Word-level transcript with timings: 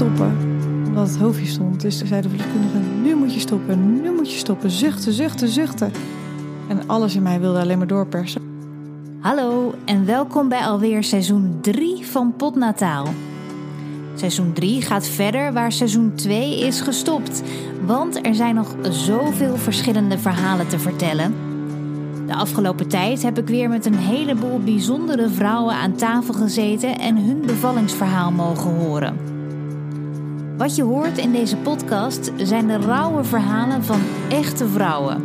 stoppen, 0.00 0.36
omdat 0.86 1.08
het 1.08 1.18
hoofdje 1.18 1.46
stond. 1.46 1.80
Dus 1.80 1.98
toen 1.98 2.06
zei 2.06 2.20
de 2.20 2.28
verloskundige, 2.28 2.78
nu 3.02 3.14
moet 3.14 3.34
je 3.34 3.40
stoppen, 3.40 4.02
nu 4.02 4.12
moet 4.12 4.32
je 4.32 4.38
stoppen. 4.38 4.70
Zuchten, 4.70 5.12
zuchten, 5.12 5.48
zuchten. 5.48 5.92
En 6.68 6.80
alles 6.86 7.14
in 7.14 7.22
mij 7.22 7.40
wilde 7.40 7.60
alleen 7.60 7.78
maar 7.78 7.86
doorpersen. 7.86 8.42
Hallo 9.18 9.74
en 9.84 10.06
welkom 10.06 10.48
bij 10.48 10.60
alweer 10.60 11.04
seizoen 11.04 11.58
3 11.60 12.06
van 12.06 12.34
Potnataal. 12.36 13.06
Seizoen 14.14 14.52
3 14.52 14.82
gaat 14.82 15.06
verder 15.06 15.52
waar 15.52 15.72
seizoen 15.72 16.14
2 16.14 16.60
is 16.60 16.80
gestopt. 16.80 17.42
Want 17.86 18.26
er 18.26 18.34
zijn 18.34 18.54
nog 18.54 18.74
zoveel 18.82 19.56
verschillende 19.56 20.18
verhalen 20.18 20.68
te 20.68 20.78
vertellen. 20.78 21.34
De 22.26 22.34
afgelopen 22.34 22.88
tijd 22.88 23.22
heb 23.22 23.38
ik 23.38 23.48
weer 23.48 23.68
met 23.68 23.86
een 23.86 23.98
heleboel 23.98 24.58
bijzondere 24.58 25.28
vrouwen 25.28 25.74
aan 25.74 25.94
tafel 25.94 26.34
gezeten 26.34 26.98
en 26.98 27.16
hun 27.16 27.40
bevallingsverhaal 27.46 28.30
mogen 28.30 28.70
horen. 28.70 29.29
Wat 30.60 30.76
je 30.76 30.82
hoort 30.82 31.18
in 31.18 31.32
deze 31.32 31.56
podcast 31.56 32.32
zijn 32.36 32.66
de 32.66 32.76
rauwe 32.76 33.24
verhalen 33.24 33.84
van 33.84 34.00
echte 34.28 34.68
vrouwen. 34.68 35.22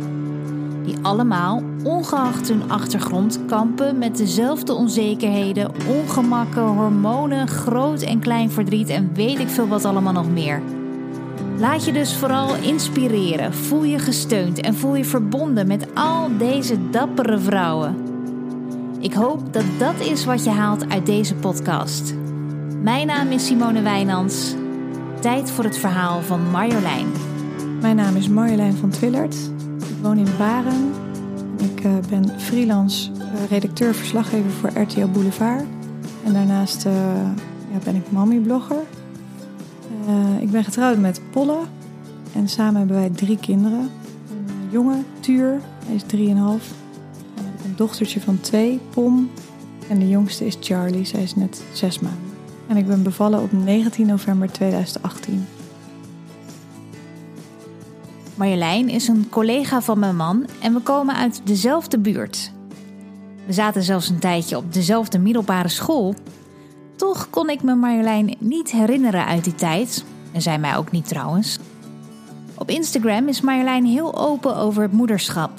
Die 0.84 0.96
allemaal, 1.02 1.62
ongeacht 1.84 2.48
hun 2.48 2.70
achtergrond, 2.70 3.40
kampen 3.46 3.98
met 3.98 4.16
dezelfde 4.16 4.72
onzekerheden, 4.72 5.70
ongemakken, 5.88 6.62
hormonen, 6.62 7.48
groot 7.48 8.02
en 8.02 8.18
klein 8.18 8.50
verdriet 8.50 8.88
en 8.88 9.10
weet 9.14 9.38
ik 9.38 9.48
veel 9.48 9.68
wat 9.68 9.84
allemaal 9.84 10.12
nog 10.12 10.30
meer. 10.30 10.62
Laat 11.58 11.84
je 11.84 11.92
dus 11.92 12.14
vooral 12.14 12.54
inspireren, 12.54 13.54
voel 13.54 13.84
je 13.84 13.98
gesteund 13.98 14.60
en 14.60 14.74
voel 14.74 14.94
je 14.94 15.04
verbonden 15.04 15.66
met 15.66 15.86
al 15.94 16.36
deze 16.38 16.90
dappere 16.90 17.38
vrouwen. 17.38 17.96
Ik 19.00 19.12
hoop 19.12 19.52
dat 19.52 19.64
dat 19.78 20.00
is 20.00 20.24
wat 20.24 20.44
je 20.44 20.50
haalt 20.50 20.88
uit 20.88 21.06
deze 21.06 21.34
podcast. 21.34 22.14
Mijn 22.82 23.06
naam 23.06 23.28
is 23.28 23.46
Simone 23.46 23.82
Wijnands. 23.82 24.54
Tijd 25.20 25.50
voor 25.50 25.64
het 25.64 25.78
verhaal 25.78 26.22
van 26.22 26.50
Marjolein. 26.50 27.06
Mijn 27.80 27.96
naam 27.96 28.16
is 28.16 28.28
Marjolein 28.28 28.76
van 28.76 28.90
Twillert. 28.90 29.34
Ik 29.78 30.02
woon 30.02 30.18
in 30.18 30.36
Baren. 30.38 30.92
Ik 31.58 31.84
uh, 31.84 31.92
ben 32.08 32.40
freelance 32.40 33.10
uh, 33.10 33.50
redacteur-verslaggever 33.50 34.50
voor 34.50 34.70
RTL 34.80 35.06
Boulevard. 35.06 35.64
En 36.24 36.32
daarnaast 36.32 36.86
uh, 36.86 36.92
ja, 37.72 37.78
ben 37.84 37.94
ik 37.94 38.10
mommy-blogger. 38.10 38.82
ik 40.40 40.50
ben 40.50 40.64
getrouwd 40.64 40.98
met 40.98 41.20
Polle. 41.30 41.58
En 42.34 42.48
samen 42.48 42.78
hebben 42.78 42.96
wij 42.96 43.10
drie 43.10 43.38
kinderen. 43.38 43.90
Een 44.30 44.70
jongen, 44.70 45.04
Tuur, 45.20 45.60
hij 45.86 45.94
is 45.94 46.02
3,5. 46.02 46.14
Een 47.64 47.76
dochtertje 47.76 48.20
van 48.20 48.40
twee, 48.40 48.80
Pom. 48.90 49.30
En 49.88 49.98
de 49.98 50.08
jongste 50.08 50.46
is 50.46 50.56
Charlie, 50.60 51.04
zij 51.04 51.22
is 51.22 51.34
net 51.34 51.62
zes 51.72 51.98
maanden. 51.98 52.25
En 52.68 52.76
ik 52.76 52.86
ben 52.86 53.02
bevallen 53.02 53.42
op 53.42 53.52
19 53.52 54.06
november 54.06 54.52
2018. 54.52 55.46
Marjolein 58.34 58.88
is 58.88 59.08
een 59.08 59.28
collega 59.28 59.80
van 59.80 59.98
mijn 59.98 60.16
man 60.16 60.46
en 60.60 60.74
we 60.74 60.80
komen 60.80 61.14
uit 61.14 61.40
dezelfde 61.44 61.98
buurt. 61.98 62.52
We 63.46 63.52
zaten 63.52 63.82
zelfs 63.82 64.08
een 64.08 64.18
tijdje 64.18 64.56
op 64.56 64.72
dezelfde 64.72 65.18
middelbare 65.18 65.68
school. 65.68 66.14
Toch 66.96 67.30
kon 67.30 67.50
ik 67.50 67.62
me 67.62 67.74
Marjolein 67.74 68.36
niet 68.38 68.70
herinneren 68.70 69.26
uit 69.26 69.44
die 69.44 69.54
tijd, 69.54 70.04
en 70.32 70.42
zij 70.42 70.58
mij 70.58 70.76
ook 70.76 70.90
niet 70.90 71.08
trouwens. 71.08 71.58
Op 72.54 72.70
Instagram 72.70 73.28
is 73.28 73.40
Marjolein 73.40 73.84
heel 73.84 74.18
open 74.18 74.56
over 74.56 74.82
het 74.82 74.92
moederschap. 74.92 75.50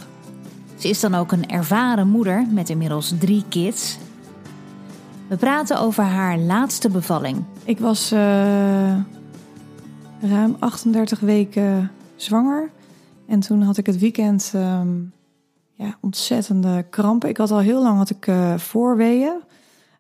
Ze 0.76 0.90
is 0.90 1.00
dan 1.00 1.16
ook 1.16 1.32
een 1.32 1.50
ervaren 1.50 2.08
moeder 2.08 2.46
met 2.50 2.70
inmiddels 2.70 3.14
drie 3.20 3.44
kids. 3.50 3.98
We 5.28 5.36
praten 5.38 5.80
over 5.80 6.04
haar 6.04 6.38
laatste 6.38 6.90
bevalling. 6.90 7.44
Ik 7.64 7.80
was 7.80 8.14
uh, 8.14 8.20
ruim 10.22 10.56
38 10.60 11.20
weken 11.20 11.92
zwanger. 12.16 12.70
En 13.26 13.40
toen 13.40 13.62
had 13.62 13.78
ik 13.78 13.86
het 13.86 13.98
weekend 13.98 14.52
um, 14.56 15.14
ja, 15.74 15.98
ontzettende 16.02 16.86
krampen. 16.90 17.30
Ik 17.30 17.38
had 17.38 17.52
al 17.52 17.60
heel 17.60 17.84
lang 17.84 17.98
had 17.98 18.10
ik, 18.10 18.28
uh, 18.28 18.58
voorweeën. 18.58 19.42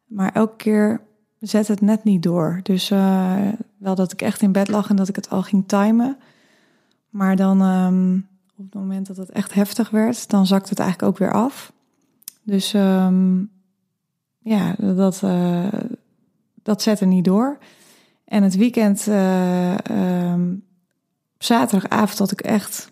Maar 0.05 0.31
elke 0.33 0.55
keer 0.55 1.01
zet 1.39 1.67
het 1.67 1.81
net 1.81 2.03
niet 2.03 2.23
door. 2.23 2.59
Dus 2.63 2.91
uh, 2.91 3.47
wel 3.77 3.95
dat 3.95 4.11
ik 4.11 4.21
echt 4.21 4.41
in 4.41 4.51
bed 4.51 4.67
lag 4.67 4.89
en 4.89 4.95
dat 4.95 5.07
ik 5.07 5.15
het 5.15 5.29
al 5.29 5.41
ging 5.41 5.67
timen. 5.67 6.17
Maar 7.09 7.35
dan 7.35 7.61
um, 7.61 8.27
op 8.57 8.65
het 8.65 8.73
moment 8.73 9.07
dat 9.07 9.17
het 9.17 9.29
echt 9.29 9.53
heftig 9.53 9.89
werd, 9.89 10.29
dan 10.29 10.45
zakte 10.45 10.69
het 10.69 10.79
eigenlijk 10.79 11.11
ook 11.11 11.17
weer 11.17 11.33
af. 11.33 11.73
Dus 12.43 12.73
um, 12.73 13.55
ja, 14.47 14.75
dat, 14.77 15.21
uh, 15.23 15.67
dat 16.63 16.81
zette 16.81 17.05
niet 17.05 17.25
door. 17.25 17.57
En 18.25 18.43
het 18.43 18.55
weekend, 18.55 19.07
uh, 19.07 19.75
um, 20.31 20.63
zaterdagavond 21.37 22.17
had 22.19 22.31
ik 22.31 22.41
echt, 22.41 22.91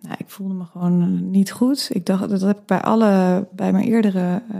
nou, 0.00 0.14
ik 0.18 0.30
voelde 0.30 0.54
me 0.54 0.64
gewoon 0.64 1.30
niet 1.30 1.52
goed. 1.52 1.88
Ik 1.92 2.06
dacht, 2.06 2.28
dat 2.28 2.40
heb 2.40 2.58
ik 2.58 2.66
bij 2.66 2.80
alle, 2.80 3.46
bij 3.52 3.72
mijn 3.72 3.84
eerdere 3.84 4.42
uh, 4.52 4.58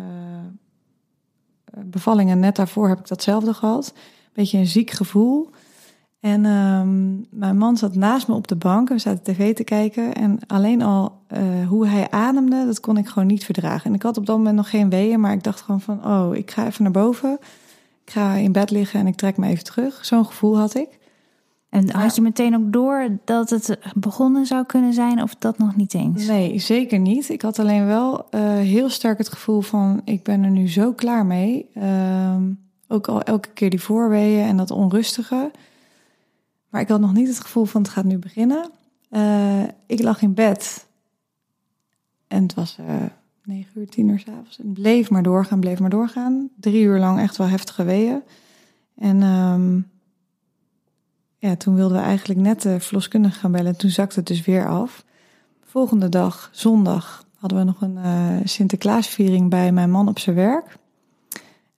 bevallingen 1.84 2.39
net 2.39 2.56
daarvoor 2.56 2.89
heb 2.89 2.99
ik 2.99 3.09
datzelfde 3.09 3.54
gehad. 3.54 3.94
Beetje 4.33 4.59
een 4.59 4.66
ziek 4.66 4.91
gevoel. 4.91 5.50
En 6.22 6.44
um, 6.44 7.27
mijn 7.31 7.59
man 7.59 7.77
zat 7.77 7.94
naast 7.94 8.28
me 8.28 8.34
op 8.34 8.49
de 8.49 8.56
bank. 8.56 8.88
We 8.88 8.99
zaten 8.99 9.22
tv 9.22 9.55
te 9.55 9.65
kijken. 9.65 10.15
En 10.15 10.38
alleen 10.47 10.83
al 10.83 11.19
uh, 11.33 11.69
hoe 11.69 11.87
hij 11.87 12.10
ademde, 12.10 12.66
dat 12.66 12.81
kon 12.81 12.97
ik 12.97 13.09
gewoon 13.09 13.28
niet 13.28 13.44
verdragen. 13.44 13.84
En 13.91 13.94
ik 13.94 14.03
had 14.03 14.16
op 14.16 14.27
dat 14.27 14.37
moment 14.37 14.56
nog 14.56 14.71
geen 14.71 14.91
weeën, 14.91 15.21
maar 15.21 15.33
ik 15.33 15.43
dacht 15.43 15.60
gewoon 15.60 15.81
van... 15.81 16.06
oh, 16.06 16.34
ik 16.34 16.50
ga 16.50 16.66
even 16.66 16.83
naar 16.83 16.93
boven. 16.93 17.38
Ik 18.05 18.12
ga 18.12 18.34
in 18.34 18.53
bed 18.53 18.71
liggen 18.71 19.00
en 19.00 19.06
ik 19.06 19.16
trek 19.16 19.37
me 19.37 19.47
even 19.47 19.65
terug. 19.65 20.05
Zo'n 20.05 20.27
gevoel 20.27 20.59
had 20.59 20.75
ik. 20.75 20.88
En 21.69 21.91
had 21.91 22.15
je 22.15 22.22
meteen 22.22 22.56
ook 22.56 22.72
door 22.72 23.09
dat 23.25 23.50
het 23.50 23.78
begonnen 23.94 24.47
zou 24.47 24.65
kunnen 24.65 24.93
zijn 24.93 25.22
of 25.22 25.34
dat 25.34 25.59
nog 25.59 25.77
niet 25.77 25.94
eens? 25.94 26.27
Nee, 26.27 26.59
zeker 26.59 26.99
niet. 26.99 27.28
Ik 27.28 27.43
had 27.43 27.59
alleen 27.59 27.87
wel 27.87 28.27
uh, 28.31 28.41
heel 28.54 28.89
sterk 28.89 29.19
het 29.19 29.28
gevoel 29.28 29.60
van... 29.60 30.00
ik 30.04 30.22
ben 30.22 30.43
er 30.43 30.50
nu 30.50 30.69
zo 30.69 30.93
klaar 30.93 31.27
mee. 31.27 31.66
Uh, 31.77 32.37
ook 32.89 33.09
al 33.09 33.22
elke 33.22 33.49
keer 33.54 33.71
die 33.71 33.83
voorweeën 33.83 34.47
en 34.47 34.56
dat 34.56 34.71
onrustige... 34.71 35.50
Maar 36.72 36.81
ik 36.81 36.88
had 36.88 37.00
nog 37.00 37.12
niet 37.12 37.28
het 37.28 37.41
gevoel 37.41 37.65
van 37.65 37.83
het 37.83 37.91
gaat 37.91 38.05
nu 38.05 38.19
beginnen. 38.19 38.71
Uh, 39.10 39.62
ik 39.87 40.03
lag 40.03 40.22
in 40.22 40.34
bed. 40.34 40.87
En 42.28 42.43
het 42.43 42.55
was 42.55 42.77
uh, 42.81 43.03
9 43.44 43.81
uur, 43.81 43.88
10 43.88 44.09
uur 44.09 44.19
s'avonds. 44.19 44.59
En 44.59 44.72
bleef 44.72 45.10
maar 45.10 45.22
doorgaan, 45.22 45.60
bleef 45.60 45.81
maar 45.81 45.91
doorgaan. 45.91 46.49
Drie 46.60 46.83
uur 46.83 46.99
lang 46.99 47.21
echt 47.21 47.37
wel 47.37 47.47
heftige 47.47 47.84
weeën. 47.84 48.22
En 48.94 49.22
um, 49.22 49.91
ja, 51.38 51.56
toen 51.56 51.75
wilden 51.75 51.97
we 51.97 52.03
eigenlijk 52.03 52.41
net 52.41 52.62
de 52.62 52.81
verloskundige 52.81 53.39
gaan 53.39 53.53
bellen. 53.53 53.72
En 53.72 53.78
toen 53.78 53.91
zakte 53.91 54.19
het 54.19 54.28
dus 54.28 54.44
weer 54.44 54.69
af. 54.69 55.04
Volgende 55.65 56.09
dag, 56.09 56.50
zondag, 56.53 57.27
hadden 57.37 57.59
we 57.59 57.65
nog 57.65 57.81
een 57.81 57.97
uh, 57.97 58.37
Sinterklaasviering 58.44 59.50
bij 59.50 59.72
mijn 59.72 59.91
man 59.91 60.09
op 60.09 60.19
zijn 60.19 60.37
werk. 60.37 60.77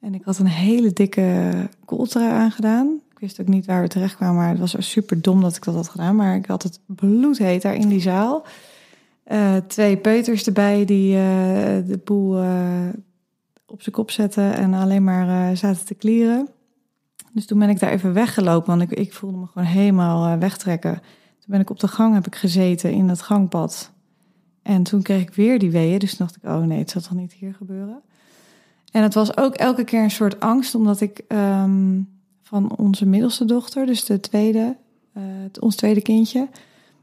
En 0.01 0.15
ik 0.15 0.25
had 0.25 0.39
een 0.39 0.47
hele 0.47 0.93
dikke 0.93 1.53
kooltrui 1.85 2.31
aangedaan 2.31 3.01
wist 3.25 3.41
ook 3.41 3.49
niet 3.49 3.67
waar 3.67 3.83
we 3.83 3.89
terecht 3.89 4.17
kwamen, 4.17 4.37
maar 4.37 4.49
het 4.49 4.59
was 4.59 4.77
super 4.79 5.21
dom 5.21 5.41
dat 5.41 5.57
ik 5.57 5.65
dat 5.65 5.75
had 5.75 5.89
gedaan. 5.89 6.17
Maar 6.17 6.37
ik 6.37 6.47
had 6.47 6.63
het 6.63 6.81
bloedheet 6.87 7.63
daar 7.63 7.75
in 7.75 7.89
die 7.89 8.01
zaal. 8.01 8.47
Uh, 9.27 9.57
twee 9.57 9.97
peuters 9.97 10.47
erbij 10.47 10.85
die 10.85 11.15
uh, 11.15 11.23
de 11.87 12.01
boel 12.05 12.43
uh, 12.43 12.89
op 13.67 13.83
zijn 13.83 13.95
kop 13.95 14.11
zetten 14.11 14.55
en 14.55 14.75
alleen 14.75 15.05
maar 15.05 15.57
zaten 15.57 15.85
te 15.85 15.95
klieren. 15.95 16.49
Dus 17.33 17.47
toen 17.47 17.59
ben 17.59 17.69
ik 17.69 17.79
daar 17.79 17.91
even 17.91 18.13
weggelopen, 18.13 18.77
want 18.79 18.91
ik, 18.91 18.99
ik 18.99 19.13
voelde 19.13 19.39
me 19.39 19.47
gewoon 19.47 19.69
helemaal 19.69 20.39
wegtrekken. 20.39 20.93
Toen 20.93 21.47
ben 21.47 21.61
ik 21.61 21.71
op 21.71 21.81
de 21.81 21.89
gang 21.89 22.15
heb 22.15 22.27
ik 22.27 22.35
gezeten 22.35 22.93
in 22.93 23.07
dat 23.07 23.23
gangpad. 23.23 23.93
En 24.63 24.83
toen 24.83 25.03
kreeg 25.03 25.23
ik 25.23 25.35
weer 25.35 25.59
die 25.59 25.71
weeën, 25.71 25.99
dus 25.99 26.17
dacht 26.17 26.37
ik, 26.37 26.45
oh 26.45 26.63
nee, 26.63 26.79
het 26.79 26.91
zal 26.91 27.01
toch 27.01 27.15
niet 27.15 27.33
hier 27.33 27.55
gebeuren. 27.55 28.03
En 28.93 29.03
het 29.03 29.15
was 29.15 29.37
ook 29.37 29.55
elke 29.55 29.85
keer 29.85 30.03
een 30.03 30.11
soort 30.11 30.41
angst, 30.41 30.75
omdat 30.75 31.01
ik 31.01 31.25
um, 31.29 32.14
van 32.45 32.77
onze 32.77 33.07
middelste 33.07 33.45
dochter, 33.45 33.87
dus 33.87 34.05
de 34.05 34.21
tweede, 34.21 34.77
uh, 35.17 35.23
ons 35.61 35.77
tweede 35.77 36.03
kindje. 36.03 36.49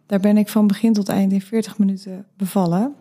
Daar 0.05 0.19
ben 0.19 0.37
ik 0.37 0.49
van 0.49 0.67
begin 0.67 0.93
tot 0.93 1.09
eind 1.09 1.31
in 1.31 1.41
40 1.41 1.77
minuten 1.77 2.25
bevallen. 2.37 2.95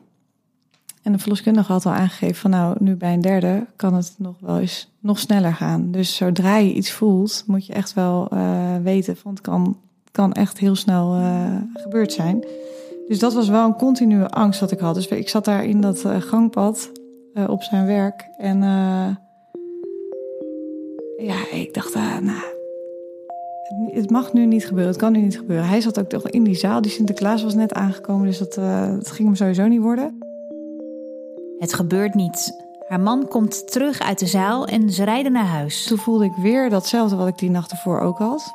En 1.03 1.13
de 1.13 1.19
verloskundige 1.19 1.73
had 1.73 1.87
al 1.87 1.93
aangegeven 1.93 2.37
van 2.37 2.51
nou, 2.51 2.77
nu 2.79 2.97
bij 2.97 3.13
een 3.13 3.21
derde 3.21 3.67
kan 3.77 3.95
het 3.95 4.15
nog 4.19 4.35
wel 4.41 4.59
eens 4.59 4.91
nog 5.01 5.19
sneller 5.19 5.55
gaan. 5.55 5.91
Dus 5.91 6.17
zodra 6.17 6.57
je 6.57 6.73
iets 6.73 6.91
voelt, 6.93 7.45
moet 7.47 7.67
je 7.67 7.73
echt 7.73 7.95
wel 7.95 8.29
uh, 8.35 8.77
weten, 8.83 9.17
want 9.23 9.39
het 9.39 9.47
kan, 9.47 9.77
kan 10.11 10.33
echt 10.33 10.59
heel 10.59 10.75
snel 10.75 11.17
uh, 11.17 11.57
gebeurd 11.75 12.13
zijn. 12.13 12.45
Dus 13.09 13.19
dat 13.19 13.35
was 13.35 13.49
wel 13.49 13.67
een 13.67 13.77
continue 13.77 14.27
angst 14.27 14.61
dat 14.61 14.71
ik 14.71 14.79
had. 14.79 14.95
Dus 14.95 15.07
ik 15.07 15.29
zat 15.29 15.45
daar 15.45 15.65
in 15.65 15.81
dat 15.81 16.05
gangpad 16.19 16.91
op 17.47 17.63
zijn 17.63 17.87
werk 17.87 18.29
en 18.39 18.63
ja, 21.21 21.51
ik 21.51 21.75
dacht, 21.75 21.95
uh, 21.97 22.19
nou, 22.19 22.43
het 23.93 24.11
mag 24.11 24.33
nu 24.33 24.47
niet 24.47 24.67
gebeuren, 24.67 24.93
het 24.93 25.01
kan 25.01 25.13
nu 25.13 25.19
niet 25.21 25.39
gebeuren. 25.39 25.69
Hij 25.69 25.81
zat 25.81 25.99
ook 26.01 26.09
toch 26.09 26.29
in 26.29 26.45
die 26.45 26.55
zaal, 26.55 26.81
die 26.81 26.91
Sinterklaas 26.91 27.43
was 27.43 27.55
net 27.55 27.73
aangekomen, 27.73 28.27
dus 28.27 28.39
dat, 28.39 28.57
uh, 28.57 28.95
dat 28.95 29.11
ging 29.11 29.29
hem 29.29 29.37
sowieso 29.37 29.67
niet 29.67 29.81
worden. 29.81 30.19
Het 31.59 31.75
gebeurt 31.75 32.15
niet. 32.15 32.53
Haar 32.89 33.01
man 33.01 33.29
komt 33.29 33.73
terug 33.73 34.01
uit 34.01 34.19
de 34.19 34.27
zaal 34.27 34.67
en 34.67 34.91
ze 34.91 35.05
rijden 35.05 35.33
naar 35.33 35.47
huis. 35.47 35.87
Toen 35.87 35.99
voelde 35.99 36.25
ik 36.25 36.35
weer 36.43 36.71
datzelfde 36.71 37.17
wat 37.17 37.29
ik 37.29 37.39
die 37.39 37.51
nacht 37.51 37.71
ervoor 37.71 38.01
ook 38.01 38.19
had. 38.19 38.55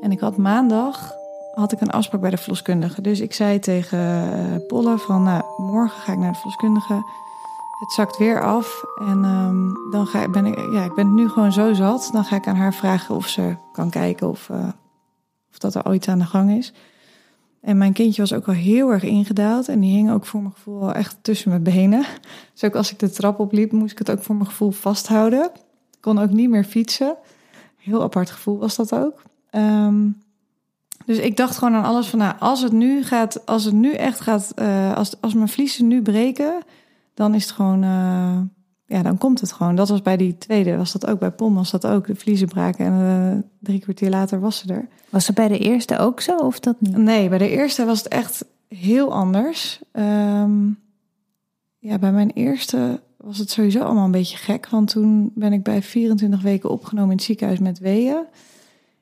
En 0.00 0.12
ik 0.12 0.20
had 0.20 0.36
maandag 0.36 1.18
had 1.54 1.72
ik 1.72 1.80
een 1.80 1.90
afspraak 1.90 2.20
bij 2.20 2.30
de 2.30 2.36
verloskundige. 2.36 3.02
Dus 3.02 3.20
ik 3.20 3.32
zei 3.32 3.58
tegen 3.58 3.98
uh, 3.98 4.66
Polle 4.66 4.98
van, 4.98 5.22
nou, 5.22 5.42
morgen 5.56 6.00
ga 6.00 6.12
ik 6.12 6.18
naar 6.18 6.32
de 6.32 6.38
verloskundige. 6.38 7.02
Het 7.80 7.92
zakt 7.92 8.16
weer 8.16 8.42
af 8.42 8.84
en 8.98 9.24
um, 9.24 9.90
dan 9.90 10.06
ga, 10.06 10.28
ben 10.28 10.46
ik, 10.46 10.58
ja, 10.72 10.84
ik 10.84 10.94
ben 10.94 11.14
nu 11.14 11.28
gewoon 11.28 11.52
zo 11.52 11.72
zat. 11.72 12.10
Dan 12.12 12.24
ga 12.24 12.36
ik 12.36 12.46
aan 12.46 12.56
haar 12.56 12.74
vragen 12.74 13.14
of 13.14 13.28
ze 13.28 13.56
kan 13.72 13.90
kijken 13.90 14.28
of, 14.28 14.48
uh, 14.48 14.68
of 15.50 15.58
dat 15.58 15.74
er 15.74 15.86
ooit 15.86 16.08
aan 16.08 16.18
de 16.18 16.24
gang 16.24 16.50
is. 16.50 16.72
En 17.60 17.78
mijn 17.78 17.92
kindje 17.92 18.20
was 18.20 18.32
ook 18.32 18.48
al 18.48 18.54
heel 18.54 18.90
erg 18.90 19.02
ingedaald. 19.02 19.68
En 19.68 19.80
die 19.80 19.96
hing 19.96 20.10
ook 20.10 20.26
voor 20.26 20.40
mijn 20.40 20.52
gevoel 20.52 20.92
echt 20.92 21.16
tussen 21.22 21.50
mijn 21.50 21.62
benen. 21.62 22.04
Dus 22.52 22.64
ook 22.64 22.74
als 22.74 22.92
ik 22.92 22.98
de 22.98 23.10
trap 23.10 23.38
opliep, 23.38 23.72
moest 23.72 23.92
ik 23.92 23.98
het 23.98 24.10
ook 24.10 24.22
voor 24.22 24.34
mijn 24.34 24.48
gevoel 24.48 24.70
vasthouden. 24.70 25.44
Ik 25.90 26.00
kon 26.00 26.18
ook 26.18 26.30
niet 26.30 26.50
meer 26.50 26.64
fietsen. 26.64 27.16
Heel 27.76 28.02
apart 28.02 28.30
gevoel 28.30 28.58
was 28.58 28.76
dat 28.76 28.94
ook. 28.94 29.22
Um, 29.50 30.22
dus 31.04 31.18
ik 31.18 31.36
dacht 31.36 31.58
gewoon 31.58 31.74
aan 31.74 31.84
alles 31.84 32.06
van, 32.06 32.18
nou, 32.18 32.34
als 32.38 32.62
het 32.62 32.72
nu 32.72 33.04
gaat, 33.04 33.46
als 33.46 33.64
het 33.64 33.74
nu 33.74 33.92
echt 33.92 34.20
gaat, 34.20 34.52
uh, 34.56 34.94
als, 34.94 35.20
als 35.20 35.34
mijn 35.34 35.48
vliezen 35.48 35.86
nu 35.86 36.02
breken, 36.02 36.62
dan 37.20 37.34
is 37.34 37.42
het 37.42 37.52
gewoon, 37.52 37.82
uh, 37.82 38.40
ja, 38.86 39.02
dan 39.02 39.18
komt 39.18 39.40
het 39.40 39.52
gewoon. 39.52 39.74
Dat 39.74 39.88
was 39.88 40.02
bij 40.02 40.16
die 40.16 40.38
tweede, 40.38 40.76
was 40.76 40.92
dat 40.92 41.06
ook 41.06 41.18
bij 41.18 41.30
Pom, 41.30 41.54
was 41.54 41.70
dat 41.70 41.86
ook, 41.86 42.06
de 42.06 42.14
vliezen 42.14 42.48
braken 42.48 42.86
en 42.86 43.00
uh, 43.00 43.42
drie 43.58 43.80
kwartier 43.80 44.10
later 44.10 44.40
was 44.40 44.58
ze 44.58 44.72
er. 44.72 44.88
Was 45.10 45.26
het 45.26 45.36
bij 45.36 45.48
de 45.48 45.58
eerste 45.58 45.98
ook 45.98 46.20
zo 46.20 46.36
of 46.36 46.60
dat 46.60 46.80
niet? 46.80 46.96
Nee, 46.96 47.28
bij 47.28 47.38
de 47.38 47.48
eerste 47.48 47.84
was 47.84 47.98
het 47.98 48.08
echt 48.08 48.44
heel 48.68 49.12
anders. 49.12 49.80
Um, 49.92 50.78
ja, 51.78 51.98
bij 51.98 52.12
mijn 52.12 52.30
eerste 52.30 53.00
was 53.16 53.38
het 53.38 53.50
sowieso 53.50 53.80
allemaal 53.80 54.04
een 54.04 54.10
beetje 54.10 54.36
gek, 54.36 54.68
want 54.68 54.88
toen 54.90 55.32
ben 55.34 55.52
ik 55.52 55.62
bij 55.62 55.82
24 55.82 56.42
weken 56.42 56.70
opgenomen 56.70 57.10
in 57.10 57.16
het 57.16 57.26
ziekenhuis 57.26 57.58
met 57.58 57.78
weeën. 57.78 58.24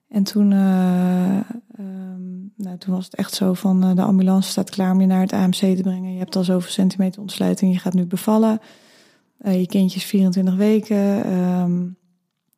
En 0.08 0.22
toen, 0.22 0.50
uh, 0.50 1.36
um, 1.36 1.44
nou, 2.68 2.80
toen 2.80 2.94
was 2.94 3.04
het 3.04 3.14
echt 3.14 3.34
zo 3.34 3.54
van 3.54 3.84
uh, 3.84 3.94
de 3.94 4.02
ambulance 4.02 4.50
staat 4.50 4.70
klaar 4.70 4.92
om 4.92 5.00
je 5.00 5.06
naar 5.06 5.20
het 5.20 5.32
AMC 5.32 5.54
te 5.54 5.82
brengen. 5.82 6.12
Je 6.12 6.18
hebt 6.18 6.36
al 6.36 6.44
zoveel 6.44 6.70
centimeter 6.70 7.20
ontsluiting, 7.20 7.72
je 7.72 7.78
gaat 7.78 7.94
nu 7.94 8.06
bevallen. 8.06 8.60
Uh, 9.42 9.60
je 9.60 9.66
kindje 9.66 9.98
is 9.98 10.04
24 10.04 10.56
weken. 10.56 11.32
Um, 11.32 11.96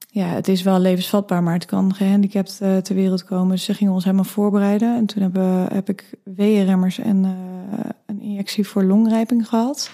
ja, 0.08 0.26
het 0.26 0.48
is 0.48 0.62
wel 0.62 0.78
levensvatbaar, 0.78 1.42
maar 1.42 1.54
het 1.54 1.64
kan 1.64 1.94
gehandicapt 1.94 2.56
ter 2.56 2.94
wereld 2.94 3.24
komen. 3.24 3.50
Dus 3.50 3.64
ze 3.64 3.74
gingen 3.74 3.92
ons 3.92 4.04
helemaal 4.04 4.24
voorbereiden. 4.24 4.96
En 4.96 5.06
toen 5.06 5.22
heb 5.72 5.88
ik 5.88 6.14
weeënremmers 6.24 6.98
en 6.98 7.24
een 8.06 8.20
injectie 8.20 8.66
voor 8.66 8.84
longrijping 8.84 9.48
gehad. 9.48 9.90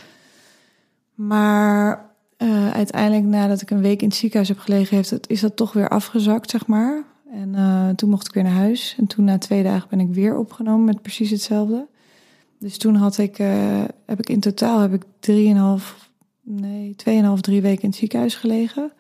Maar 1.15 2.11
uiteindelijk, 2.73 3.25
nadat 3.25 3.61
ik 3.61 3.71
een 3.71 3.81
week 3.81 4.03
in 4.03 4.09
het 4.09 4.17
ziekenhuis 4.17 4.49
heb 4.49 4.59
gelegen, 4.59 4.97
heeft 4.97 5.11
het, 5.11 5.29
is 5.29 5.41
dat 5.41 5.57
toch 5.57 5.73
weer 5.73 5.89
afgezakt, 5.89 6.51
zeg 6.51 6.67
maar. 6.67 7.05
En 7.31 7.55
uh, 7.55 7.89
toen 7.89 8.11
mocht 8.11 8.27
ik 8.27 8.35
weer 8.35 8.43
naar 8.43 8.53
huis. 8.53 8.95
En 8.99 9.07
toen 9.07 9.25
na 9.25 9.39
twee 9.39 9.63
dagen 9.63 9.89
ben 9.89 10.01
ik 10.01 10.09
weer 10.09 10.37
opgenomen 10.37 10.85
met 10.85 11.03
precies 11.03 11.31
hetzelfde. 11.31 11.87
Dus 12.59 12.79
toen 12.79 12.95
had 12.95 13.19
ik, 13.19 13.39
uh, 13.39 13.85
heb 14.07 14.19
ik 14.19 14.29
in 14.29 14.41
totaal 14.41 14.81
heb 14.81 14.93
ik 14.93 15.03
drieënhalf, 15.21 16.11
nee, 16.43 16.95
tweeënhalf, 16.95 17.41
drie 17.41 17.63
weken 17.63 17.83
in 17.83 17.89
het 17.89 17.99
ziekenhuis 17.99 18.35
gelegen. 18.35 18.93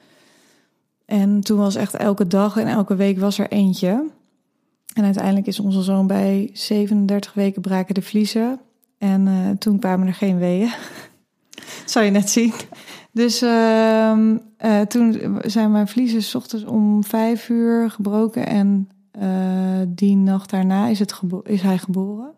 En 1.05 1.40
toen 1.40 1.58
was 1.58 1.75
echt 1.75 1.94
elke 1.94 2.26
dag 2.26 2.56
en 2.56 2.67
elke 2.67 2.94
week 2.94 3.19
was 3.19 3.38
er 3.38 3.50
eentje. 3.50 4.11
En 4.94 5.05
uiteindelijk 5.05 5.46
is 5.46 5.61
onze 5.61 5.82
zoon 5.82 6.06
bij 6.06 6.50
37 6.52 7.34
weken 7.34 7.62
braken 7.62 7.94
de 7.94 8.02
vliezen. 8.02 8.61
En 8.99 9.26
uh, 9.26 9.50
toen 9.50 9.78
kwamen 9.78 10.06
er 10.06 10.14
geen 10.14 10.38
weeën. 10.38 10.73
Zou 11.84 12.05
je 12.05 12.11
net 12.11 12.31
zien. 12.31 12.52
Dus 13.17 13.43
uh, 13.43 14.19
uh, 14.65 14.81
toen 14.81 15.39
zijn 15.41 15.71
mijn 15.71 15.89
vliezen 15.89 16.23
s 16.23 16.35
ochtends 16.35 16.65
om 16.65 17.05
vijf 17.05 17.49
uur 17.49 17.91
gebroken. 17.91 18.47
En 18.47 18.89
uh, 19.23 19.81
die 19.89 20.17
nacht 20.17 20.51
daarna 20.51 20.87
is, 20.87 20.99
het 20.99 21.21
is 21.43 21.63
hij 21.63 21.79
geboren. 21.79 22.31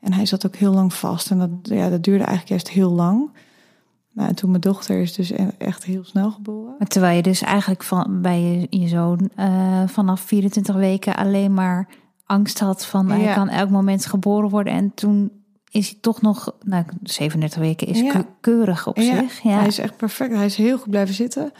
En 0.00 0.12
hij 0.12 0.26
zat 0.26 0.46
ook 0.46 0.56
heel 0.56 0.72
lang 0.72 0.94
vast. 0.94 1.30
En 1.30 1.38
dat, 1.38 1.50
ja, 1.62 1.88
dat 1.88 2.02
duurde 2.02 2.24
eigenlijk 2.24 2.48
juist 2.48 2.68
heel 2.68 2.90
lang. 2.90 3.30
Nou, 4.12 4.28
en 4.28 4.34
toen 4.34 4.50
mijn 4.50 4.60
dochter 4.60 5.00
is 5.00 5.12
dus 5.12 5.30
e-, 5.30 5.48
echt 5.58 5.84
heel 5.84 6.04
snel 6.04 6.30
geboren. 6.30 6.74
Maar 6.78 6.88
terwijl 6.88 7.16
je 7.16 7.22
dus 7.22 7.42
eigenlijk 7.42 7.82
van, 7.82 8.20
bij 8.20 8.40
je, 8.40 8.78
je 8.78 8.88
zoon 8.88 9.30
uh, 9.38 9.82
vanaf 9.86 10.20
24 10.20 10.74
weken 10.74 11.16
alleen 11.16 11.54
maar 11.54 11.88
angst 12.24 12.58
had 12.58 12.86
van 12.86 13.06
ja. 13.06 13.14
hij 13.14 13.34
kan 13.34 13.48
elk 13.48 13.70
moment 13.70 14.06
geboren 14.06 14.48
worden. 14.48 14.72
En 14.72 14.94
toen 14.94 15.30
is 15.70 15.88
hij 15.88 15.98
toch 16.00 16.22
nog, 16.22 16.54
nou, 16.62 16.84
37 17.02 17.60
weken 17.60 17.86
is 17.86 18.00
ja. 18.00 18.24
keurig 18.40 18.86
op 18.86 18.96
ja. 18.96 19.02
zich. 19.02 19.40
Ja, 19.42 19.58
hij 19.58 19.66
is 19.66 19.78
echt 19.78 19.96
perfect. 19.96 20.34
Hij 20.34 20.44
is 20.44 20.56
heel 20.56 20.78
goed 20.78 20.90
blijven 20.90 21.14
zitten. 21.14 21.52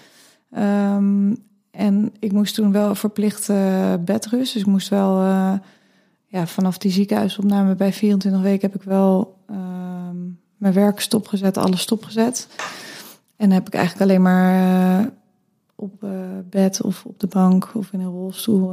Um, 0.58 1.36
en 1.70 2.12
ik 2.18 2.32
moest 2.32 2.54
toen 2.54 2.72
wel 2.72 2.94
verplicht 2.94 3.48
uh, 3.48 3.94
bedrust. 4.00 4.52
Dus 4.52 4.62
ik 4.62 4.66
moest 4.66 4.88
wel, 4.88 5.22
uh, 5.22 5.52
ja, 6.26 6.46
vanaf 6.46 6.78
die 6.78 6.90
ziekenhuisopname 6.90 7.74
bij 7.74 7.92
24 7.92 8.42
weken 8.42 8.70
heb 8.70 8.80
ik 8.80 8.86
wel 8.88 9.36
um, 9.50 10.38
mijn 10.56 10.74
werk 10.74 11.00
stopgezet, 11.00 11.56
alles 11.56 11.80
stopgezet. 11.80 12.48
En 13.36 13.50
heb 13.50 13.66
ik 13.66 13.74
eigenlijk 13.74 14.10
alleen 14.10 14.22
maar 14.22 15.10
uh, 15.80 15.86
op 15.86 16.08
bed 16.50 16.82
of 16.82 17.04
op 17.04 17.20
de 17.20 17.26
bank 17.26 17.70
of 17.74 17.92
in 17.92 18.00
een 18.00 18.10
rolstoel 18.10 18.72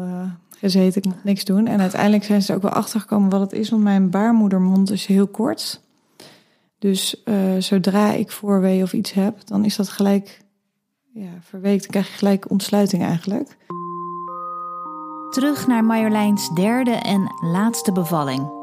gezeten. 0.57 1.01
Ik 1.01 1.07
mocht 1.09 1.23
niks 1.23 1.45
doen. 1.45 1.67
En 1.67 1.79
uiteindelijk 1.79 2.23
zijn 2.23 2.41
ze 2.41 2.49
er 2.49 2.55
ook 2.55 2.61
wel 2.61 2.71
achtergekomen 2.71 3.29
wat 3.29 3.41
het 3.41 3.53
is. 3.53 3.69
Want 3.69 3.83
mijn 3.83 4.09
baarmoedermond 4.09 4.91
is 4.91 5.05
heel 5.05 5.27
kort. 5.27 5.81
Dus 6.79 7.21
uh, 7.25 7.35
zodra 7.57 8.11
ik 8.11 8.31
voorwee 8.31 8.83
of 8.83 8.93
iets 8.93 9.11
heb, 9.11 9.47
dan 9.47 9.65
is 9.65 9.75
dat 9.75 9.89
gelijk 9.89 10.41
ja, 11.13 11.29
verweekt. 11.41 11.81
Dan 11.81 11.91
krijg 11.91 12.07
je 12.07 12.17
gelijk 12.17 12.49
ontsluiting 12.49 13.03
eigenlijk. 13.03 13.57
Terug 15.29 15.67
naar 15.67 15.83
Marjoleins 15.83 16.49
derde 16.53 16.91
en 16.91 17.33
laatste 17.41 17.91
bevalling. 17.91 18.55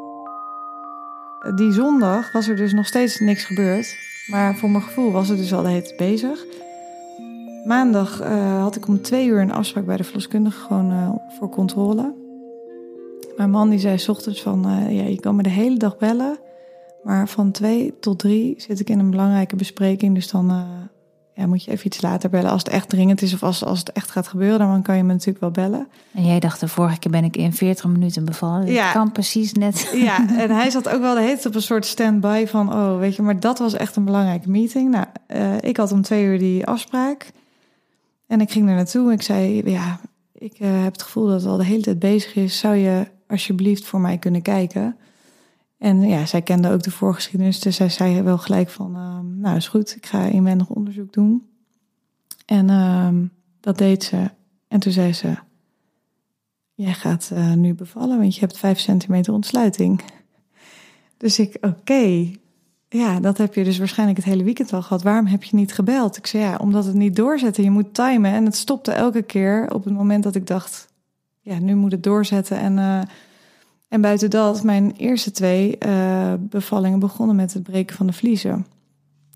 Die 1.54 1.72
zondag 1.72 2.32
was 2.32 2.48
er 2.48 2.56
dus 2.56 2.72
nog 2.72 2.86
steeds 2.86 3.20
niks 3.20 3.44
gebeurd. 3.44 3.96
Maar 4.26 4.56
voor 4.56 4.70
mijn 4.70 4.82
gevoel 4.82 5.12
was 5.12 5.28
het 5.28 5.38
dus 5.38 5.52
al 5.52 5.62
de 5.62 5.68
hele 5.68 5.82
tijd 5.82 5.96
bezig. 5.96 6.44
Maandag 7.64 8.22
uh, 8.22 8.60
had 8.60 8.76
ik 8.76 8.88
om 8.88 9.02
twee 9.02 9.26
uur 9.26 9.40
een 9.40 9.52
afspraak 9.52 9.86
bij 9.86 9.96
de 9.96 10.04
verloskundige, 10.04 10.60
gewoon 10.60 10.92
uh, 10.92 11.10
voor 11.38 11.48
controle. 11.48 12.14
Mijn 13.36 13.50
man 13.50 13.70
die 13.70 13.78
zei 13.78 13.98
s 13.98 14.08
ochtends 14.08 14.42
van, 14.42 14.70
uh, 14.70 14.98
ja, 14.98 15.02
je 15.02 15.20
kan 15.20 15.36
me 15.36 15.42
de 15.42 15.48
hele 15.48 15.76
dag 15.76 15.96
bellen. 15.96 16.38
Maar 17.02 17.28
van 17.28 17.50
twee 17.50 17.98
tot 18.00 18.18
drie 18.18 18.54
zit 18.58 18.80
ik 18.80 18.90
in 18.90 18.98
een 18.98 19.10
belangrijke 19.10 19.56
bespreking. 19.56 20.14
Dus 20.14 20.30
dan 20.30 20.66
ja, 21.34 21.46
moet 21.46 21.64
je 21.64 21.70
even 21.70 21.86
iets 21.86 22.02
later 22.02 22.30
bellen. 22.30 22.50
Als 22.50 22.62
het 22.62 22.72
echt 22.72 22.88
dringend 22.88 23.22
is 23.22 23.34
of 23.34 23.42
als, 23.42 23.64
als 23.64 23.78
het 23.78 23.92
echt 23.92 24.10
gaat 24.10 24.28
gebeuren, 24.28 24.58
dan 24.58 24.82
kan 24.82 24.96
je 24.96 25.02
me 25.02 25.12
natuurlijk 25.12 25.40
wel 25.40 25.50
bellen. 25.50 25.88
En 26.14 26.26
jij 26.26 26.40
dacht 26.40 26.60
de 26.60 26.68
vorige 26.68 26.98
keer 26.98 27.10
ben 27.10 27.24
ik 27.24 27.36
in 27.36 27.52
40 27.52 27.86
minuten 27.86 28.24
bevallen. 28.24 28.66
Ja. 28.66 28.84
Dat 28.84 28.92
kan 28.92 29.12
precies 29.12 29.52
net. 29.52 29.90
Ja, 29.94 30.28
en 30.42 30.50
hij 30.50 30.70
zat 30.70 30.88
ook 30.88 31.00
wel 31.00 31.14
de 31.14 31.20
hele 31.20 31.32
tijd 31.32 31.46
op 31.46 31.54
een 31.54 31.62
soort 31.62 31.86
stand-by 31.86 32.46
van, 32.46 32.72
oh 32.72 32.98
weet 32.98 33.16
je, 33.16 33.22
maar 33.22 33.40
dat 33.40 33.58
was 33.58 33.74
echt 33.74 33.96
een 33.96 34.04
belangrijke 34.04 34.50
meeting. 34.50 34.90
Nou, 34.90 35.06
ik 35.60 35.76
had 35.76 35.92
om 35.92 36.02
twee 36.02 36.24
uur 36.24 36.38
die 36.38 36.66
afspraak. 36.66 37.32
En 38.26 38.40
ik 38.40 38.50
ging 38.50 38.68
er 38.68 38.74
naartoe 38.74 39.06
en 39.06 39.14
ik 39.14 39.22
zei, 39.22 39.70
ja, 39.70 40.00
ik 40.32 40.60
uh, 40.60 40.82
heb 40.82 40.92
het 40.92 41.02
gevoel 41.02 41.26
dat 41.26 41.40
het 41.40 41.50
al 41.50 41.56
de 41.56 41.64
hele 41.64 41.82
tijd 41.82 41.98
bezig 41.98 42.34
is. 42.34 42.58
Zou 42.58 42.74
je 42.74 43.06
alsjeblieft 43.26 43.84
voor 43.84 44.00
mij 44.00 44.18
kunnen 44.18 44.42
kijken? 44.42 44.96
En 45.78 46.00
ja, 46.00 46.26
zij 46.26 46.42
kende 46.42 46.70
ook 46.70 46.82
de 46.82 46.90
voorgeschiedenis, 46.90 47.60
dus 47.60 47.76
zij 47.76 47.88
zei 47.88 48.22
wel 48.22 48.38
gelijk 48.38 48.70
van, 48.70 48.96
uh, 48.96 49.18
nou 49.42 49.56
is 49.56 49.68
goed, 49.68 49.96
ik 49.96 50.06
ga 50.06 50.24
inwendig 50.24 50.68
onderzoek 50.68 51.12
doen. 51.12 51.48
En 52.46 52.68
uh, 52.68 53.08
dat 53.60 53.78
deed 53.78 54.04
ze. 54.04 54.30
En 54.68 54.80
toen 54.80 54.92
zei 54.92 55.12
ze, 55.12 55.34
jij 56.74 56.94
gaat 56.94 57.30
uh, 57.32 57.52
nu 57.52 57.74
bevallen, 57.74 58.18
want 58.18 58.34
je 58.34 58.40
hebt 58.40 58.58
vijf 58.58 58.78
centimeter 58.78 59.32
ontsluiting. 59.32 60.02
Dus 61.16 61.38
ik, 61.38 61.56
oké, 61.60 62.30
ja, 62.98 63.20
dat 63.20 63.38
heb 63.38 63.54
je 63.54 63.64
dus 63.64 63.78
waarschijnlijk 63.78 64.18
het 64.18 64.26
hele 64.26 64.44
weekend 64.44 64.72
al 64.72 64.82
gehad. 64.82 65.02
Waarom 65.02 65.26
heb 65.26 65.42
je 65.42 65.56
niet 65.56 65.72
gebeld? 65.72 66.16
Ik 66.16 66.26
zei 66.26 66.42
ja, 66.42 66.56
omdat 66.56 66.84
het 66.84 66.94
niet 66.94 67.16
doorzetten. 67.16 67.64
Je 67.64 67.70
moet 67.70 67.94
timen. 67.94 68.32
En 68.32 68.44
het 68.44 68.56
stopte 68.56 68.92
elke 68.92 69.22
keer 69.22 69.74
op 69.74 69.84
het 69.84 69.94
moment 69.94 70.22
dat 70.22 70.34
ik 70.34 70.46
dacht, 70.46 70.88
ja, 71.40 71.58
nu 71.58 71.74
moet 71.74 71.92
het 71.92 72.02
doorzetten. 72.02 72.58
En, 72.58 72.76
uh, 72.76 73.00
en 73.88 74.00
buiten 74.00 74.30
dat, 74.30 74.62
mijn 74.62 74.92
eerste 74.96 75.30
twee 75.30 75.76
uh, 75.86 76.32
bevallingen 76.38 76.98
begonnen 76.98 77.36
met 77.36 77.52
het 77.52 77.62
breken 77.62 77.96
van 77.96 78.06
de 78.06 78.12
vliezen. 78.12 78.66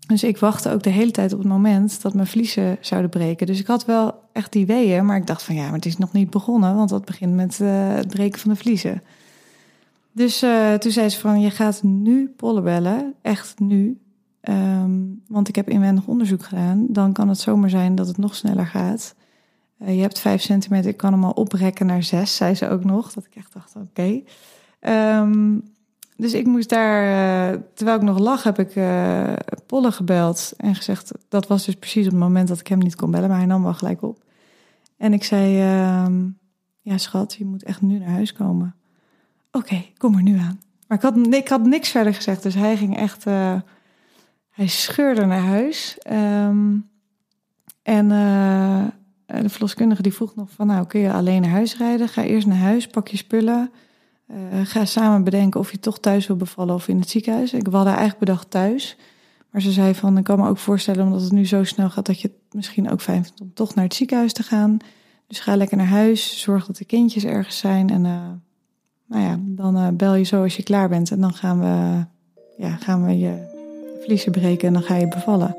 Dus 0.07 0.23
ik 0.23 0.37
wachtte 0.37 0.71
ook 0.71 0.83
de 0.83 0.89
hele 0.89 1.11
tijd 1.11 1.33
op 1.33 1.39
het 1.39 1.47
moment 1.47 2.01
dat 2.01 2.13
mijn 2.13 2.27
vliezen 2.27 2.77
zouden 2.81 3.09
breken. 3.09 3.47
Dus 3.47 3.59
ik 3.59 3.67
had 3.67 3.85
wel 3.85 4.13
echt 4.33 4.51
die 4.51 4.65
weeën, 4.65 5.05
maar 5.05 5.17
ik 5.17 5.27
dacht 5.27 5.43
van 5.43 5.55
ja, 5.55 5.63
maar 5.63 5.73
het 5.73 5.85
is 5.85 5.97
nog 5.97 6.11
niet 6.11 6.29
begonnen, 6.29 6.75
want 6.75 6.89
dat 6.89 7.05
begint 7.05 7.35
met 7.35 7.59
uh, 7.61 7.69
het 7.93 8.07
breken 8.07 8.39
van 8.39 8.51
de 8.51 8.57
vliezen. 8.57 9.01
Dus 10.11 10.43
uh, 10.43 10.73
toen 10.73 10.91
zei 10.91 11.09
ze 11.09 11.19
van, 11.19 11.41
je 11.41 11.49
gaat 11.49 11.83
nu 11.83 12.27
pollen 12.27 12.63
bellen, 12.63 13.13
echt 13.21 13.59
nu. 13.59 13.99
Um, 14.41 15.23
want 15.27 15.47
ik 15.47 15.55
heb 15.55 15.69
inwendig 15.69 16.07
onderzoek 16.07 16.43
gedaan. 16.43 16.85
Dan 16.89 17.13
kan 17.13 17.27
het 17.27 17.39
zomaar 17.39 17.69
zijn 17.69 17.95
dat 17.95 18.07
het 18.07 18.17
nog 18.17 18.35
sneller 18.35 18.67
gaat. 18.67 19.15
Uh, 19.81 19.95
je 19.95 20.01
hebt 20.01 20.19
vijf 20.19 20.41
centimeter, 20.41 20.89
ik 20.89 20.97
kan 20.97 21.13
hem 21.13 21.23
al 21.23 21.31
oprekken 21.31 21.85
naar 21.85 22.03
zes, 22.03 22.35
zei 22.35 22.55
ze 22.55 22.69
ook 22.69 22.83
nog. 22.83 23.13
Dat 23.13 23.25
ik 23.25 23.35
echt 23.35 23.53
dacht, 23.53 23.75
oké. 23.75 24.21
Um, 24.81 25.63
dus 26.17 26.33
ik 26.33 26.45
moest 26.45 26.69
daar, 26.69 27.03
uh, 27.53 27.59
terwijl 27.73 27.97
ik 27.97 28.03
nog 28.03 28.19
lag, 28.19 28.43
heb 28.43 28.59
ik 28.59 28.75
uh, 28.75 29.33
gebeld 29.67 30.53
en 30.57 30.75
gezegd, 30.75 31.11
dat 31.29 31.47
was 31.47 31.65
dus 31.65 31.75
precies 31.75 32.05
op 32.05 32.11
het 32.11 32.21
moment 32.21 32.47
dat 32.47 32.59
ik 32.59 32.67
hem 32.67 32.79
niet 32.79 32.95
kon 32.95 33.11
bellen, 33.11 33.29
maar 33.29 33.37
hij 33.37 33.47
nam 33.47 33.63
wel 33.63 33.73
gelijk 33.73 34.01
op. 34.01 34.23
En 34.97 35.13
ik 35.13 35.23
zei, 35.23 35.55
uh, 35.55 36.25
ja 36.81 36.97
schat, 36.97 37.33
je 37.33 37.45
moet 37.45 37.63
echt 37.63 37.81
nu 37.81 37.99
naar 37.99 38.09
huis 38.09 38.33
komen. 38.33 38.75
Oké, 39.51 39.85
kom 39.97 40.15
er 40.15 40.21
nu 40.21 40.37
aan. 40.37 40.59
Maar 40.87 40.97
ik 40.97 41.03
had, 41.03 41.33
ik 41.33 41.47
had 41.47 41.65
niks 41.65 41.89
verder 41.89 42.13
gezegd, 42.13 42.43
dus 42.43 42.55
hij 42.55 42.77
ging 42.77 42.97
echt, 42.97 43.27
uh, 43.27 43.55
hij 44.49 44.67
scheurde 44.67 45.25
naar 45.25 45.41
huis. 45.41 45.97
Um, 46.11 46.89
en 47.83 48.05
uh, 48.05 48.85
de 49.25 49.49
verloskundige 49.49 50.01
die 50.01 50.13
vroeg 50.13 50.35
nog 50.35 50.49
van, 50.51 50.67
nou 50.67 50.85
kun 50.85 50.99
je 50.99 51.13
alleen 51.13 51.41
naar 51.41 51.51
huis 51.51 51.77
rijden? 51.77 52.09
Ga 52.09 52.23
eerst 52.23 52.47
naar 52.47 52.57
huis, 52.57 52.87
pak 52.87 53.07
je 53.07 53.17
spullen. 53.17 53.71
Uh, 54.31 54.37
ga 54.63 54.85
samen 54.85 55.23
bedenken 55.23 55.59
of 55.59 55.71
je 55.71 55.79
toch 55.79 55.99
thuis 55.99 56.27
wil 56.27 56.35
bevallen 56.35 56.75
of 56.75 56.87
in 56.87 56.99
het 56.99 57.09
ziekenhuis. 57.09 57.53
Ik 57.53 57.67
had 57.67 57.85
eigenlijk 57.85 58.19
bedacht 58.19 58.49
thuis. 58.49 58.97
Maar 59.51 59.61
ze 59.61 59.71
zei 59.71 59.95
van, 59.95 60.17
ik 60.17 60.23
kan 60.23 60.39
me 60.39 60.47
ook 60.47 60.57
voorstellen, 60.57 61.05
omdat 61.05 61.21
het 61.21 61.31
nu 61.31 61.45
zo 61.45 61.63
snel 61.63 61.89
gaat, 61.89 62.05
dat 62.05 62.21
je 62.21 62.27
het 62.27 62.53
misschien 62.53 62.89
ook 62.89 63.01
fijn 63.01 63.23
vindt 63.23 63.41
om 63.41 63.53
toch 63.53 63.75
naar 63.75 63.83
het 63.83 63.93
ziekenhuis 63.93 64.33
te 64.33 64.43
gaan. 64.43 64.77
Dus 65.27 65.39
ga 65.39 65.55
lekker 65.55 65.77
naar 65.77 65.85
huis, 65.85 66.41
zorg 66.41 66.65
dat 66.65 66.77
de 66.77 66.85
kindjes 66.85 67.23
ergens 67.23 67.57
zijn. 67.57 67.89
En 67.89 68.05
nou 69.09 69.23
ja, 69.23 69.35
dan 69.39 69.77
uh, 69.77 69.87
bel 69.93 70.15
je 70.15 70.23
zo 70.23 70.43
als 70.43 70.55
je 70.55 70.63
klaar 70.63 70.89
bent. 70.89 71.11
En 71.11 71.21
dan 71.21 71.33
gaan 71.33 71.59
we, 71.59 72.05
ja, 72.63 72.75
gaan 72.75 73.05
we 73.05 73.19
je 73.19 73.57
vliezen 74.03 74.31
breken 74.31 74.67
en 74.67 74.73
dan 74.73 74.83
ga 74.83 74.95
je 74.95 75.07
bevallen. 75.07 75.57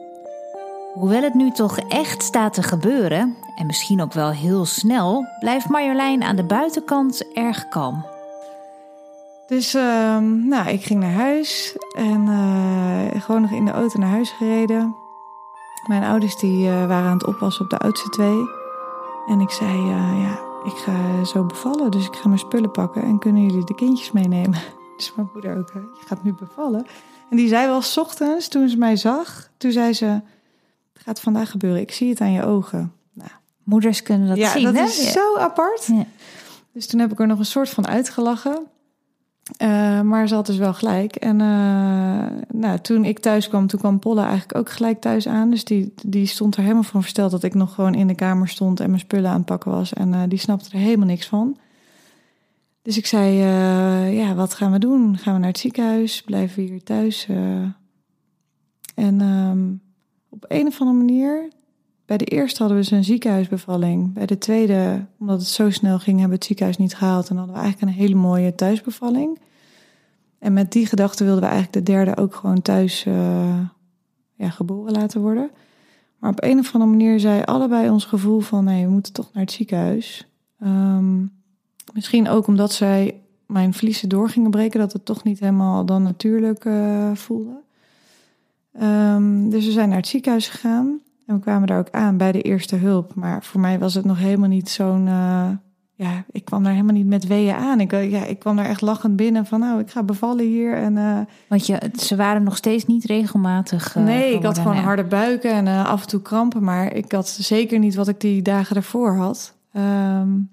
Hoewel 0.94 1.22
het 1.22 1.34
nu 1.34 1.50
toch 1.50 1.78
echt 1.78 2.22
staat 2.22 2.54
te 2.54 2.62
gebeuren, 2.62 3.36
en 3.56 3.66
misschien 3.66 4.02
ook 4.02 4.12
wel 4.12 4.30
heel 4.30 4.64
snel, 4.64 5.26
blijft 5.40 5.68
Marjolein 5.68 6.22
aan 6.22 6.36
de 6.36 6.44
buitenkant 6.44 7.32
erg 7.34 7.68
kalm. 7.68 8.04
Dus 9.46 9.74
uh, 9.74 10.18
nou, 10.18 10.68
ik 10.68 10.84
ging 10.84 11.00
naar 11.00 11.12
huis 11.12 11.76
en 11.96 12.26
uh, 12.26 13.22
gewoon 13.22 13.40
nog 13.40 13.50
in 13.50 13.64
de 13.64 13.70
auto 13.70 13.98
naar 13.98 14.10
huis 14.10 14.30
gereden. 14.30 14.94
Mijn 15.86 16.02
ouders 16.02 16.36
die, 16.36 16.68
uh, 16.68 16.86
waren 16.86 17.08
aan 17.08 17.18
het 17.18 17.26
oppassen 17.26 17.64
op 17.64 17.70
de 17.70 17.78
oudste 17.78 18.08
twee. 18.08 18.48
En 19.26 19.40
ik 19.40 19.50
zei, 19.50 19.78
ja, 19.78 20.38
ik 20.64 20.76
ga 20.76 21.24
zo 21.24 21.44
bevallen, 21.44 21.90
dus 21.90 22.06
ik 22.06 22.14
ga 22.14 22.28
mijn 22.28 22.40
spullen 22.40 22.70
pakken 22.70 23.02
en 23.02 23.18
kunnen 23.18 23.42
jullie 23.46 23.64
de 23.64 23.74
kindjes 23.74 24.12
meenemen? 24.12 24.58
Dus 24.96 25.14
mijn 25.14 25.30
moeder 25.32 25.58
ook, 25.58 25.72
je 25.72 26.06
gaat 26.06 26.22
nu 26.22 26.32
bevallen. 26.32 26.86
En 27.30 27.36
die 27.36 27.48
zei 27.48 27.66
wel 27.66 27.82
s 27.82 27.96
ochtends, 27.96 28.48
toen 28.48 28.68
ze 28.68 28.76
mij 28.76 28.96
zag, 28.96 29.50
toen 29.56 29.72
zei 29.72 29.92
ze, 29.92 30.06
het 30.92 31.02
gaat 31.02 31.20
vandaag 31.20 31.50
gebeuren, 31.50 31.80
ik 31.80 31.92
zie 31.92 32.08
het 32.08 32.20
aan 32.20 32.32
je 32.32 32.44
ogen. 32.44 32.92
Nou, 33.12 33.30
Moeders 33.64 34.02
kunnen 34.02 34.28
dat 34.28 34.36
ja, 34.36 34.50
zien, 34.50 34.64
dat 34.64 34.74
hè? 34.74 34.82
is 34.82 35.12
zo 35.12 35.36
apart. 35.36 35.86
Ja. 35.86 36.06
Dus 36.72 36.86
toen 36.86 37.00
heb 37.00 37.12
ik 37.12 37.20
er 37.20 37.26
nog 37.26 37.38
een 37.38 37.44
soort 37.44 37.68
van 37.68 37.86
uitgelachen. 37.86 38.66
Uh, 39.58 40.00
maar 40.00 40.28
ze 40.28 40.34
had 40.34 40.46
dus 40.46 40.56
wel 40.56 40.74
gelijk. 40.74 41.16
En 41.16 41.40
uh, 41.40 42.26
nou, 42.52 42.78
toen 42.82 43.04
ik 43.04 43.18
thuis 43.18 43.48
kwam, 43.48 43.66
toen 43.66 43.80
kwam 43.80 43.98
Polle 43.98 44.20
eigenlijk 44.20 44.58
ook 44.58 44.70
gelijk 44.70 45.00
thuis 45.00 45.28
aan. 45.28 45.50
Dus 45.50 45.64
die, 45.64 45.94
die 46.06 46.26
stond 46.26 46.56
er 46.56 46.62
helemaal 46.62 46.82
van 46.82 47.00
versteld 47.00 47.30
dat 47.30 47.42
ik 47.42 47.54
nog 47.54 47.74
gewoon 47.74 47.94
in 47.94 48.06
de 48.06 48.14
kamer 48.14 48.48
stond 48.48 48.80
en 48.80 48.88
mijn 48.88 49.00
spullen 49.00 49.30
aan 49.30 49.36
het 49.36 49.46
pakken 49.46 49.70
was. 49.70 49.92
En 49.92 50.12
uh, 50.12 50.22
die 50.28 50.38
snapte 50.38 50.70
er 50.72 50.78
helemaal 50.78 51.06
niks 51.06 51.26
van. 51.26 51.58
Dus 52.82 52.96
ik 52.96 53.06
zei, 53.06 53.34
ja, 54.14 54.34
wat 54.34 54.54
gaan 54.54 54.72
we 54.72 54.78
doen? 54.78 55.18
Gaan 55.18 55.34
we 55.34 55.38
naar 55.38 55.48
het 55.48 55.58
ziekenhuis? 55.58 56.22
Blijven 56.22 56.56
we 56.56 56.70
hier 56.70 56.82
thuis? 56.82 57.26
en 58.94 59.20
um, 59.20 59.80
op 60.28 60.44
een 60.48 60.66
of 60.66 60.80
andere 60.80 60.98
manier, 60.98 61.48
bij 62.10 62.18
de 62.18 62.24
eerste 62.24 62.62
hadden 62.62 62.82
we 62.82 62.94
een 62.96 63.04
ziekenhuisbevalling. 63.04 64.12
Bij 64.12 64.26
de 64.26 64.38
tweede, 64.38 65.06
omdat 65.18 65.38
het 65.38 65.48
zo 65.48 65.70
snel 65.70 65.98
ging, 65.98 66.18
hebben 66.18 66.28
we 66.28 66.34
het 66.34 66.44
ziekenhuis 66.44 66.76
niet 66.76 66.96
gehaald. 66.96 67.28
En 67.28 67.36
hadden 67.36 67.54
we 67.54 67.60
eigenlijk 67.60 67.92
een 67.92 67.98
hele 67.98 68.14
mooie 68.14 68.54
thuisbevalling. 68.54 69.38
En 70.38 70.52
met 70.52 70.72
die 70.72 70.86
gedachte 70.86 71.24
wilden 71.24 71.42
we 71.42 71.48
eigenlijk 71.48 71.86
de 71.86 71.92
derde 71.92 72.16
ook 72.16 72.34
gewoon 72.34 72.62
thuis 72.62 73.04
uh, 73.04 73.60
ja, 74.34 74.50
geboren 74.50 74.92
laten 74.92 75.20
worden. 75.20 75.50
Maar 76.18 76.30
op 76.30 76.42
een 76.42 76.58
of 76.58 76.74
andere 76.74 76.90
manier 76.90 77.20
zei 77.20 77.42
allebei 77.42 77.90
ons 77.90 78.04
gevoel 78.04 78.40
van 78.40 78.64
nee, 78.64 78.84
we 78.84 78.90
moeten 78.90 79.12
toch 79.12 79.30
naar 79.32 79.42
het 79.42 79.52
ziekenhuis. 79.52 80.28
Um, 80.62 81.32
misschien 81.92 82.28
ook 82.28 82.46
omdat 82.46 82.72
zij 82.72 83.20
mijn 83.46 83.74
vliezen 83.74 84.08
door 84.08 84.28
gingen 84.28 84.50
breken, 84.50 84.80
dat 84.80 84.92
het 84.92 85.04
toch 85.04 85.24
niet 85.24 85.40
helemaal 85.40 85.84
dan 85.84 86.02
natuurlijk 86.02 86.64
uh, 86.64 87.14
voelde. 87.14 87.60
Um, 88.82 89.50
dus 89.50 89.64
we 89.66 89.72
zijn 89.72 89.88
naar 89.88 89.98
het 89.98 90.08
ziekenhuis 90.08 90.48
gegaan. 90.48 90.99
En 91.30 91.36
we 91.36 91.42
kwamen 91.42 91.68
daar 91.68 91.78
ook 91.78 91.90
aan 91.90 92.16
bij 92.16 92.32
de 92.32 92.42
eerste 92.42 92.76
hulp. 92.76 93.14
Maar 93.14 93.42
voor 93.42 93.60
mij 93.60 93.78
was 93.78 93.94
het 93.94 94.04
nog 94.04 94.18
helemaal 94.18 94.48
niet 94.48 94.68
zo'n. 94.68 95.06
Uh, 95.06 95.48
ja, 95.94 96.24
ik 96.30 96.44
kwam 96.44 96.62
daar 96.62 96.72
helemaal 96.72 96.94
niet 96.94 97.06
met 97.06 97.26
weeën 97.26 97.54
aan. 97.54 97.80
Ik, 97.80 97.90
ja, 97.90 98.24
ik 98.24 98.38
kwam 98.38 98.56
daar 98.56 98.64
echt 98.64 98.80
lachend 98.80 99.16
binnen 99.16 99.46
van, 99.46 99.60
nou, 99.60 99.80
ik 99.80 99.90
ga 99.90 100.02
bevallen 100.02 100.44
hier. 100.44 100.74
En, 100.74 100.96
uh, 100.96 101.18
Want 101.48 101.66
je, 101.66 101.90
ze 101.98 102.16
waren 102.16 102.42
nog 102.42 102.56
steeds 102.56 102.86
niet 102.86 103.04
regelmatig. 103.04 103.96
Uh, 103.96 104.04
nee, 104.04 104.34
ik 104.34 104.42
had 104.42 104.58
gewoon 104.58 104.76
harde 104.76 105.04
buiken 105.04 105.52
en 105.52 105.66
uh, 105.66 105.86
af 105.86 106.02
en 106.02 106.08
toe 106.08 106.22
krampen. 106.22 106.64
Maar 106.64 106.94
ik 106.94 107.12
had 107.12 107.28
zeker 107.28 107.78
niet 107.78 107.94
wat 107.94 108.08
ik 108.08 108.20
die 108.20 108.42
dagen 108.42 108.76
ervoor 108.76 109.16
had. 109.16 109.54
Um, 109.72 110.50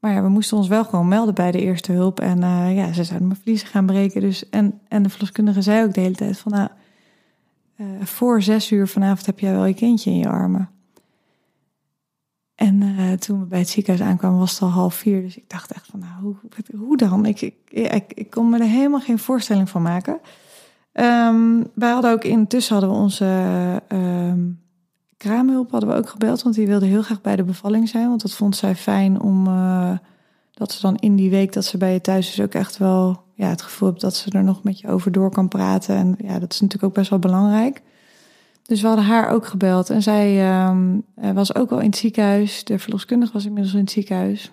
maar 0.00 0.12
ja, 0.12 0.22
we 0.22 0.28
moesten 0.28 0.56
ons 0.56 0.68
wel 0.68 0.84
gewoon 0.84 1.08
melden 1.08 1.34
bij 1.34 1.50
de 1.50 1.60
eerste 1.60 1.92
hulp. 1.92 2.20
En 2.20 2.40
ja, 2.74 2.92
ze 2.92 3.04
zouden 3.04 3.28
mijn 3.28 3.40
vliezen 3.42 3.68
gaan 3.68 3.86
breken. 3.86 4.20
Dus, 4.20 4.48
en, 4.48 4.80
en 4.88 5.02
de 5.02 5.08
verloskundige 5.08 5.62
zei 5.62 5.84
ook 5.84 5.94
de 5.94 6.00
hele 6.00 6.14
tijd 6.14 6.38
van, 6.38 6.52
nou 6.52 6.68
uh, 7.80 7.86
voor 8.02 8.42
zes 8.42 8.70
uur 8.70 8.88
vanavond 8.88 9.26
heb 9.26 9.38
jij 9.38 9.52
wel 9.52 9.64
je 9.64 9.74
kindje 9.74 10.10
in 10.10 10.16
je 10.16 10.28
armen. 10.28 10.70
En 12.54 12.82
uh, 12.82 13.12
toen 13.12 13.40
we 13.40 13.46
bij 13.46 13.58
het 13.58 13.68
ziekenhuis 13.68 14.08
aankwamen 14.08 14.38
was 14.38 14.52
het 14.52 14.62
al 14.62 14.68
half 14.68 14.94
vier. 14.94 15.22
Dus 15.22 15.36
ik 15.36 15.50
dacht 15.50 15.72
echt 15.72 15.86
van, 15.86 16.00
nou, 16.00 16.12
hoe, 16.20 16.36
hoe 16.78 16.96
dan? 16.96 17.26
Ik, 17.26 17.40
ik, 17.40 18.12
ik, 18.14 18.30
kon 18.30 18.50
me 18.50 18.58
er 18.58 18.64
helemaal 18.64 19.00
geen 19.00 19.18
voorstelling 19.18 19.68
van 19.68 19.82
maken. 19.82 20.20
Um, 20.92 21.66
wij 21.74 21.90
hadden 21.90 22.12
ook 22.12 22.24
intussen 22.24 22.72
hadden 22.74 22.94
we 22.94 23.00
onze 23.00 23.82
um, 23.88 24.60
kraamhulp 25.16 25.70
hadden 25.70 25.88
we 25.88 25.94
ook 25.94 26.08
gebeld. 26.08 26.42
Want 26.42 26.54
die 26.54 26.66
wilde 26.66 26.86
heel 26.86 27.02
graag 27.02 27.20
bij 27.20 27.36
de 27.36 27.44
bevalling 27.44 27.88
zijn. 27.88 28.08
Want 28.08 28.22
dat 28.22 28.34
vond 28.34 28.56
zij 28.56 28.76
fijn 28.76 29.20
om... 29.20 29.46
Uh, 29.46 29.92
dat 30.60 30.72
ze 30.72 30.80
dan 30.80 30.96
in 30.96 31.16
die 31.16 31.30
week 31.30 31.52
dat 31.52 31.64
ze 31.64 31.76
bij 31.76 31.92
je 31.92 32.00
thuis 32.00 32.28
is 32.28 32.40
ook 32.40 32.54
echt 32.54 32.76
wel 32.76 33.22
ja, 33.40 33.48
het 33.48 33.62
gevoel 33.62 33.88
hebt 33.88 34.00
dat 34.00 34.14
ze 34.14 34.30
er 34.30 34.44
nog 34.44 34.62
met 34.62 34.80
je 34.80 34.88
over 34.88 35.12
door 35.12 35.30
kan 35.30 35.48
praten. 35.48 35.96
En 35.96 36.14
ja, 36.18 36.38
dat 36.38 36.52
is 36.52 36.60
natuurlijk 36.60 36.88
ook 36.88 36.98
best 36.98 37.10
wel 37.10 37.18
belangrijk. 37.18 37.82
Dus 38.62 38.80
we 38.80 38.86
hadden 38.86 39.04
haar 39.04 39.28
ook 39.28 39.46
gebeld. 39.46 39.90
En 39.90 40.02
zij 40.02 40.58
um, 40.68 41.04
was 41.14 41.54
ook 41.54 41.70
al 41.70 41.78
in 41.78 41.86
het 41.86 41.96
ziekenhuis. 41.96 42.64
De 42.64 42.78
verloskundige 42.78 43.32
was 43.32 43.44
inmiddels 43.44 43.74
in 43.74 43.80
het 43.80 43.90
ziekenhuis. 43.90 44.52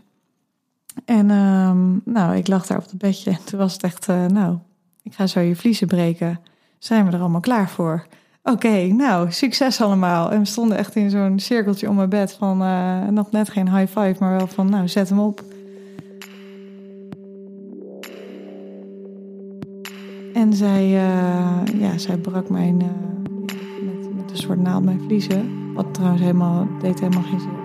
En 1.06 1.30
um, 1.30 2.02
nou, 2.06 2.36
ik 2.36 2.48
lag 2.48 2.66
daar 2.66 2.78
op 2.78 2.90
het 2.90 2.98
bedje. 2.98 3.32
En 3.32 3.44
toen 3.46 3.60
was 3.60 3.74
het 3.74 3.84
echt, 3.84 4.10
uh, 4.10 4.26
nou, 4.26 4.58
ik 5.04 5.14
ga 5.14 5.28
zo 5.28 5.40
je 5.40 5.56
vliezen 5.56 5.88
breken. 5.88 6.40
Zijn 6.78 7.06
we 7.06 7.12
er 7.12 7.20
allemaal 7.20 7.42
klaar 7.42 7.70
voor? 7.70 8.08
Oké, 8.44 8.86
nou, 8.86 9.32
succes 9.32 9.82
allemaal. 9.82 10.32
En 10.32 10.40
we 10.40 10.46
stonden 10.46 10.78
echt 10.78 10.96
in 10.96 11.10
zo'n 11.10 11.40
cirkeltje 11.40 11.90
om 11.90 11.96
mijn 11.96 12.10
bed 12.10 12.32
van 12.32 12.62
uh, 12.62 13.08
nog 13.08 13.32
net 13.32 13.50
geen 13.50 13.78
high 13.78 14.00
five, 14.00 14.16
maar 14.20 14.38
wel 14.38 14.48
van, 14.48 14.70
nou, 14.70 14.88
zet 14.88 15.10
hem 15.10 15.20
op. 15.20 15.44
En 20.38 20.54
zij, 20.54 20.86
uh, 20.86 21.80
ja, 21.80 21.98
zij 21.98 22.18
brak 22.18 22.50
mijn, 22.50 22.80
uh, 22.82 22.88
met, 23.86 24.16
met 24.16 24.32
een 24.32 24.38
soort 24.38 24.60
naald 24.60 24.84
mijn 24.84 25.02
vliezen. 25.02 25.74
Wat 25.74 25.94
trouwens 25.94 26.22
helemaal, 26.22 26.68
deed 26.80 27.00
helemaal 27.00 27.24
geen 27.24 27.40
zin. 27.40 27.58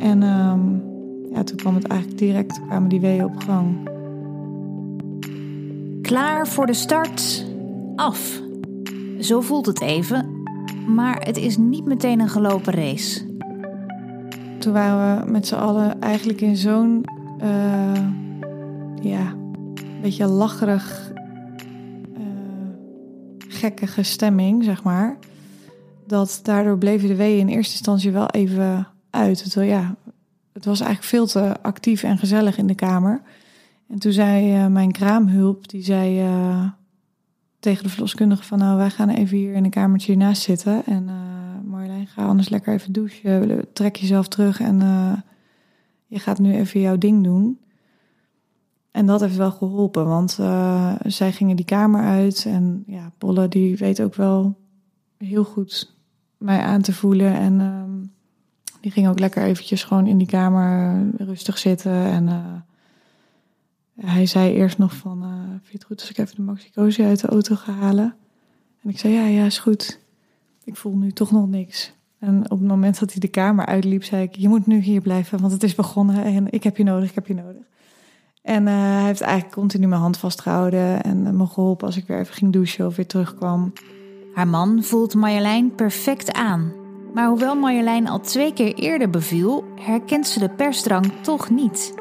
En 0.00 0.22
um, 0.22 0.82
ja, 1.32 1.42
toen 1.42 1.56
kwam 1.56 1.74
het 1.74 1.86
eigenlijk 1.86 2.20
direct, 2.20 2.60
kwamen 2.66 2.88
die 2.88 3.00
weeën 3.00 3.24
op 3.24 3.36
gang. 3.36 3.88
Klaar 6.02 6.46
voor 6.46 6.66
de 6.66 6.74
start? 6.74 7.46
Af. 7.96 8.40
Zo 9.18 9.40
voelt 9.40 9.66
het 9.66 9.80
even. 9.80 10.42
Maar 10.86 11.20
het 11.20 11.36
is 11.36 11.56
niet 11.56 11.84
meteen 11.84 12.20
een 12.20 12.28
gelopen 12.28 12.72
race. 12.72 13.20
Toen 14.58 14.72
waren 14.72 15.24
we 15.24 15.30
met 15.30 15.46
z'n 15.46 15.54
allen 15.54 16.00
eigenlijk 16.00 16.40
in 16.40 16.56
zo'n, 16.56 17.04
uh, 17.42 18.06
ja, 19.00 19.38
beetje 20.00 20.26
lacherig, 20.26 21.12
uh, 22.18 22.24
gekkige 23.38 24.02
stemming, 24.02 24.64
zeg 24.64 24.82
maar. 24.82 25.18
Dat 26.06 26.40
daardoor 26.42 26.78
bleven 26.78 27.08
de 27.08 27.16
weeën 27.16 27.38
in 27.38 27.48
eerste 27.48 27.72
instantie 27.72 28.10
wel 28.10 28.28
even 28.28 28.88
uit. 29.10 29.50
Terwijl 29.50 29.70
ja, 29.70 29.96
het 30.52 30.64
was 30.64 30.80
eigenlijk 30.80 31.10
veel 31.10 31.26
te 31.26 31.62
actief 31.62 32.02
en 32.02 32.18
gezellig 32.18 32.58
in 32.58 32.66
de 32.66 32.74
kamer. 32.74 33.22
En 33.88 33.98
toen 33.98 34.12
zei 34.12 34.56
uh, 34.56 34.66
mijn 34.66 34.92
kraamhulp, 34.92 35.68
die 35.68 35.82
zei 35.82 36.24
uh, 36.24 36.64
tegen 37.58 37.82
de 37.82 37.90
verloskundige 37.90 38.42
van... 38.42 38.58
nou, 38.58 38.76
wij 38.76 38.90
gaan 38.90 39.08
even 39.08 39.36
hier 39.36 39.54
in 39.54 39.64
een 39.64 39.70
kamertje 39.70 40.12
hiernaast 40.12 40.42
zitten. 40.42 40.86
En 40.86 41.10
Marjolein, 41.64 42.06
ga 42.06 42.24
anders 42.24 42.48
lekker 42.48 42.72
even 42.72 42.92
douchen. 42.92 43.66
Trek 43.72 43.96
jezelf 43.96 44.28
terug 44.28 44.60
en 44.60 44.78
je 46.06 46.18
gaat 46.18 46.38
nu 46.38 46.54
even 46.54 46.80
jouw 46.80 46.98
ding 46.98 47.24
doen. 47.24 47.58
En 48.90 49.06
dat 49.06 49.20
heeft 49.20 49.36
wel 49.36 49.50
geholpen, 49.50 50.06
want 50.06 50.36
uh, 50.40 50.94
zij 51.04 51.32
gingen 51.32 51.56
die 51.56 51.64
kamer 51.64 52.02
uit. 52.02 52.44
En 52.46 52.84
ja, 52.86 53.12
Bolle 53.18 53.48
die 53.48 53.76
weet 53.76 54.00
ook 54.00 54.14
wel 54.14 54.58
heel 55.16 55.44
goed 55.44 55.94
mij 56.36 56.60
aan 56.60 56.82
te 56.82 56.92
voelen. 56.92 57.34
En 57.34 57.60
um, 57.60 58.12
die 58.80 58.90
ging 58.90 59.08
ook 59.08 59.18
lekker 59.18 59.42
eventjes 59.42 59.84
gewoon 59.84 60.06
in 60.06 60.18
die 60.18 60.26
kamer 60.26 61.02
rustig 61.16 61.58
zitten. 61.58 61.92
En 61.92 62.26
uh, 62.26 62.54
hij 64.06 64.26
zei 64.26 64.52
eerst 64.52 64.78
nog 64.78 64.94
van, 64.94 65.22
uh, 65.22 65.48
vind 65.48 65.66
je 65.66 65.72
het 65.72 65.84
goed 65.84 66.00
als 66.00 66.10
ik 66.10 66.18
even 66.18 66.36
de 66.36 66.42
maxicosi 66.42 67.02
uit 67.02 67.20
de 67.20 67.28
auto 67.28 67.54
ga 67.54 67.72
halen? 67.72 68.14
En 68.82 68.90
ik 68.90 68.98
zei, 68.98 69.14
ja, 69.14 69.26
ja, 69.26 69.44
is 69.44 69.58
goed. 69.58 70.00
Ik 70.64 70.76
voel 70.76 70.96
nu 70.96 71.12
toch 71.12 71.30
nog 71.30 71.48
niks. 71.48 71.92
En 72.18 72.42
op 72.50 72.58
het 72.58 72.68
moment 72.68 72.98
dat 72.98 73.10
hij 73.10 73.20
de 73.20 73.28
kamer 73.28 73.66
uitliep, 73.66 74.04
zei 74.04 74.22
ik: 74.22 74.36
Je 74.36 74.48
moet 74.48 74.66
nu 74.66 74.78
hier 74.78 75.00
blijven, 75.00 75.40
want 75.40 75.52
het 75.52 75.62
is 75.62 75.74
begonnen 75.74 76.24
en 76.24 76.52
ik 76.52 76.62
heb 76.62 76.76
je 76.76 76.84
nodig, 76.84 77.08
ik 77.08 77.14
heb 77.14 77.26
je 77.26 77.34
nodig. 77.34 77.62
En 78.42 78.66
uh, 78.66 78.72
hij 78.72 79.04
heeft 79.04 79.20
eigenlijk 79.20 79.54
continu 79.54 79.86
mijn 79.86 80.00
hand 80.00 80.16
vastgehouden 80.16 81.02
en 81.02 81.26
uh, 81.26 81.30
me 81.30 81.46
geholpen 81.46 81.86
als 81.86 81.96
ik 81.96 82.06
weer 82.06 82.18
even 82.18 82.34
ging 82.34 82.52
douchen 82.52 82.86
of 82.86 82.96
weer 82.96 83.06
terugkwam. 83.06 83.72
Haar 84.34 84.48
man 84.48 84.82
voelt 84.82 85.14
Marjolein 85.14 85.74
perfect 85.74 86.32
aan. 86.32 86.72
Maar 87.14 87.28
hoewel 87.28 87.54
Marjolein 87.54 88.08
al 88.08 88.20
twee 88.20 88.52
keer 88.52 88.74
eerder 88.74 89.10
beviel, 89.10 89.64
herkent 89.80 90.26
ze 90.26 90.38
de 90.38 90.48
persdrang 90.48 91.12
toch 91.22 91.50
niet. 91.50 91.94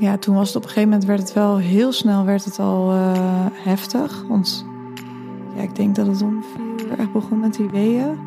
Ja, 0.00 0.18
toen 0.18 0.34
was 0.34 0.46
het 0.46 0.56
op 0.56 0.62
een 0.62 0.68
gegeven 0.68 0.88
moment 0.88 1.08
werd 1.08 1.20
het 1.20 1.32
wel 1.32 1.56
heel 1.56 1.92
snel 1.92 2.24
werd 2.24 2.44
het 2.44 2.58
al 2.58 2.92
uh, 2.92 3.46
heftig. 3.52 4.24
Want 4.28 4.66
ja, 5.56 5.62
ik 5.62 5.76
denk 5.76 5.94
dat 5.94 6.06
het 6.06 6.22
om 6.22 6.44
vier 6.54 6.86
uur 6.86 6.98
echt 6.98 7.12
begon 7.12 7.40
met 7.40 7.54
die 7.54 7.70
weeën. 7.70 8.18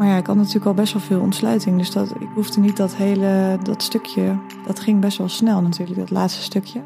Maar 0.00 0.08
ja, 0.08 0.16
ik 0.16 0.26
had 0.26 0.36
natuurlijk 0.36 0.66
al 0.66 0.74
best 0.74 0.92
wel 0.92 1.02
veel 1.02 1.20
ontsluiting. 1.20 1.78
Dus 1.78 1.90
dat, 1.90 2.10
ik 2.10 2.28
hoefde 2.34 2.60
niet 2.60 2.76
dat 2.76 2.96
hele 2.96 3.58
dat 3.62 3.82
stukje. 3.82 4.38
Dat 4.66 4.80
ging 4.80 5.00
best 5.00 5.18
wel 5.18 5.28
snel 5.28 5.62
natuurlijk, 5.62 5.98
dat 5.98 6.10
laatste 6.10 6.42
stukje. 6.42 6.82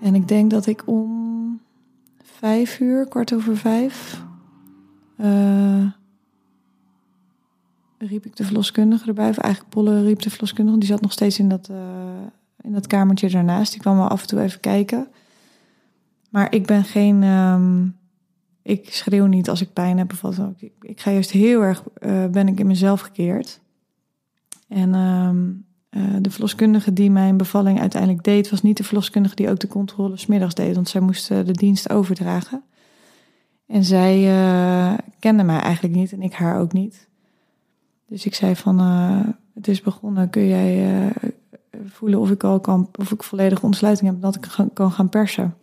En 0.00 0.14
ik 0.14 0.28
denk 0.28 0.50
dat 0.50 0.66
ik 0.66 0.82
om 0.86 1.60
vijf 2.22 2.80
uur, 2.80 3.08
kwart 3.08 3.34
over 3.34 3.56
vijf. 3.56 4.24
Uh, 5.20 5.86
riep 7.98 8.26
ik 8.26 8.36
de 8.36 8.44
verloskundige 8.44 9.08
erbij. 9.08 9.28
Of 9.28 9.38
eigenlijk 9.38 9.74
Polle 9.74 10.02
riep 10.02 10.22
de 10.22 10.30
verloskundige. 10.30 10.78
Die 10.78 10.88
zat 10.88 11.00
nog 11.00 11.12
steeds 11.12 11.38
in 11.38 11.48
dat, 11.48 11.68
uh, 11.70 11.76
in 12.60 12.72
dat 12.72 12.86
kamertje 12.86 13.30
daarnaast. 13.30 13.72
Die 13.72 13.80
kwam 13.80 13.96
wel 13.96 14.08
af 14.08 14.20
en 14.20 14.26
toe 14.26 14.40
even 14.40 14.60
kijken. 14.60 15.08
Maar 16.28 16.54
ik 16.54 16.66
ben 16.66 16.84
geen. 16.84 17.22
Um, 17.22 18.00
ik 18.62 18.94
schreeuw 18.94 19.26
niet 19.26 19.48
als 19.48 19.60
ik 19.60 19.72
pijn 19.72 19.98
heb 19.98 20.12
of. 20.22 20.38
Ik, 20.56 20.72
ik 20.80 21.00
ga 21.00 21.10
juist 21.10 21.30
heel 21.30 21.62
erg. 21.62 21.82
Uh, 22.00 22.26
ben 22.26 22.48
ik 22.48 22.60
in 22.60 22.66
mezelf 22.66 23.00
gekeerd. 23.00 23.60
En 24.68 24.94
um, 24.94 25.64
uh, 25.90 26.16
de 26.20 26.30
verloskundige 26.30 26.92
die 26.92 27.10
mijn 27.10 27.36
bevalling 27.36 27.80
uiteindelijk 27.80 28.24
deed, 28.24 28.50
was 28.50 28.62
niet 28.62 28.76
de 28.76 28.84
verloskundige 28.84 29.34
die 29.34 29.50
ook 29.50 29.58
de 29.58 29.66
controle 29.66 30.16
smiddags 30.16 30.54
deed. 30.54 30.74
Want 30.74 30.88
zij 30.88 31.00
moest 31.00 31.28
de 31.28 31.52
dienst 31.52 31.90
overdragen. 31.90 32.62
En 33.66 33.84
zij 33.84 34.18
uh, 34.22 34.98
kende 35.18 35.42
mij 35.42 35.60
eigenlijk 35.60 35.94
niet 35.94 36.12
en 36.12 36.22
ik 36.22 36.32
haar 36.32 36.60
ook 36.60 36.72
niet. 36.72 37.08
Dus 38.06 38.26
ik 38.26 38.34
zei 38.34 38.56
van, 38.56 38.78
het 39.54 39.68
is 39.68 39.80
begonnen, 39.80 40.30
kun 40.30 40.46
jij 40.46 41.12
voelen 41.84 42.20
of 42.20 42.30
ik 42.30 42.44
al 42.44 42.60
kan, 42.60 42.88
of 42.98 43.12
ik 43.12 43.22
volledige 43.22 43.66
ontsluiting 43.66 44.10
heb, 44.10 44.20
dat 44.20 44.34
ik 44.34 44.68
kan 44.72 44.92
gaan 44.92 45.08
persen. 45.08 45.54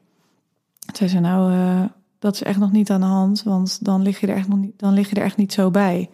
Zij 0.94 1.08
zei 1.08 1.22
nou, 1.22 1.52
dat 2.20 2.34
is 2.34 2.44
echt 2.44 2.60
nog 2.60 2.72
niet 2.72 2.90
aan 2.90 3.00
de 3.00 3.06
hand, 3.06 3.44
want 3.44 3.86
dan 3.86 4.02
lig 4.02 4.20
je 4.20 4.28
er 4.28 4.36
echt 4.36 4.48
nog 4.48 4.60
niet, 4.60 4.80
dan 4.80 4.94
lig 4.94 5.10
je 5.10 5.16
er 5.16 5.24
echt 5.24 5.38
niet 5.38 5.54
zo 5.54 5.72
bij. 5.72 6.10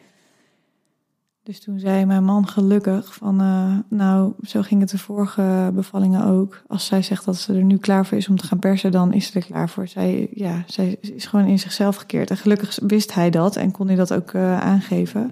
Dus 1.44 1.60
toen 1.60 1.80
zei 1.80 2.06
mijn 2.06 2.24
man 2.24 2.48
gelukkig 2.48 3.14
van, 3.14 3.36
nou, 3.90 4.34
zo 4.42 4.62
ging 4.62 4.82
het 4.82 4.90
de 4.90 4.98
vorige 4.98 5.72
bevallingen 5.74 6.26
ook. 6.26 6.62
Als 6.68 6.86
zij 6.86 7.02
zegt 7.02 7.26
dat 7.26 7.36
ze 7.36 7.54
er 7.54 7.64
nu 7.64 7.78
klaar 7.78 8.06
voor 8.06 8.18
is 8.18 8.30
om 8.30 8.38
te 8.38 8.48
gaan 8.48 8.60
persen, 8.60 8.92
dan 8.92 9.14
is 9.14 9.26
ze 9.26 9.40
er 9.40 9.46
klaar 9.46 9.70
voor. 9.70 9.88
Zij, 9.88 10.28
ja, 10.34 10.64
zij 10.68 10.98
is 11.02 11.26
gewoon 11.26 11.46
in 11.46 11.60
zichzelf 11.60 11.96
gekeerd. 11.96 12.30
En 12.30 12.38
gelukkig 12.38 12.80
wist 12.82 13.14
hij 13.14 13.30
dat 13.30 13.56
en 13.56 13.72
kon 13.72 13.88
hij 13.88 13.96
dat 13.96 14.14
ook 14.14 14.36
aangeven 14.36 15.32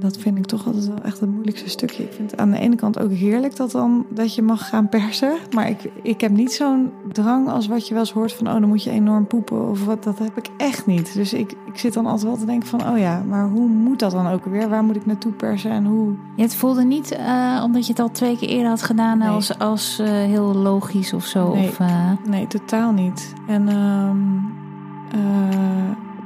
dat 0.00 0.16
vind 0.16 0.38
ik 0.38 0.46
toch 0.46 0.66
altijd 0.66 0.86
wel 0.86 1.02
echt 1.02 1.20
het 1.20 1.30
moeilijkste 1.30 1.68
stukje. 1.68 2.02
Ik 2.02 2.12
vind 2.12 2.30
het 2.30 2.40
aan 2.40 2.50
de 2.50 2.58
ene 2.58 2.76
kant 2.76 2.98
ook 2.98 3.10
heerlijk 3.10 3.56
dat, 3.56 3.70
dan, 3.70 4.06
dat 4.10 4.34
je 4.34 4.42
mag 4.42 4.68
gaan 4.68 4.88
persen. 4.88 5.36
Maar 5.54 5.68
ik, 5.68 5.90
ik 6.02 6.20
heb 6.20 6.30
niet 6.30 6.52
zo'n 6.52 6.90
drang 7.12 7.48
als 7.48 7.66
wat 7.66 7.88
je 7.88 7.94
wel 7.94 8.02
eens 8.02 8.12
hoort 8.12 8.32
van... 8.32 8.46
oh, 8.46 8.52
dan 8.52 8.68
moet 8.68 8.82
je 8.82 8.90
enorm 8.90 9.26
poepen 9.26 9.68
of 9.68 9.84
wat. 9.84 10.04
Dat 10.04 10.18
heb 10.18 10.36
ik 10.36 10.48
echt 10.56 10.86
niet. 10.86 11.14
Dus 11.14 11.32
ik, 11.32 11.54
ik 11.66 11.78
zit 11.78 11.94
dan 11.94 12.06
altijd 12.06 12.24
wel 12.24 12.36
te 12.36 12.46
denken 12.46 12.68
van... 12.68 12.88
oh 12.88 12.98
ja, 12.98 13.22
maar 13.28 13.48
hoe 13.48 13.68
moet 13.68 13.98
dat 13.98 14.10
dan 14.10 14.26
ook 14.26 14.44
weer? 14.44 14.68
Waar 14.68 14.84
moet 14.84 14.96
ik 14.96 15.06
naartoe 15.06 15.32
persen 15.32 15.70
en 15.70 15.84
hoe... 15.84 16.14
Ja, 16.36 16.42
het 16.42 16.54
voelde 16.54 16.84
niet, 16.84 17.12
uh, 17.12 17.62
omdat 17.64 17.86
je 17.86 17.92
het 17.92 18.00
al 18.00 18.10
twee 18.10 18.38
keer 18.38 18.48
eerder 18.48 18.68
had 18.68 18.82
gedaan... 18.82 19.18
Nee. 19.18 19.28
als, 19.28 19.58
als 19.58 19.98
uh, 20.00 20.06
heel 20.06 20.54
logisch 20.54 21.12
of 21.12 21.24
zo? 21.24 21.54
Nee, 21.54 21.68
of, 21.68 21.78
uh... 21.78 22.10
nee 22.28 22.46
totaal 22.46 22.92
niet. 22.92 23.34
En... 23.46 23.68
Um, 23.68 24.52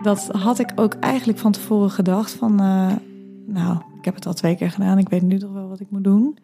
dat 0.02 0.28
had 0.32 0.58
ik 0.58 0.72
ook 0.76 0.94
eigenlijk 0.94 1.38
van 1.38 1.52
tevoren 1.52 1.90
gedacht 1.90 2.32
van 2.32 2.60
nou, 3.48 3.76
ik 3.98 4.04
heb 4.04 4.14
het 4.14 4.26
al 4.26 4.34
twee 4.34 4.56
keer 4.56 4.70
gedaan. 4.70 4.98
Ik 4.98 5.08
weet 5.08 5.22
nu 5.22 5.38
toch 5.38 5.52
wel 5.52 5.68
wat 5.68 5.80
ik 5.80 5.90
moet 5.90 6.04
doen. 6.04 6.38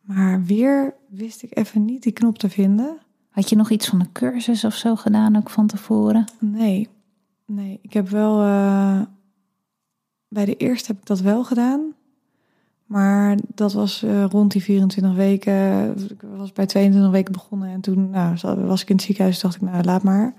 Maar 0.00 0.42
weer 0.44 0.94
wist 1.08 1.42
ik 1.42 1.56
even 1.56 1.84
niet 1.84 2.02
die 2.02 2.12
knop 2.12 2.38
te 2.38 2.50
vinden. 2.50 2.98
Had 3.28 3.48
je 3.48 3.56
nog 3.56 3.70
iets 3.70 3.88
van 3.88 4.00
een 4.00 4.12
cursus 4.12 4.64
of 4.64 4.74
zo 4.74 4.96
gedaan 4.96 5.36
ook 5.36 5.50
van 5.50 5.66
tevoren? 5.66 6.24
Nee, 6.38 6.88
nee. 7.46 7.78
Ik 7.82 7.92
heb 7.92 8.08
wel. 8.08 8.42
Uh, 8.42 9.00
bij 10.28 10.44
de 10.44 10.56
eerste 10.56 10.92
heb 10.92 11.00
ik 11.00 11.06
dat 11.06 11.20
wel 11.20 11.44
gedaan. 11.44 11.94
Maar 12.86 13.38
dat 13.54 13.72
was 13.72 14.02
uh, 14.02 14.24
rond 14.24 14.52
die 14.52 14.62
24 14.62 15.14
weken. 15.14 15.90
Ik 16.10 16.22
was 16.36 16.52
bij 16.52 16.66
22 16.66 17.12
weken 17.12 17.32
begonnen. 17.32 17.68
En 17.68 17.80
toen 17.80 18.10
nou, 18.10 18.36
was 18.42 18.82
ik 18.82 18.88
in 18.88 18.94
het 18.94 19.04
ziekenhuis. 19.04 19.40
dacht 19.40 19.54
ik, 19.54 19.60
nou, 19.60 19.84
laat 19.84 20.02
maar. 20.02 20.34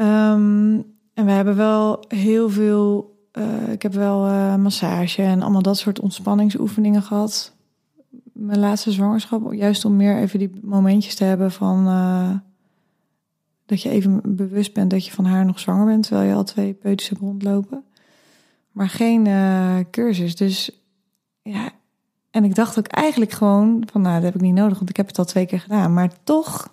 Um, 0.00 0.84
en 1.14 1.24
we 1.24 1.30
hebben 1.30 1.56
wel 1.56 2.04
heel 2.08 2.50
veel 2.50 3.18
uh, 3.32 3.72
ik 3.72 3.82
heb 3.82 3.92
wel 3.92 4.26
uh, 4.26 4.56
massage 4.56 5.22
en 5.22 5.42
allemaal 5.42 5.62
dat 5.62 5.78
soort 5.78 6.00
ontspanningsoefeningen 6.00 7.02
gehad. 7.02 7.52
Mijn 8.32 8.58
laatste 8.58 8.90
zwangerschap, 8.90 9.52
juist 9.52 9.84
om 9.84 9.96
meer 9.96 10.18
even 10.18 10.38
die 10.38 10.50
momentjes 10.62 11.14
te 11.14 11.24
hebben 11.24 11.52
van 11.52 11.86
uh, 11.86 12.30
dat 13.66 13.82
je 13.82 13.90
even 13.90 14.20
bewust 14.24 14.74
bent 14.74 14.90
dat 14.90 15.04
je 15.04 15.12
van 15.12 15.24
haar 15.24 15.44
nog 15.44 15.58
zwanger 15.58 15.86
bent, 15.86 16.06
terwijl 16.06 16.28
je 16.28 16.34
al 16.34 16.44
twee 16.44 16.72
peuters 16.72 17.08
hebt 17.08 17.20
rondlopen. 17.20 17.84
Maar 18.72 18.88
geen 18.88 19.28
cursus. 19.90 20.36
Dus 20.36 20.70
ja, 21.42 21.70
en 22.30 22.44
ik 22.44 22.54
dacht 22.54 22.78
ook 22.78 22.86
eigenlijk 22.86 23.30
gewoon 23.32 23.82
van, 23.92 24.00
nou, 24.00 24.14
dat 24.14 24.24
heb 24.24 24.34
ik 24.34 24.40
niet 24.40 24.54
nodig, 24.54 24.78
want 24.78 24.90
ik 24.90 24.96
heb 24.96 25.06
het 25.06 25.18
al 25.18 25.24
twee 25.24 25.46
keer 25.46 25.60
gedaan. 25.60 25.94
Maar 25.94 26.10
toch 26.24 26.72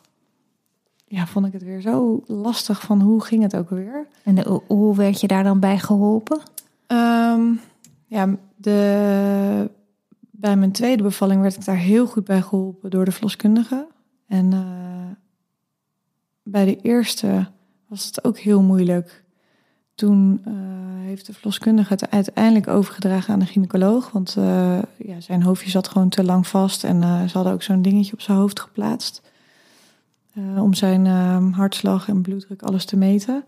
ja, 1.07 1.27
vond 1.27 1.45
ik 1.45 1.53
het 1.53 1.63
weer 1.63 1.81
zo 1.81 2.23
lastig 2.25 2.81
van 2.81 3.01
hoe 3.01 3.23
ging 3.23 3.43
het 3.43 3.55
ook 3.55 3.69
weer. 3.69 4.07
En 4.23 4.35
de, 4.35 4.61
hoe 4.67 4.95
werd 4.95 5.21
je 5.21 5.27
daar 5.27 5.43
dan 5.43 5.59
bij 5.59 5.79
geholpen? 5.79 6.39
Um, 6.87 7.59
ja, 8.05 8.35
de, 8.55 9.69
bij 10.31 10.55
mijn 10.55 10.71
tweede 10.71 11.03
bevalling 11.03 11.41
werd 11.41 11.55
ik 11.55 11.65
daar 11.65 11.77
heel 11.77 12.07
goed 12.07 12.23
bij 12.23 12.41
geholpen 12.41 12.89
door 12.89 13.05
de 13.05 13.11
verloskundige. 13.11 13.87
En 14.27 14.51
uh, 14.51 14.61
bij 16.43 16.65
de 16.65 16.81
eerste 16.81 17.47
was 17.87 18.05
het 18.05 18.23
ook 18.23 18.37
heel 18.37 18.61
moeilijk. 18.61 19.23
Toen 19.95 20.41
uh, 20.47 20.53
heeft 21.05 21.25
de 21.25 21.33
verloskundige 21.33 21.93
het 21.93 22.11
uiteindelijk 22.11 22.67
overgedragen 22.67 23.33
aan 23.33 23.39
de 23.39 23.45
gynaecoloog. 23.45 24.11
Want 24.11 24.35
uh, 24.37 24.79
ja, 24.97 25.19
zijn 25.19 25.43
hoofdje 25.43 25.69
zat 25.69 25.87
gewoon 25.87 26.09
te 26.09 26.23
lang 26.23 26.47
vast. 26.47 26.83
En 26.83 27.01
ze 27.29 27.33
hadden 27.33 27.53
ook 27.53 27.63
zo'n 27.63 27.81
dingetje 27.81 28.13
op 28.13 28.21
zijn 28.21 28.37
hoofd 28.37 28.59
geplaatst. 28.59 29.21
Uh, 30.37 30.63
om 30.63 30.73
zijn 30.73 31.05
uh, 31.05 31.53
hartslag 31.53 32.07
en 32.07 32.21
bloeddruk, 32.21 32.61
alles 32.61 32.85
te 32.85 32.97
meten. 32.97 33.43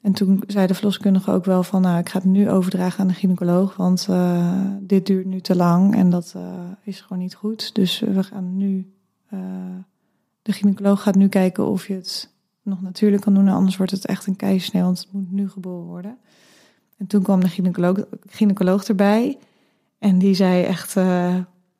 En 0.00 0.12
toen 0.12 0.42
zei 0.46 0.66
de 0.66 0.74
verloskundige 0.74 1.30
ook 1.30 1.44
wel 1.44 1.62
van, 1.62 1.82
nou, 1.82 1.98
ik 1.98 2.08
ga 2.08 2.18
het 2.18 2.26
nu 2.28 2.50
overdragen 2.50 3.00
aan 3.00 3.06
de 3.06 3.14
gynaecoloog, 3.14 3.76
want 3.76 4.06
uh, 4.10 4.64
dit 4.80 5.06
duurt 5.06 5.26
nu 5.26 5.40
te 5.40 5.56
lang 5.56 5.96
en 5.96 6.10
dat 6.10 6.36
is 6.82 7.00
gewoon 7.00 7.18
niet 7.22 7.34
goed. 7.34 7.74
Dus 7.74 8.00
we 8.00 8.22
gaan 8.22 8.56
nu, 8.56 8.92
de 10.42 10.52
gynaecoloog 10.52 11.02
gaat 11.02 11.14
nu 11.14 11.28
kijken 11.28 11.66
of 11.66 11.86
je 11.86 11.94
het 11.94 12.30
nog 12.62 12.82
natuurlijk 12.82 13.22
kan 13.22 13.34
doen, 13.34 13.48
anders 13.48 13.76
wordt 13.76 13.92
het 13.92 14.06
echt 14.06 14.26
een 14.26 14.36
keizersnee, 14.36 14.82
want 14.82 14.98
het 14.98 15.12
moet 15.12 15.32
nu 15.32 15.48
geboren 15.48 15.86
worden. 15.86 16.18
En 16.96 17.06
toen 17.06 17.22
kwam 17.22 17.40
de 17.40 17.48
gynaecoloog, 17.48 18.04
gynaecoloog 18.26 18.84
erbij 18.84 19.38
en 19.98 20.18
die 20.18 20.34
zei 20.34 20.64
echt, 20.64 20.96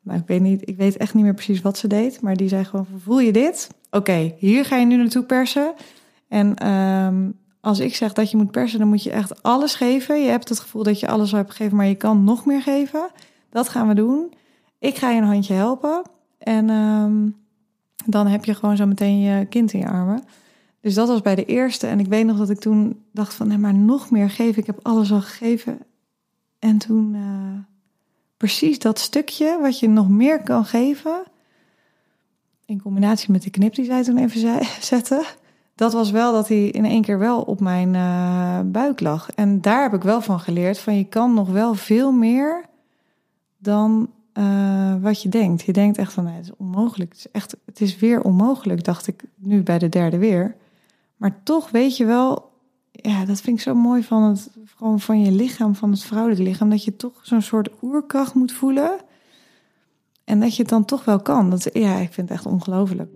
nou, 0.01 0.19
ik 0.19 0.27
weet, 0.27 0.41
niet, 0.41 0.69
ik 0.69 0.77
weet 0.77 0.97
echt 0.97 1.13
niet 1.13 1.23
meer 1.23 1.33
precies 1.33 1.61
wat 1.61 1.77
ze 1.77 1.87
deed, 1.87 2.21
maar 2.21 2.35
die 2.35 2.47
zei 2.47 2.63
gewoon, 2.63 2.87
voel 2.97 3.19
je 3.19 3.31
dit? 3.31 3.69
Oké, 3.91 4.33
hier 4.37 4.65
ga 4.65 4.77
je 4.77 4.85
nu 4.85 4.95
naartoe 4.95 5.23
persen. 5.23 5.73
En 6.27 6.67
um, 6.67 7.39
als 7.59 7.79
ik 7.79 7.95
zeg 7.95 8.13
dat 8.13 8.31
je 8.31 8.37
moet 8.37 8.51
persen, 8.51 8.79
dan 8.79 8.87
moet 8.87 9.03
je 9.03 9.11
echt 9.11 9.43
alles 9.43 9.75
geven. 9.75 10.21
Je 10.21 10.29
hebt 10.29 10.49
het 10.49 10.59
gevoel 10.59 10.83
dat 10.83 10.99
je 10.99 11.07
alles 11.07 11.31
hebt 11.31 11.51
gegeven, 11.51 11.77
maar 11.77 11.85
je 11.85 11.95
kan 11.95 12.23
nog 12.23 12.45
meer 12.45 12.61
geven. 12.61 13.09
Dat 13.49 13.69
gaan 13.69 13.87
we 13.87 13.93
doen. 13.93 14.33
Ik 14.79 14.95
ga 14.95 15.09
je 15.09 15.21
een 15.21 15.27
handje 15.27 15.53
helpen. 15.53 16.01
En 16.37 16.69
um, 16.69 17.35
dan 18.05 18.27
heb 18.27 18.45
je 18.45 18.53
gewoon 18.53 18.77
zo 18.77 18.85
meteen 18.85 19.19
je 19.19 19.45
kind 19.45 19.73
in 19.73 19.79
je 19.79 19.87
armen. 19.87 20.23
Dus 20.81 20.93
dat 20.93 21.07
was 21.07 21.21
bij 21.21 21.35
de 21.35 21.45
eerste. 21.45 21.87
En 21.87 21.99
ik 21.99 22.07
weet 22.07 22.25
nog 22.25 22.37
dat 22.37 22.49
ik 22.49 22.59
toen 22.59 23.03
dacht 23.11 23.33
van, 23.33 23.47
nee, 23.47 23.57
maar 23.57 23.73
nog 23.73 24.11
meer 24.11 24.29
geven. 24.29 24.61
Ik 24.61 24.67
heb 24.67 24.79
alles 24.81 25.11
al 25.11 25.21
gegeven. 25.21 25.79
En 26.59 26.77
toen 26.77 27.13
uh, 27.13 27.59
precies 28.41 28.79
dat 28.79 28.99
stukje 28.99 29.59
wat 29.61 29.79
je 29.79 29.89
nog 29.89 30.09
meer 30.09 30.43
kan 30.43 30.65
geven 30.65 31.23
in 32.65 32.81
combinatie 32.81 33.31
met 33.31 33.43
de 33.43 33.49
knip 33.49 33.75
die 33.75 33.85
zij 33.85 34.03
toen 34.03 34.17
even 34.17 34.39
zei, 34.39 34.59
zette, 34.81 35.25
dat 35.75 35.93
was 35.93 36.11
wel 36.11 36.33
dat 36.33 36.47
hij 36.47 36.67
in 36.67 36.85
één 36.85 37.01
keer 37.01 37.19
wel 37.19 37.41
op 37.41 37.59
mijn 37.59 37.93
uh, 37.93 38.59
buik 38.65 38.99
lag. 38.99 39.31
En 39.31 39.61
daar 39.61 39.81
heb 39.81 39.93
ik 39.93 40.01
wel 40.01 40.21
van 40.21 40.39
geleerd, 40.39 40.79
van 40.79 40.97
je 40.97 41.03
kan 41.03 41.33
nog 41.33 41.49
wel 41.49 41.73
veel 41.73 42.11
meer 42.11 42.65
dan 43.57 44.09
uh, 44.33 44.95
wat 45.01 45.21
je 45.21 45.29
denkt. 45.29 45.61
Je 45.61 45.73
denkt 45.73 45.97
echt 45.97 46.13
van, 46.13 46.23
nee, 46.23 46.35
het 46.35 46.45
is 46.45 46.55
onmogelijk. 46.57 47.09
Het 47.09 47.19
is, 47.19 47.31
echt, 47.31 47.55
het 47.65 47.81
is 47.81 47.95
weer 47.95 48.21
onmogelijk, 48.21 48.83
dacht 48.83 49.07
ik 49.07 49.23
nu 49.35 49.63
bij 49.63 49.77
de 49.77 49.89
derde 49.89 50.17
weer. 50.17 50.55
Maar 51.15 51.39
toch 51.43 51.69
weet 51.69 51.97
je 51.97 52.05
wel, 52.05 52.50
ja, 53.01 53.25
dat 53.25 53.41
vind 53.41 53.57
ik 53.57 53.63
zo 53.63 53.75
mooi 53.75 54.03
van 54.03 54.23
het, 54.23 54.49
gewoon 54.77 54.99
van 54.99 55.21
je 55.21 55.31
lichaam, 55.31 55.75
van 55.75 55.91
het 55.91 56.03
vrouwelijk 56.03 56.41
lichaam, 56.41 56.69
dat 56.69 56.83
je 56.83 56.95
toch 56.95 57.13
zo'n 57.21 57.41
soort 57.41 57.69
oerkracht 57.81 58.33
moet 58.33 58.51
voelen. 58.51 58.91
En 60.23 60.39
dat 60.39 60.55
je 60.55 60.61
het 60.61 60.71
dan 60.71 60.85
toch 60.85 61.05
wel 61.05 61.21
kan. 61.21 61.49
Dat, 61.49 61.69
ja, 61.73 61.95
ik 61.95 62.13
vind 62.13 62.29
het 62.29 62.37
echt 62.37 62.45
ongelooflijk. 62.45 63.09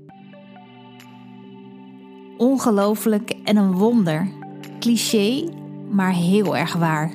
Ongelooflijk 2.38 3.36
en 3.44 3.58
een 3.58 3.72
wonder. 3.72 4.28
Cliché, 4.80 5.50
maar 5.92 6.14
heel 6.14 6.58
erg 6.58 6.74
waar. 6.74 7.12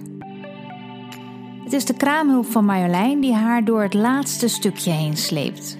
Het 1.64 1.72
is 1.72 1.85
de 1.85 1.94
kraamhulp 1.94 2.46
van 2.46 2.64
Marjolein 2.64 3.20
die 3.20 3.35
haar 3.35 3.64
door 3.64 3.83
het 3.83 3.94
laatste 3.94 4.48
stukje 4.48 4.90
heen 4.90 5.16
sleept. 5.16 5.78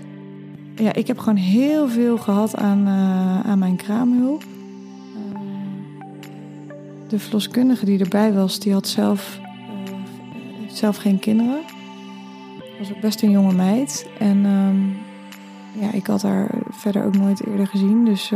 Ja, 0.74 0.92
ik 0.92 1.07
heb 1.07 1.18
gewoon 1.18 1.38
heel 1.38 1.88
veel 1.88 2.18
gehad 2.18 2.57
aan, 2.57 2.79
uh, 2.79 3.40
aan 3.40 3.59
mijn 3.59 3.76
kraamhulp. 3.76 4.44
De 7.11 7.18
verloskundige 7.18 7.85
die 7.85 7.99
erbij 7.99 8.33
was, 8.33 8.59
die 8.59 8.73
had 8.73 8.88
zelf, 8.88 9.40
heeft 10.59 10.77
zelf 10.77 10.96
geen 10.96 11.18
kinderen. 11.18 11.61
Was 12.79 12.92
ook 12.92 13.01
best 13.01 13.23
een 13.23 13.31
jonge 13.31 13.53
meid. 13.53 14.09
En 14.18 14.44
um, 14.44 14.96
ja, 15.81 15.92
ik 15.92 16.07
had 16.07 16.23
haar 16.23 16.51
verder 16.68 17.05
ook 17.05 17.16
nooit 17.16 17.46
eerder 17.46 17.66
gezien. 17.66 18.05
Dus 18.05 18.29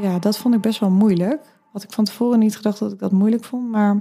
ja, 0.00 0.18
dat 0.20 0.38
vond 0.38 0.54
ik 0.54 0.60
best 0.60 0.80
wel 0.80 0.90
moeilijk. 0.90 1.42
Had 1.72 1.82
ik 1.82 1.92
van 1.92 2.04
tevoren 2.04 2.38
niet 2.38 2.56
gedacht 2.56 2.78
dat 2.78 2.92
ik 2.92 2.98
dat 2.98 3.12
moeilijk 3.12 3.44
vond. 3.44 3.70
Maar 3.70 4.00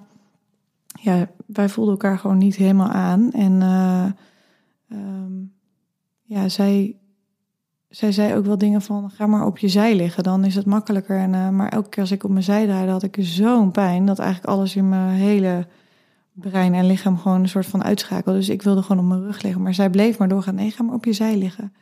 ja, 1.01 1.29
wij 1.45 1.69
voelden 1.69 1.93
elkaar 1.93 2.19
gewoon 2.19 2.37
niet 2.37 2.55
helemaal 2.55 2.89
aan. 2.89 3.31
En 3.31 3.61
um, 4.91 5.53
ja, 6.21 6.49
zij 6.49 6.97
zij 7.95 8.11
zei 8.11 8.35
ook 8.35 8.45
wel 8.45 8.57
dingen 8.57 8.81
van 8.81 9.09
ga 9.09 9.27
maar 9.27 9.45
op 9.45 9.57
je 9.57 9.67
zij 9.67 9.95
liggen, 9.95 10.23
dan 10.23 10.45
is 10.45 10.55
het 10.55 10.65
makkelijker. 10.65 11.17
En, 11.17 11.33
uh, 11.33 11.49
maar 11.49 11.69
elke 11.69 11.89
keer 11.89 12.01
als 12.01 12.11
ik 12.11 12.23
op 12.23 12.31
mijn 12.31 12.43
zij 12.43 12.65
draaide, 12.65 12.91
had 12.91 13.03
ik 13.03 13.17
zo'n 13.19 13.71
pijn 13.71 14.05
dat 14.05 14.19
eigenlijk 14.19 14.49
alles 14.49 14.75
in 14.75 14.89
mijn 14.89 15.09
hele 15.09 15.67
brein 16.31 16.73
en 16.73 16.85
lichaam 16.85 17.17
gewoon 17.17 17.41
een 17.41 17.49
soort 17.49 17.65
van 17.65 17.83
uitschakelde. 17.83 18.37
Dus 18.37 18.49
ik 18.49 18.61
wilde 18.61 18.81
gewoon 18.81 19.03
op 19.03 19.09
mijn 19.09 19.23
rug 19.23 19.41
liggen. 19.41 19.61
Maar 19.61 19.73
zij 19.73 19.89
bleef 19.89 20.17
maar 20.17 20.27
doorgaan. 20.27 20.55
Nee, 20.55 20.71
ga 20.71 20.83
maar 20.83 20.95
op 20.95 21.05
je 21.05 21.13
zij 21.13 21.37
liggen. 21.37 21.73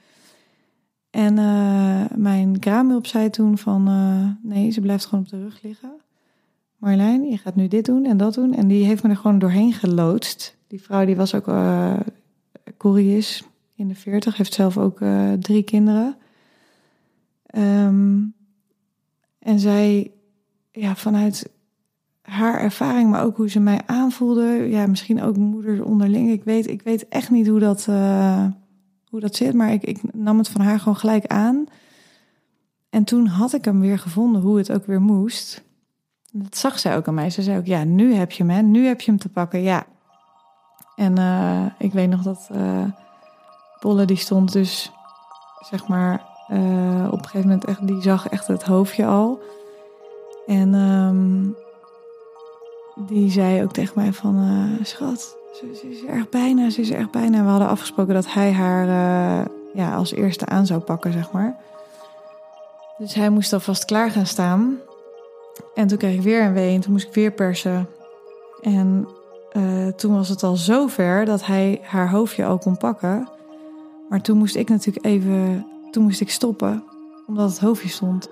En 1.10 1.38
uh, 1.38 2.02
mijn 2.16 2.60
kraamhulp 2.60 3.06
zei 3.06 3.30
toen 3.30 3.58
van 3.58 3.90
uh, 3.90 4.52
nee, 4.52 4.72
ze 4.72 4.82
blijft 4.82 5.06
gewoon 5.06 5.24
op 5.24 5.30
de 5.30 5.42
rug 5.42 5.62
liggen. 5.62 5.92
Marjolein, 6.78 7.24
je 7.24 7.38
gaat 7.38 7.56
nu 7.56 7.68
dit 7.68 7.86
doen 7.86 8.06
en 8.06 8.18
dat 8.18 8.34
doen. 8.34 8.54
En 8.54 8.68
die 8.68 8.86
heeft 8.86 9.04
me 9.04 9.10
er 9.10 9.16
gewoon 9.16 9.40
doorheen 9.40 9.74
geloodst. 9.74 10.58
Die 10.68 10.82
vrouw 10.82 11.06
die 11.06 11.16
was 11.16 11.36
ook 11.36 11.48
uh, 11.48 11.94
in 13.82 13.88
de 13.88 13.96
40, 13.96 14.38
heeft 14.38 14.54
zelf 14.54 14.78
ook 14.78 15.00
uh, 15.00 15.34
drie 15.34 15.64
kinderen. 15.64 16.16
Um, 17.58 18.34
en 19.40 19.60
zij, 19.60 20.12
ja, 20.72 20.96
vanuit 20.96 21.50
haar 22.22 22.60
ervaring, 22.60 23.10
maar 23.10 23.24
ook 23.24 23.38
hoe 23.38 23.50
ze 23.50 23.60
mij 23.60 23.82
aanvoelde, 23.86 24.68
ja, 24.70 24.88
misschien 24.88 25.22
ook 25.22 25.38
moeders 25.38 25.80
onderling. 25.80 26.32
Ik 26.32 26.44
weet, 26.44 26.68
ik 26.68 26.82
weet 26.82 27.08
echt 27.08 27.30
niet 27.30 27.48
hoe 27.48 27.60
dat, 27.60 27.88
uh, 27.90 28.46
hoe 29.10 29.20
dat 29.20 29.36
zit, 29.36 29.54
maar 29.54 29.72
ik, 29.72 29.84
ik 29.84 30.14
nam 30.14 30.38
het 30.38 30.50
van 30.50 30.62
haar 30.62 30.80
gewoon 30.80 30.98
gelijk 30.98 31.26
aan. 31.26 31.66
En 32.90 33.04
toen 33.04 33.26
had 33.26 33.54
ik 33.54 33.66
hem 33.66 33.80
weer 33.80 34.00
gevonden, 34.00 34.42
hoe 34.42 34.58
het 34.58 34.72
ook 34.72 34.86
weer 34.86 35.02
moest. 35.02 35.64
Dat 36.32 36.58
zag 36.58 36.80
zij 36.80 36.96
ook 36.98 37.08
aan 37.08 37.14
mij. 37.14 37.30
Ze 37.30 37.42
zei 37.42 37.58
ook, 37.58 37.66
ja, 37.66 37.84
nu 37.84 38.14
heb 38.14 38.32
je 38.32 38.46
hem, 38.46 38.72
nu 38.72 38.86
heb 38.86 39.02
je 39.02 39.12
hem 39.12 39.20
te 39.20 39.30
pakken, 39.30 39.62
ja. 39.62 39.86
En 40.96 41.20
uh, 41.20 41.66
ik 41.78 41.94
weet 41.94 42.10
nog 42.10 42.22
dat 42.22 42.50
Bolle 43.82 44.06
die 44.06 44.18
stond 44.18 44.52
dus, 44.52 44.92
zeg 45.60 45.88
maar, 45.88 46.26
uh, 46.52 47.06
op 47.08 47.18
een 47.18 47.26
gegeven 47.26 47.48
moment 47.48 47.66
echt, 47.66 47.88
die 47.88 48.02
zag 48.02 48.30
echt 48.30 48.48
het 48.48 48.64
hoofdje 48.64 49.06
al. 49.06 49.40
En 50.48 50.74
um, 50.74 51.56
die 52.96 53.32
zei 53.32 53.64
ook 53.64 53.72
tegen 53.72 53.94
mij 53.96 54.14
van, 54.14 54.36
uh, 54.36 54.86
schat, 54.86 55.38
ze, 55.54 55.90
is 55.90 56.04
erg 56.04 56.30
bijna, 56.30 56.70
ze 56.70 56.82
is 56.82 56.92
erg 56.92 57.10
bijna. 57.10 57.44
We 57.44 57.50
hadden 57.50 57.68
afgesproken 57.68 58.14
dat 58.14 58.34
hij 58.34 58.52
haar 58.52 58.88
uh, 58.88 59.46
ja, 59.74 59.96
als 59.96 60.12
eerste 60.12 60.46
aan 60.46 60.66
zou 60.66 60.80
pakken, 60.80 61.12
zeg 61.12 61.32
maar. 61.32 61.58
Dus 62.98 63.14
hij 63.14 63.30
moest 63.30 63.54
alvast 63.54 63.86
klaar 63.86 64.12
gaan 64.12 64.26
staan. 64.26 64.78
En 65.76 65.88
toen 65.88 65.98
kreeg 65.98 66.16
ik 66.16 66.22
weer 66.22 66.44
een 66.44 66.54
wee 66.54 66.76
en 66.76 66.82
toen 66.82 66.92
moest 66.92 67.08
ik 67.08 67.14
weer 67.14 67.32
persen. 67.32 67.88
En 68.62 69.08
toen 69.96 70.16
was 70.16 70.30
het 70.30 70.44
al 70.44 70.56
zo 70.56 70.88
ver 70.88 71.26
dat 71.26 71.46
hij 71.46 71.82
haar 71.84 72.10
hoofdje 72.10 72.46
al 72.46 72.58
kon 72.58 72.78
pakken. 72.78 73.30
Maar 74.12 74.22
toen 74.22 74.38
moest 74.38 74.56
ik 74.56 74.70
natuurlijk 74.70 75.06
even, 75.06 75.66
toen 75.92 76.04
moest 76.04 76.22
ik 76.22 76.30
stoppen, 76.30 76.84
omdat 77.28 77.50
het 77.50 77.60
hoofdje 77.60 77.90
stond. 77.90 78.30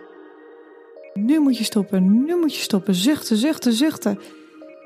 Nu 1.13 1.39
moet 1.39 1.57
je 1.57 1.63
stoppen, 1.63 2.25
nu 2.25 2.35
moet 2.35 2.55
je 2.55 2.61
stoppen, 2.61 2.95
zuchten, 2.95 3.37
zuchten, 3.37 3.73
zuchten. 3.73 4.19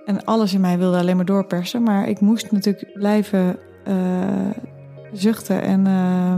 En 0.06 0.25
alles 0.25 0.53
in 0.53 0.62
mij 0.62 0.77
wilde 0.77 0.97
alleen 0.97 1.15
maar 1.15 1.25
doorpersen, 1.25 1.84
maar 1.84 2.08
ik 2.08 2.19
moest 2.19 2.51
natuurlijk 2.51 2.93
blijven 2.93 3.58
uh, 3.88 4.49
zuchten 5.13 5.62
en 5.62 5.86
uh, 5.86 6.36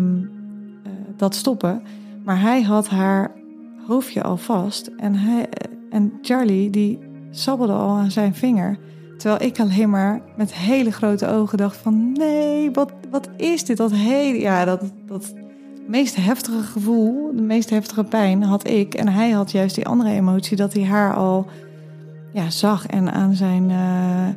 uh, 0.92 1.00
dat 1.18 1.36
stoppen. 1.36 1.84
Maar 2.24 2.42
hij 2.42 2.62
had 2.62 2.88
haar 2.88 3.32
hoofdje 3.88 4.24
al 4.24 4.38
vast 4.38 4.88
en, 4.88 5.16
hij, 5.16 5.50
en 5.90 6.14
Charlie 6.22 6.70
die 6.70 7.00
sabbelde 7.32 7.74
al 7.74 7.90
aan 7.90 8.12
zijn 8.12 8.36
vinger. 8.36 8.78
Terwijl 9.18 9.42
ik 9.42 9.60
alleen 9.60 9.90
maar 9.90 10.22
met 10.36 10.54
hele 10.54 10.92
grote 10.92 11.28
ogen 11.28 11.58
dacht 11.58 11.78
van... 11.78 12.12
nee, 12.12 12.72
wat, 12.72 12.92
wat 13.10 13.30
is 13.38 13.66
dit? 13.66 13.78
Dat 13.78 13.92
hele... 13.92 14.40
Ja, 14.40 14.66
dat, 14.66 14.82
dat 15.06 15.34
meest 15.88 16.16
heftige 16.16 16.62
gevoel, 16.62 17.32
de 17.36 17.42
meest 17.42 17.70
heftige 17.70 18.04
pijn 18.04 18.44
had 18.44 18.68
ik. 18.68 18.94
En 18.94 19.08
hij 19.08 19.32
had 19.32 19.52
juist 19.52 19.76
die 19.76 19.88
andere 19.88 20.10
emotie 20.10 20.58
dat 20.58 20.74
hij 20.74 20.84
haar 20.84 21.16
al 21.16 21.46
ja, 22.34 22.50
zag 22.50 22.86
en 22.86 23.14
aan 23.14 23.34
zijn 23.34 23.70
uh, 23.70 24.28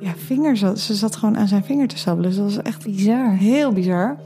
ja, 0.00 0.12
vinger 0.16 0.56
zat. 0.56 0.78
Ze 0.78 0.94
zat 0.94 1.16
gewoon 1.16 1.38
aan 1.38 1.48
zijn 1.48 1.64
vinger 1.64 1.88
te 1.88 1.98
sabbelen. 1.98 2.30
Dus 2.30 2.38
dat 2.38 2.54
was 2.54 2.62
echt 2.62 2.84
bizar. 2.84 3.30
Heel 3.30 3.72
bizar. 3.72 4.16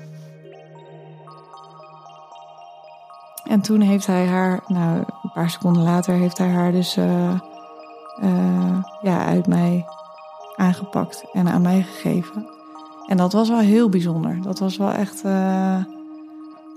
En 3.44 3.60
toen 3.60 3.80
heeft 3.80 4.06
hij 4.06 4.26
haar, 4.26 4.60
nou, 4.66 4.98
een 4.98 5.30
paar 5.34 5.50
seconden 5.50 5.82
later 5.82 6.14
heeft 6.14 6.38
hij 6.38 6.48
haar 6.48 6.72
dus... 6.72 6.96
Uh, 6.96 7.40
uh, 8.22 8.84
ja, 9.02 9.24
uit 9.24 9.46
mij 9.46 9.86
aangepakt 10.56 11.24
en 11.32 11.48
aan 11.48 11.62
mij 11.62 11.82
gegeven. 11.82 12.46
En 13.06 13.16
dat 13.16 13.32
was 13.32 13.48
wel 13.48 13.58
heel 13.58 13.88
bijzonder. 13.88 14.42
Dat 14.42 14.58
was 14.58 14.76
wel 14.76 14.92
echt. 14.92 15.24
Uh, 15.24 15.84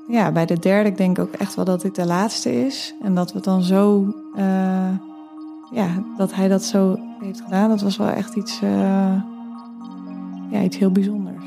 ja, 0.07 0.31
bij 0.31 0.45
de 0.45 0.59
derde, 0.59 0.89
ik 0.89 0.97
denk 0.97 1.19
ook 1.19 1.31
echt 1.31 1.55
wel 1.55 1.65
dat 1.65 1.81
dit 1.81 1.95
de 1.95 2.05
laatste 2.05 2.65
is. 2.65 2.95
En 3.01 3.15
dat 3.15 3.33
we 3.33 3.39
dan 3.39 3.61
zo. 3.61 4.13
Uh, 4.35 4.97
ja, 5.71 5.87
dat 6.17 6.33
hij 6.33 6.47
dat 6.47 6.63
zo 6.63 6.97
heeft 7.19 7.41
gedaan. 7.41 7.69
Dat 7.69 7.81
was 7.81 7.97
wel 7.97 8.09
echt 8.09 8.35
iets. 8.35 8.59
ja, 10.49 10.61
iets 10.61 10.77
heel 10.77 10.91
bijzonders. 10.91 11.45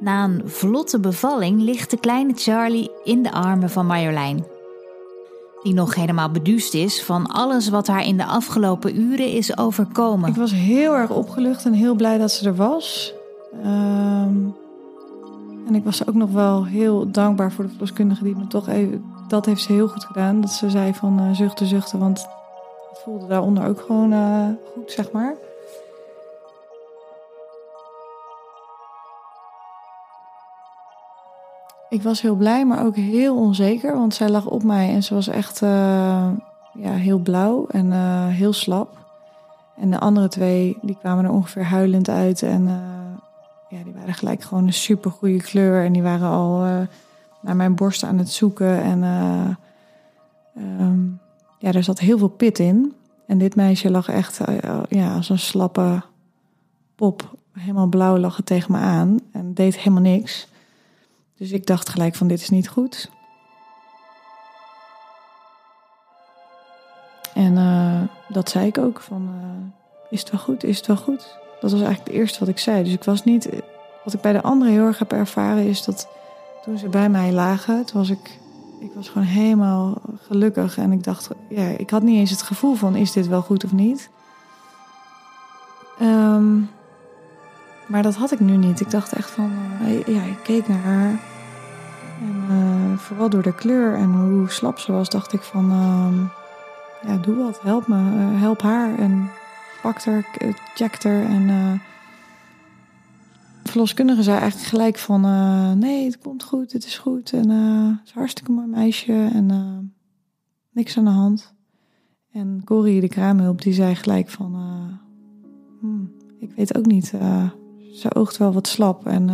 Na 0.00 0.24
een 0.24 0.42
vlotte 0.44 1.00
bevalling 1.00 1.60
ligt 1.60 1.90
de 1.90 1.98
kleine 1.98 2.32
Charlie 2.34 2.90
in 3.04 3.22
de 3.22 3.32
armen 3.32 3.70
van 3.70 3.86
Marjolein 3.86 4.44
die 5.62 5.74
nog 5.74 5.94
helemaal 5.94 6.30
beduust 6.30 6.74
is 6.74 7.02
van 7.02 7.26
alles 7.26 7.68
wat 7.68 7.86
haar 7.86 8.04
in 8.04 8.16
de 8.16 8.24
afgelopen 8.24 9.00
uren 9.00 9.32
is 9.32 9.58
overkomen. 9.58 10.28
Ik 10.28 10.36
was 10.36 10.52
heel 10.52 10.94
erg 10.94 11.10
opgelucht 11.10 11.64
en 11.64 11.72
heel 11.72 11.94
blij 11.94 12.18
dat 12.18 12.30
ze 12.30 12.46
er 12.46 12.56
was. 12.56 13.14
Um, 13.64 14.54
en 15.66 15.74
ik 15.74 15.84
was 15.84 16.06
ook 16.06 16.14
nog 16.14 16.30
wel 16.30 16.64
heel 16.64 17.10
dankbaar 17.10 17.52
voor 17.52 17.64
de 17.64 17.70
verloskundige 17.70 18.24
die 18.24 18.36
me 18.36 18.46
toch 18.46 18.68
even... 18.68 19.04
Dat 19.28 19.46
heeft 19.46 19.62
ze 19.62 19.72
heel 19.72 19.88
goed 19.88 20.04
gedaan. 20.04 20.40
Dat 20.40 20.50
ze 20.50 20.70
zei 20.70 20.94
van 20.94 21.20
uh, 21.20 21.34
zuchten, 21.34 21.66
zuchten, 21.66 21.98
want 21.98 22.18
het 22.88 22.98
voelde 23.04 23.26
daaronder 23.26 23.66
ook 23.66 23.80
gewoon 23.80 24.12
uh, 24.12 24.46
goed, 24.74 24.92
zeg 24.92 25.10
maar. 25.10 25.34
Ik 31.88 32.02
was 32.02 32.20
heel 32.20 32.34
blij, 32.34 32.66
maar 32.66 32.84
ook 32.84 32.96
heel 32.96 33.36
onzeker, 33.36 33.94
want 33.94 34.14
zij 34.14 34.28
lag 34.28 34.46
op 34.46 34.62
mij 34.62 34.88
en 34.88 35.02
ze 35.02 35.14
was 35.14 35.28
echt 35.28 35.62
uh, 35.62 35.68
ja, 36.74 36.92
heel 36.92 37.18
blauw 37.18 37.66
en 37.66 37.86
uh, 37.86 38.26
heel 38.26 38.52
slap. 38.52 38.96
En 39.76 39.90
de 39.90 39.98
andere 39.98 40.28
twee, 40.28 40.78
die 40.82 40.96
kwamen 41.00 41.24
er 41.24 41.30
ongeveer 41.30 41.64
huilend 41.64 42.08
uit 42.08 42.42
en 42.42 42.62
uh, 42.62 42.74
ja, 43.68 43.84
die 43.84 43.92
waren 43.92 44.14
gelijk 44.14 44.42
gewoon 44.42 44.66
een 44.66 44.72
super 44.72 45.10
goede 45.10 45.42
kleur 45.42 45.84
en 45.84 45.92
die 45.92 46.02
waren 46.02 46.28
al 46.28 46.58
naar 47.40 47.56
mijn 47.56 47.74
borst 47.74 48.02
aan 48.02 48.18
het 48.18 48.30
zoeken 48.30 48.82
en 48.82 49.02
um, 50.80 51.20
ja, 51.58 51.72
er 51.72 51.82
zat 51.82 51.98
heel 51.98 52.18
veel 52.18 52.28
pit 52.28 52.58
in. 52.58 52.94
En 53.26 53.38
dit 53.38 53.56
meisje 53.56 53.90
lag 53.90 54.08
echt 54.08 54.40
ja, 54.88 55.14
als 55.14 55.28
een 55.28 55.38
slappe 55.38 56.02
pop, 56.94 57.36
helemaal 57.52 57.86
blauw 57.86 58.18
lag 58.18 58.36
het 58.36 58.46
tegen 58.46 58.72
me 58.72 58.78
aan 58.78 59.18
en 59.32 59.54
deed 59.54 59.76
helemaal 59.78 60.02
niks. 60.02 60.48
Dus 61.38 61.50
ik 61.50 61.66
dacht 61.66 61.88
gelijk 61.88 62.14
van 62.14 62.28
dit 62.28 62.40
is 62.40 62.48
niet 62.48 62.68
goed. 62.68 63.10
En 67.34 67.56
uh, 67.56 68.02
dat 68.28 68.50
zei 68.50 68.66
ik 68.66 68.78
ook 68.78 69.00
van 69.00 69.22
uh, 69.22 70.10
is 70.10 70.20
het 70.20 70.30
wel 70.30 70.40
goed, 70.40 70.64
is 70.64 70.76
het 70.76 70.86
wel 70.86 70.96
goed? 70.96 71.38
Dat 71.60 71.70
was 71.70 71.80
eigenlijk 71.80 72.10
het 72.10 72.20
eerste 72.20 72.38
wat 72.38 72.48
ik 72.48 72.58
zei. 72.58 72.82
Dus 72.84 72.92
ik 72.92 73.04
was 73.04 73.24
niet, 73.24 73.48
wat 74.04 74.14
ik 74.14 74.20
bij 74.20 74.32
de 74.32 74.42
anderen 74.42 74.72
heel 74.72 74.86
erg 74.86 74.98
heb 74.98 75.12
ervaren 75.12 75.66
is 75.66 75.84
dat 75.84 76.08
toen 76.64 76.78
ze 76.78 76.88
bij 76.88 77.08
mij 77.08 77.32
lagen, 77.32 77.84
toen 77.84 77.98
was 78.00 78.10
ik 78.10 78.38
ik 78.80 78.90
was 78.94 79.08
gewoon 79.08 79.26
helemaal 79.26 80.00
gelukkig. 80.26 80.78
En 80.78 80.92
ik 80.92 81.04
dacht, 81.04 81.28
ja, 81.48 81.66
ik 81.66 81.90
had 81.90 82.02
niet 82.02 82.16
eens 82.16 82.30
het 82.30 82.42
gevoel 82.42 82.74
van, 82.74 82.96
is 82.96 83.12
dit 83.12 83.26
wel 83.26 83.42
goed 83.42 83.64
of 83.64 83.72
niet? 83.72 84.10
Ehm, 85.98 86.60
maar 87.88 88.02
dat 88.02 88.14
had 88.14 88.32
ik 88.32 88.40
nu 88.40 88.56
niet. 88.56 88.80
Ik 88.80 88.90
dacht 88.90 89.12
echt 89.12 89.30
van, 89.30 89.52
uh, 89.82 90.06
ja, 90.06 90.22
ik 90.22 90.38
keek 90.42 90.68
naar 90.68 90.82
haar. 90.82 91.20
En 92.20 92.44
uh, 92.50 92.98
vooral 92.98 93.30
door 93.30 93.42
de 93.42 93.54
kleur 93.54 93.94
en 93.94 94.12
hoe 94.12 94.50
slap 94.50 94.78
ze 94.78 94.92
was, 94.92 95.08
dacht 95.08 95.32
ik 95.32 95.42
van, 95.42 95.70
uh, 95.70 96.30
ja, 97.10 97.16
doe 97.16 97.36
wat, 97.36 97.60
help 97.62 97.86
me, 97.86 97.96
uh, 97.96 98.40
help 98.40 98.62
haar. 98.62 98.98
En 98.98 99.30
pak 99.82 100.04
haar, 100.04 100.24
check 100.74 101.02
haar. 101.02 101.24
En 101.24 101.80
verloskundige 103.64 104.22
zei 104.22 104.38
eigenlijk 104.38 104.70
gelijk 104.70 104.98
van, 104.98 105.20
nee, 105.78 106.04
het 106.04 106.18
komt 106.18 106.42
goed, 106.42 106.72
het 106.72 106.84
is 106.84 106.98
goed. 106.98 107.32
En 107.32 107.50
het 107.50 108.06
is 108.06 108.12
hartstikke 108.12 108.52
mooi 108.52 108.66
meisje 108.66 109.28
en 109.32 109.94
niks 110.72 110.98
aan 110.98 111.04
de 111.04 111.10
hand. 111.10 111.54
En 112.32 112.62
Corrie, 112.64 113.00
de 113.00 113.08
kraamhulp, 113.08 113.62
die 113.62 113.72
zei 113.72 113.94
gelijk 113.94 114.28
van, 114.28 114.54
hmm, 115.80 116.12
ik 116.38 116.52
weet 116.56 116.76
ook 116.76 116.86
niet, 116.86 117.12
ze 117.92 118.14
oogt 118.14 118.36
wel 118.36 118.52
wat 118.52 118.66
slap 118.66 119.06
en 119.06 119.28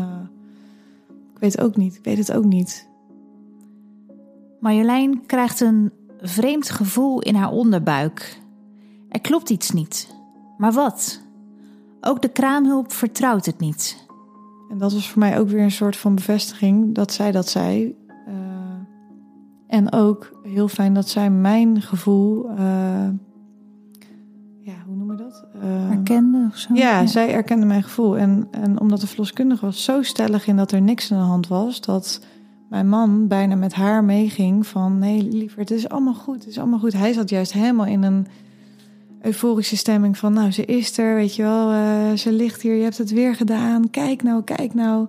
ik 1.35 1.41
weet 1.41 1.61
ook 1.61 1.77
niet, 1.77 1.95
ik 1.95 2.05
weet 2.05 2.19
het 2.19 2.33
ook 2.33 2.45
niet. 2.45 2.89
Marjolein 4.61 5.27
krijgt 5.27 5.61
een 5.61 5.93
vreemd 6.21 6.71
gevoel 6.71 7.21
in 7.21 7.35
haar 7.35 7.51
onderbuik. 7.51 8.41
Er 9.09 9.21
klopt 9.21 9.51
iets 9.51 9.71
niet. 9.71 10.15
Maar 10.59 10.73
wat? 10.73 11.21
Ook 12.01 12.23
de 12.23 12.29
kraamhulp 12.29 12.93
vertrouwt 12.93 13.47
het 13.47 13.59
niet. 13.59 14.07
En 14.71 14.79
dat 14.79 14.93
was 14.93 15.11
voor 15.11 15.19
mij 15.19 15.39
ook 15.39 15.49
weer 15.49 15.63
een 15.63 15.71
soort 15.71 15.97
van 15.97 16.15
bevestiging 16.15 16.95
dat 16.95 17.13
zij 17.13 17.33
dat 17.33 17.49
zei. 17.49 17.95
Uh, 18.29 18.35
en 19.67 19.93
ook 19.93 20.41
heel 20.43 20.69
fijn 20.69 20.95
dat 20.95 21.09
zij 21.09 21.31
mijn 21.31 21.83
gevoel, 21.83 22.51
uh, 22.51 23.09
ja, 24.65 24.73
hoe 24.87 24.97
noem 24.97 25.11
je 25.11 25.17
dat? 25.17 25.45
Uh, 25.65 25.91
erkende 25.91 26.47
of 26.51 26.57
zo? 26.57 26.75
Ja, 26.75 27.01
ja, 27.01 27.07
zij 27.07 27.33
erkende 27.33 27.67
mijn 27.67 27.83
gevoel. 27.83 28.19
En, 28.19 28.49
en 28.51 28.81
omdat 28.81 29.01
de 29.01 29.07
verloskundige 29.07 29.65
was 29.65 29.85
zo 29.85 30.03
stellig 30.03 30.47
in 30.47 30.57
dat 30.57 30.73
er 30.73 30.81
niks 30.81 31.13
aan 31.13 31.19
de 31.19 31.25
hand 31.25 31.49
was, 31.49 31.81
dat 31.81 32.21
mijn 32.69 32.89
man 32.89 33.29
bijna 33.29 33.55
met 33.55 33.73
haar 33.73 34.05
meeging 34.05 34.67
van 34.67 34.99
nee, 34.99 35.23
liever, 35.23 35.59
het 35.59 35.71
is 35.71 35.89
allemaal 35.89 36.15
goed, 36.15 36.35
het 36.35 36.47
is 36.47 36.59
allemaal 36.59 36.79
goed. 36.79 36.93
Hij 36.93 37.13
zat 37.13 37.31
juist 37.31 37.53
helemaal 37.53 37.87
in 37.87 38.03
een 38.03 38.27
euforische 39.23 39.77
stemming 39.77 40.19
van 40.19 40.33
nou, 40.33 40.51
ze 40.51 40.65
is 40.65 40.99
er, 40.99 41.15
weet 41.15 41.37
je 41.37 41.43
wel, 41.43 41.73
uh, 41.73 42.13
ze 42.13 42.33
ligt 42.33 42.63
hier, 42.63 42.75
je 42.75 42.83
hebt 42.83 42.99
het 42.99 43.11
weer 43.11 43.35
gedaan, 43.35 43.91
kijk 43.91 44.23
nou, 44.23 44.43
kijk 44.43 44.75
nou. 44.75 45.07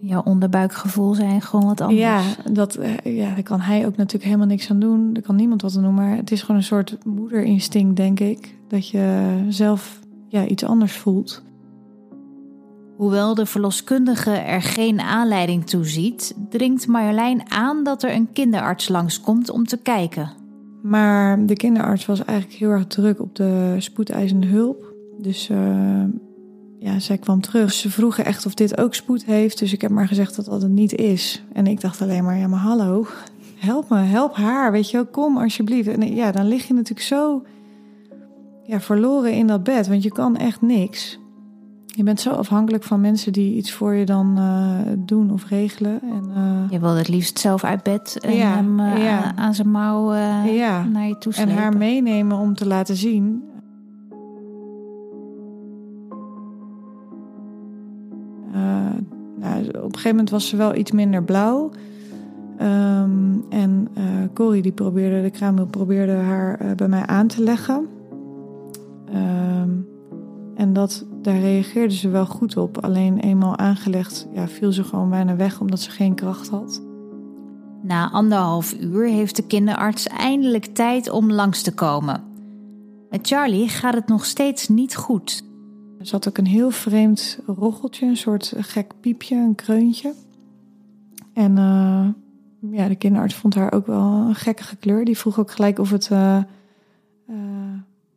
Jouw 0.00 0.22
onderbuikgevoel 0.22 1.14
zijn 1.14 1.42
gewoon 1.42 1.66
wat 1.66 1.80
anders. 1.80 2.00
Ja, 2.00 2.22
dat, 2.52 2.78
uh, 2.78 3.16
ja, 3.16 3.34
daar 3.34 3.42
kan 3.42 3.60
hij 3.60 3.86
ook 3.86 3.96
natuurlijk 3.96 4.24
helemaal 4.24 4.46
niks 4.46 4.70
aan 4.70 4.80
doen. 4.80 5.12
Daar 5.12 5.22
kan 5.22 5.36
niemand 5.36 5.62
wat 5.62 5.76
aan 5.76 5.82
doen, 5.82 5.94
maar 5.94 6.16
het 6.16 6.30
is 6.30 6.40
gewoon 6.40 6.56
een 6.56 6.62
soort 6.62 6.98
moederinstinct, 7.04 7.96
denk 7.96 8.20
ik. 8.20 8.55
Dat 8.68 8.88
je 8.88 9.36
zelf 9.48 10.00
ja, 10.28 10.46
iets 10.46 10.64
anders 10.64 10.96
voelt. 10.96 11.42
Hoewel 12.96 13.34
de 13.34 13.46
verloskundige 13.46 14.30
er 14.30 14.62
geen 14.62 15.00
aanleiding 15.00 15.66
toe 15.66 15.84
ziet, 15.84 16.34
dringt 16.48 16.86
Marjolein 16.86 17.50
aan 17.50 17.84
dat 17.84 18.02
er 18.02 18.12
een 18.12 18.32
kinderarts 18.32 18.88
langskomt 18.88 19.50
om 19.50 19.64
te 19.64 19.76
kijken. 19.76 20.32
Maar 20.82 21.46
de 21.46 21.56
kinderarts 21.56 22.06
was 22.06 22.24
eigenlijk 22.24 22.58
heel 22.58 22.70
erg 22.70 22.86
druk 22.86 23.20
op 23.20 23.34
de 23.34 23.74
spoedeisende 23.78 24.46
hulp. 24.46 24.94
Dus 25.18 25.48
uh, 25.48 26.04
ja, 26.78 26.98
zij 26.98 27.18
kwam 27.18 27.40
terug. 27.40 27.72
Ze 27.72 27.90
vroegen 27.90 28.24
echt 28.24 28.46
of 28.46 28.54
dit 28.54 28.78
ook 28.78 28.94
spoed 28.94 29.24
heeft. 29.24 29.58
Dus 29.58 29.72
ik 29.72 29.80
heb 29.80 29.90
maar 29.90 30.08
gezegd 30.08 30.36
dat 30.36 30.44
dat 30.44 30.62
het 30.62 30.70
niet 30.70 30.94
is. 30.94 31.44
En 31.52 31.66
ik 31.66 31.80
dacht 31.80 32.02
alleen 32.02 32.24
maar, 32.24 32.38
ja 32.38 32.46
maar 32.46 32.58
hallo, 32.58 33.06
help 33.56 33.88
me, 33.88 33.98
help 33.98 34.34
haar. 34.34 34.72
Weet 34.72 34.90
je 34.90 34.96
wel, 34.96 35.06
kom 35.06 35.36
alsjeblieft. 35.36 35.88
En 35.88 36.14
ja, 36.14 36.32
dan 36.32 36.48
lig 36.48 36.66
je 36.66 36.74
natuurlijk 36.74 37.06
zo 37.06 37.42
ja, 38.66 38.80
verloren 38.80 39.32
in 39.32 39.46
dat 39.46 39.62
bed. 39.62 39.88
Want 39.88 40.02
je 40.02 40.12
kan 40.12 40.36
echt 40.36 40.62
niks. 40.62 41.18
Je 41.86 42.02
bent 42.02 42.20
zo 42.20 42.30
afhankelijk 42.30 42.84
van 42.84 43.00
mensen 43.00 43.32
die 43.32 43.56
iets 43.56 43.72
voor 43.72 43.94
je 43.94 44.04
dan 44.04 44.38
uh, 44.38 44.78
doen 44.98 45.32
of 45.32 45.48
regelen. 45.48 46.00
En, 46.02 46.30
uh, 46.36 46.70
je 46.70 46.80
wilde 46.80 46.98
het 46.98 47.08
liefst 47.08 47.38
zelf 47.38 47.64
uit 47.64 47.82
bed 47.82 48.18
en 48.20 48.34
ja, 48.34 48.54
hem 48.54 48.80
uh, 48.80 49.04
ja. 49.04 49.36
aan 49.36 49.54
zijn 49.54 49.70
mouw 49.70 50.14
ja. 50.44 50.84
naar 50.84 51.06
je 51.06 51.18
toe 51.18 51.32
slepen. 51.32 51.52
En 51.52 51.58
haar 51.58 51.76
meenemen 51.76 52.38
om 52.38 52.54
te 52.54 52.66
laten 52.66 52.96
zien. 52.96 53.44
nou, 59.40 59.66
op 59.66 59.74
een 59.74 59.82
gegeven 59.82 60.10
moment 60.10 60.30
was 60.30 60.48
ze 60.48 60.56
wel 60.56 60.74
iets 60.74 60.90
minder 60.90 61.22
blauw. 61.22 61.70
Um, 62.62 63.44
en 63.48 63.88
Corrie 64.34 64.62
die 64.62 64.72
probeerde, 64.72 65.22
de 65.22 65.30
kraamhulp 65.30 65.70
probeerde 65.70 66.12
haar 66.12 66.74
bij 66.76 66.88
mij 66.88 67.06
aan 67.06 67.26
te 67.26 67.42
leggen. 67.42 67.88
Um, 69.14 69.86
en 70.54 70.72
dat, 70.72 71.06
daar 71.22 71.38
reageerde 71.38 71.94
ze 71.94 72.08
wel 72.08 72.26
goed 72.26 72.56
op. 72.56 72.84
Alleen 72.84 73.18
eenmaal 73.18 73.56
aangelegd 73.56 74.28
ja, 74.32 74.48
viel 74.48 74.72
ze 74.72 74.84
gewoon 74.84 75.10
bijna 75.10 75.36
weg 75.36 75.60
omdat 75.60 75.80
ze 75.80 75.90
geen 75.90 76.14
kracht 76.14 76.48
had. 76.48 76.82
Na 77.82 78.10
anderhalf 78.10 78.74
uur 78.80 79.06
heeft 79.06 79.36
de 79.36 79.46
kinderarts 79.46 80.06
eindelijk 80.06 80.64
tijd 80.64 81.10
om 81.10 81.32
langs 81.32 81.62
te 81.62 81.74
komen. 81.74 82.24
Met 83.10 83.26
Charlie 83.26 83.68
gaat 83.68 83.94
het 83.94 84.06
nog 84.06 84.24
steeds 84.24 84.68
niet 84.68 84.96
goed. 84.96 85.44
Er 85.98 86.06
zat 86.06 86.28
ook 86.28 86.38
een 86.38 86.46
heel 86.46 86.70
vreemd 86.70 87.38
rocheltje, 87.46 88.06
een 88.06 88.16
soort 88.16 88.54
gek 88.56 88.92
piepje, 89.00 89.36
een 89.36 89.54
kreuntje. 89.54 90.14
En 91.32 91.56
uh, 91.56 92.08
ja, 92.78 92.88
de 92.88 92.96
kinderarts 92.96 93.34
vond 93.34 93.54
haar 93.54 93.72
ook 93.72 93.86
wel 93.86 94.02
een 94.02 94.34
gekkige 94.34 94.76
kleur. 94.76 95.04
Die 95.04 95.18
vroeg 95.18 95.38
ook 95.38 95.50
gelijk 95.50 95.78
of 95.78 95.90
het 95.90 96.08
uh, 96.12 96.38
uh, 97.30 97.36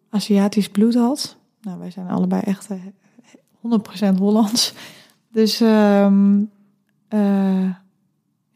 Aziatisch 0.10 0.70
bloed 0.70 0.96
had. 0.96 1.38
Nou, 1.62 1.80
wij 1.80 1.92
zijn 1.92 2.10
allebei 2.10 2.42
echt 2.42 2.68
100% 4.14 4.18
Hollands. 4.18 4.74
Dus 5.32 5.62
um, 5.62 6.50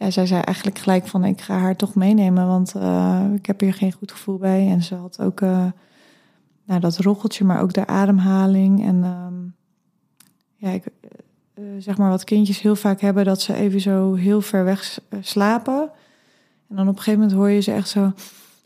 ja, 0.03 0.11
zij 0.11 0.25
zei 0.25 0.41
eigenlijk 0.41 0.77
gelijk 0.77 1.07
van 1.07 1.25
ik 1.25 1.41
ga 1.41 1.57
haar 1.57 1.75
toch 1.75 1.95
meenemen, 1.95 2.47
want 2.47 2.75
uh, 2.75 3.25
ik 3.35 3.45
heb 3.45 3.59
hier 3.59 3.73
geen 3.73 3.91
goed 3.91 4.11
gevoel 4.11 4.37
bij. 4.37 4.67
En 4.67 4.83
ze 4.83 4.95
had 4.95 5.21
ook 5.21 5.41
uh, 5.41 5.65
nou, 6.65 6.79
dat 6.79 6.97
rocheltje, 6.97 7.45
maar 7.45 7.61
ook 7.61 7.73
de 7.73 7.87
ademhaling. 7.87 8.85
En 8.85 9.03
um, 9.03 9.55
ja, 10.55 10.69
ik, 10.69 10.83
zeg 11.77 11.97
maar 11.97 12.09
wat 12.09 12.23
kindjes 12.23 12.61
heel 12.61 12.75
vaak 12.75 13.01
hebben, 13.01 13.25
dat 13.25 13.41
ze 13.41 13.53
even 13.53 13.81
zo 13.81 14.13
heel 14.13 14.41
ver 14.41 14.63
weg 14.63 14.99
slapen. 15.21 15.89
En 16.69 16.75
dan 16.75 16.87
op 16.87 16.95
een 16.95 17.01
gegeven 17.01 17.19
moment 17.19 17.37
hoor 17.37 17.49
je 17.49 17.59
ze 17.59 17.71
echt 17.71 17.89
zo, 17.89 18.11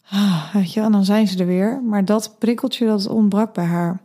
ah, 0.09 0.53
weet 0.53 0.73
je, 0.73 0.81
en 0.81 0.91
dan 0.91 1.05
zijn 1.05 1.27
ze 1.27 1.39
er 1.39 1.45
weer. 1.45 1.81
Maar 1.83 2.05
dat 2.05 2.35
prikkeltje, 2.39 2.85
dat 2.85 3.07
ontbrak 3.07 3.53
bij 3.53 3.65
haar. 3.65 3.99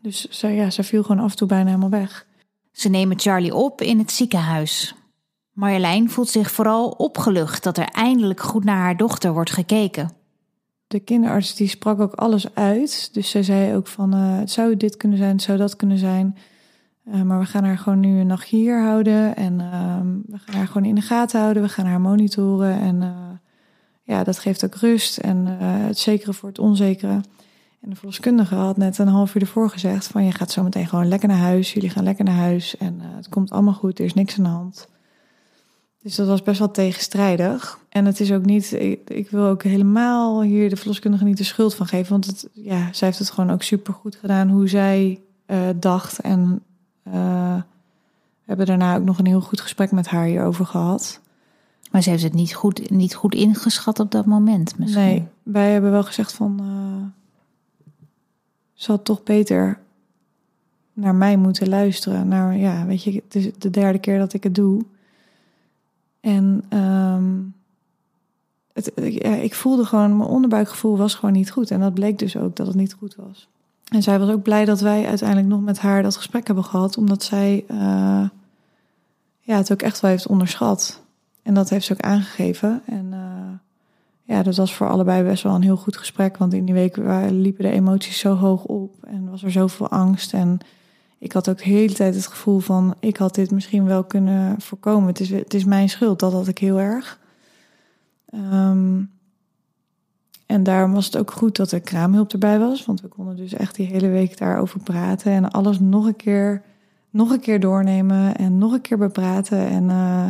Dus 0.00 0.28
ze, 0.28 0.48
ja, 0.48 0.70
ze 0.70 0.82
viel 0.82 1.02
gewoon 1.02 1.24
af 1.24 1.30
en 1.30 1.36
toe 1.36 1.48
bijna 1.48 1.66
helemaal 1.66 1.90
weg. 1.90 2.26
Ze 2.72 2.88
nemen 2.88 3.20
Charlie 3.20 3.54
op 3.54 3.80
in 3.80 3.98
het 3.98 4.12
ziekenhuis. 4.12 4.94
Marjolein 5.52 6.10
voelt 6.10 6.28
zich 6.28 6.50
vooral 6.50 6.88
opgelucht 6.88 7.62
dat 7.62 7.78
er 7.78 7.88
eindelijk 7.88 8.40
goed 8.40 8.64
naar 8.64 8.76
haar 8.76 8.96
dochter 8.96 9.32
wordt 9.32 9.50
gekeken. 9.50 10.10
De 10.86 11.00
kinderarts 11.00 11.54
die 11.54 11.68
sprak 11.68 12.00
ook 12.00 12.12
alles 12.12 12.54
uit. 12.54 13.08
Dus 13.12 13.30
zij 13.30 13.42
zei 13.42 13.74
ook 13.74 13.86
van 13.86 14.14
uh, 14.14 14.38
het 14.38 14.50
zou 14.50 14.76
dit 14.76 14.96
kunnen 14.96 15.18
zijn, 15.18 15.30
het 15.30 15.42
zou 15.42 15.58
dat 15.58 15.76
kunnen 15.76 15.98
zijn. 15.98 16.36
Uh, 17.04 17.22
maar 17.22 17.38
we 17.38 17.46
gaan 17.46 17.64
haar 17.64 17.78
gewoon 17.78 18.00
nu 18.00 18.20
een 18.20 18.26
nacht 18.26 18.48
hier 18.48 18.82
houden. 18.82 19.36
En 19.36 19.60
uh, 19.60 20.00
we 20.26 20.38
gaan 20.38 20.54
haar 20.54 20.66
gewoon 20.66 20.84
in 20.84 20.94
de 20.94 21.00
gaten 21.00 21.40
houden. 21.40 21.62
We 21.62 21.68
gaan 21.68 21.86
haar 21.86 22.00
monitoren. 22.00 22.80
En 22.80 23.02
uh, 23.02 23.23
ja, 24.04 24.24
dat 24.24 24.38
geeft 24.38 24.64
ook 24.64 24.74
rust. 24.74 25.18
En 25.18 25.46
het 25.86 25.98
zekere 25.98 26.32
voor 26.32 26.48
het 26.48 26.58
onzekere. 26.58 27.20
En 27.84 27.90
de 27.90 27.96
verloskundige 27.96 28.54
had 28.54 28.76
net 28.76 28.98
een 28.98 29.08
half 29.08 29.34
uur 29.34 29.42
ervoor 29.42 29.70
gezegd 29.70 30.06
van 30.06 30.24
je 30.24 30.32
gaat 30.32 30.50
zo 30.50 30.62
meteen 30.62 30.86
gewoon 30.86 31.08
lekker 31.08 31.28
naar 31.28 31.38
huis. 31.38 31.72
Jullie 31.72 31.90
gaan 31.90 32.04
lekker 32.04 32.24
naar 32.24 32.34
huis 32.34 32.76
en 32.76 32.94
uh, 32.94 33.04
het 33.16 33.28
komt 33.28 33.50
allemaal 33.50 33.74
goed. 33.74 33.98
Er 33.98 34.04
is 34.04 34.14
niks 34.14 34.38
aan 34.38 34.44
de 34.44 34.50
hand. 34.50 34.88
Dus 36.02 36.14
dat 36.14 36.26
was 36.26 36.42
best 36.42 36.58
wel 36.58 36.70
tegenstrijdig. 36.70 37.78
En 37.88 38.04
het 38.04 38.20
is 38.20 38.32
ook 38.32 38.44
niet, 38.44 38.72
ik, 39.04 39.30
wil 39.30 39.46
ook 39.46 39.62
helemaal 39.62 40.42
hier 40.42 40.68
de 40.68 40.76
verloskundige 40.76 41.24
niet 41.24 41.36
de 41.36 41.44
schuld 41.44 41.74
van 41.74 41.86
geven. 41.86 42.10
Want 42.10 42.26
het, 42.26 42.48
ja, 42.52 42.88
zij 42.92 43.08
heeft 43.08 43.18
het 43.18 43.30
gewoon 43.30 43.50
ook 43.50 43.62
super 43.62 43.94
goed 43.94 44.16
gedaan 44.16 44.48
hoe 44.48 44.68
zij 44.68 45.20
uh, 45.46 45.58
dacht. 45.76 46.18
En 46.18 46.62
we 47.02 47.62
hebben 48.44 48.66
daarna 48.66 48.96
ook 48.96 49.04
nog 49.04 49.18
een 49.18 49.26
heel 49.26 49.40
goed 49.40 49.60
gesprek 49.60 49.92
met 49.92 50.06
haar 50.06 50.26
hierover 50.26 50.66
gehad. 50.66 51.20
Maar 51.94 52.02
ze 52.02 52.10
heeft 52.10 52.22
het 52.22 52.34
niet 52.34 52.54
goed, 52.54 52.90
niet 52.90 53.14
goed 53.14 53.34
ingeschat 53.34 53.98
op 53.98 54.10
dat 54.10 54.26
moment 54.26 54.78
misschien. 54.78 55.02
Nee, 55.02 55.28
wij 55.42 55.72
hebben 55.72 55.90
wel 55.90 56.02
gezegd 56.04 56.32
van 56.32 56.60
zal 58.72 59.02
toch 59.02 59.22
beter 59.22 59.78
naar 60.92 61.14
mij 61.14 61.36
moeten 61.36 61.68
luisteren. 61.68 62.28
Naar, 62.28 62.56
ja, 62.56 62.86
weet 62.86 63.02
je, 63.02 63.12
het 63.24 63.34
is 63.34 63.50
de 63.58 63.70
derde 63.70 63.98
keer 63.98 64.18
dat 64.18 64.32
ik 64.32 64.42
het 64.42 64.54
doe. 64.54 64.84
En 66.20 66.64
um, 66.78 67.54
het, 68.72 68.92
ja, 68.94 69.34
ik 69.34 69.54
voelde 69.54 69.84
gewoon, 69.84 70.16
mijn 70.16 70.28
onderbuikgevoel 70.28 70.96
was 70.96 71.14
gewoon 71.14 71.34
niet 71.34 71.50
goed. 71.50 71.70
En 71.70 71.80
dat 71.80 71.94
bleek 71.94 72.18
dus 72.18 72.36
ook 72.36 72.56
dat 72.56 72.66
het 72.66 72.76
niet 72.76 72.94
goed 72.94 73.14
was. 73.14 73.48
En 73.88 74.02
zij 74.02 74.18
was 74.18 74.28
ook 74.28 74.42
blij 74.42 74.64
dat 74.64 74.80
wij 74.80 75.06
uiteindelijk 75.06 75.48
nog 75.48 75.60
met 75.60 75.78
haar 75.78 76.02
dat 76.02 76.16
gesprek 76.16 76.46
hebben 76.46 76.64
gehad. 76.64 76.96
Omdat 76.96 77.22
zij 77.22 77.64
uh, 77.70 78.28
ja, 79.40 79.56
het 79.56 79.72
ook 79.72 79.82
echt 79.82 80.00
wel 80.00 80.10
heeft 80.10 80.26
onderschat. 80.26 81.02
En 81.44 81.54
dat 81.54 81.70
heeft 81.70 81.86
ze 81.86 81.92
ook 81.92 82.00
aangegeven. 82.00 82.82
En 82.86 83.14
ja, 84.22 84.42
dat 84.42 84.56
was 84.56 84.74
voor 84.74 84.88
allebei 84.88 85.22
best 85.22 85.42
wel 85.42 85.54
een 85.54 85.62
heel 85.62 85.76
goed 85.76 85.96
gesprek. 85.96 86.36
Want 86.36 86.54
in 86.54 86.64
die 86.64 86.74
week 86.74 86.96
liepen 87.30 87.64
de 87.64 87.70
emoties 87.70 88.18
zo 88.18 88.34
hoog 88.34 88.64
op 88.64 89.04
en 89.04 89.30
was 89.30 89.42
er 89.42 89.50
zoveel 89.50 89.88
angst. 89.88 90.32
En 90.32 90.58
ik 91.18 91.32
had 91.32 91.48
ook 91.48 91.58
de 91.58 91.64
hele 91.64 91.94
tijd 91.94 92.14
het 92.14 92.26
gevoel 92.26 92.58
van, 92.58 92.94
ik 93.00 93.16
had 93.16 93.34
dit 93.34 93.50
misschien 93.50 93.84
wel 93.84 94.04
kunnen 94.04 94.60
voorkomen. 94.60 95.08
Het 95.08 95.20
is, 95.20 95.30
het 95.30 95.54
is 95.54 95.64
mijn 95.64 95.88
schuld, 95.88 96.18
dat 96.18 96.32
had 96.32 96.48
ik 96.48 96.58
heel 96.58 96.80
erg. 96.80 97.18
Ehm, 98.26 99.02
en 100.46 100.62
daarom 100.62 100.92
was 100.92 101.06
het 101.06 101.16
ook 101.16 101.30
goed 101.30 101.56
dat 101.56 101.72
er 101.72 101.80
kraamhulp 101.80 102.32
erbij 102.32 102.58
was. 102.58 102.84
Want 102.84 103.00
we 103.00 103.08
konden 103.08 103.36
dus 103.36 103.52
echt 103.52 103.74
die 103.74 103.86
hele 103.86 104.08
week 104.08 104.38
daarover 104.38 104.80
praten. 104.80 105.32
En 105.32 105.50
alles 105.50 105.80
nog 105.80 106.06
een 106.06 106.16
keer, 106.16 106.62
nog 107.10 107.30
een 107.30 107.40
keer 107.40 107.60
doornemen 107.60 108.36
en 108.36 108.58
nog 108.58 108.72
een 108.72 108.80
keer 108.80 108.98
bepraten. 108.98 109.58
En 109.68 109.84
uh, 109.84 110.28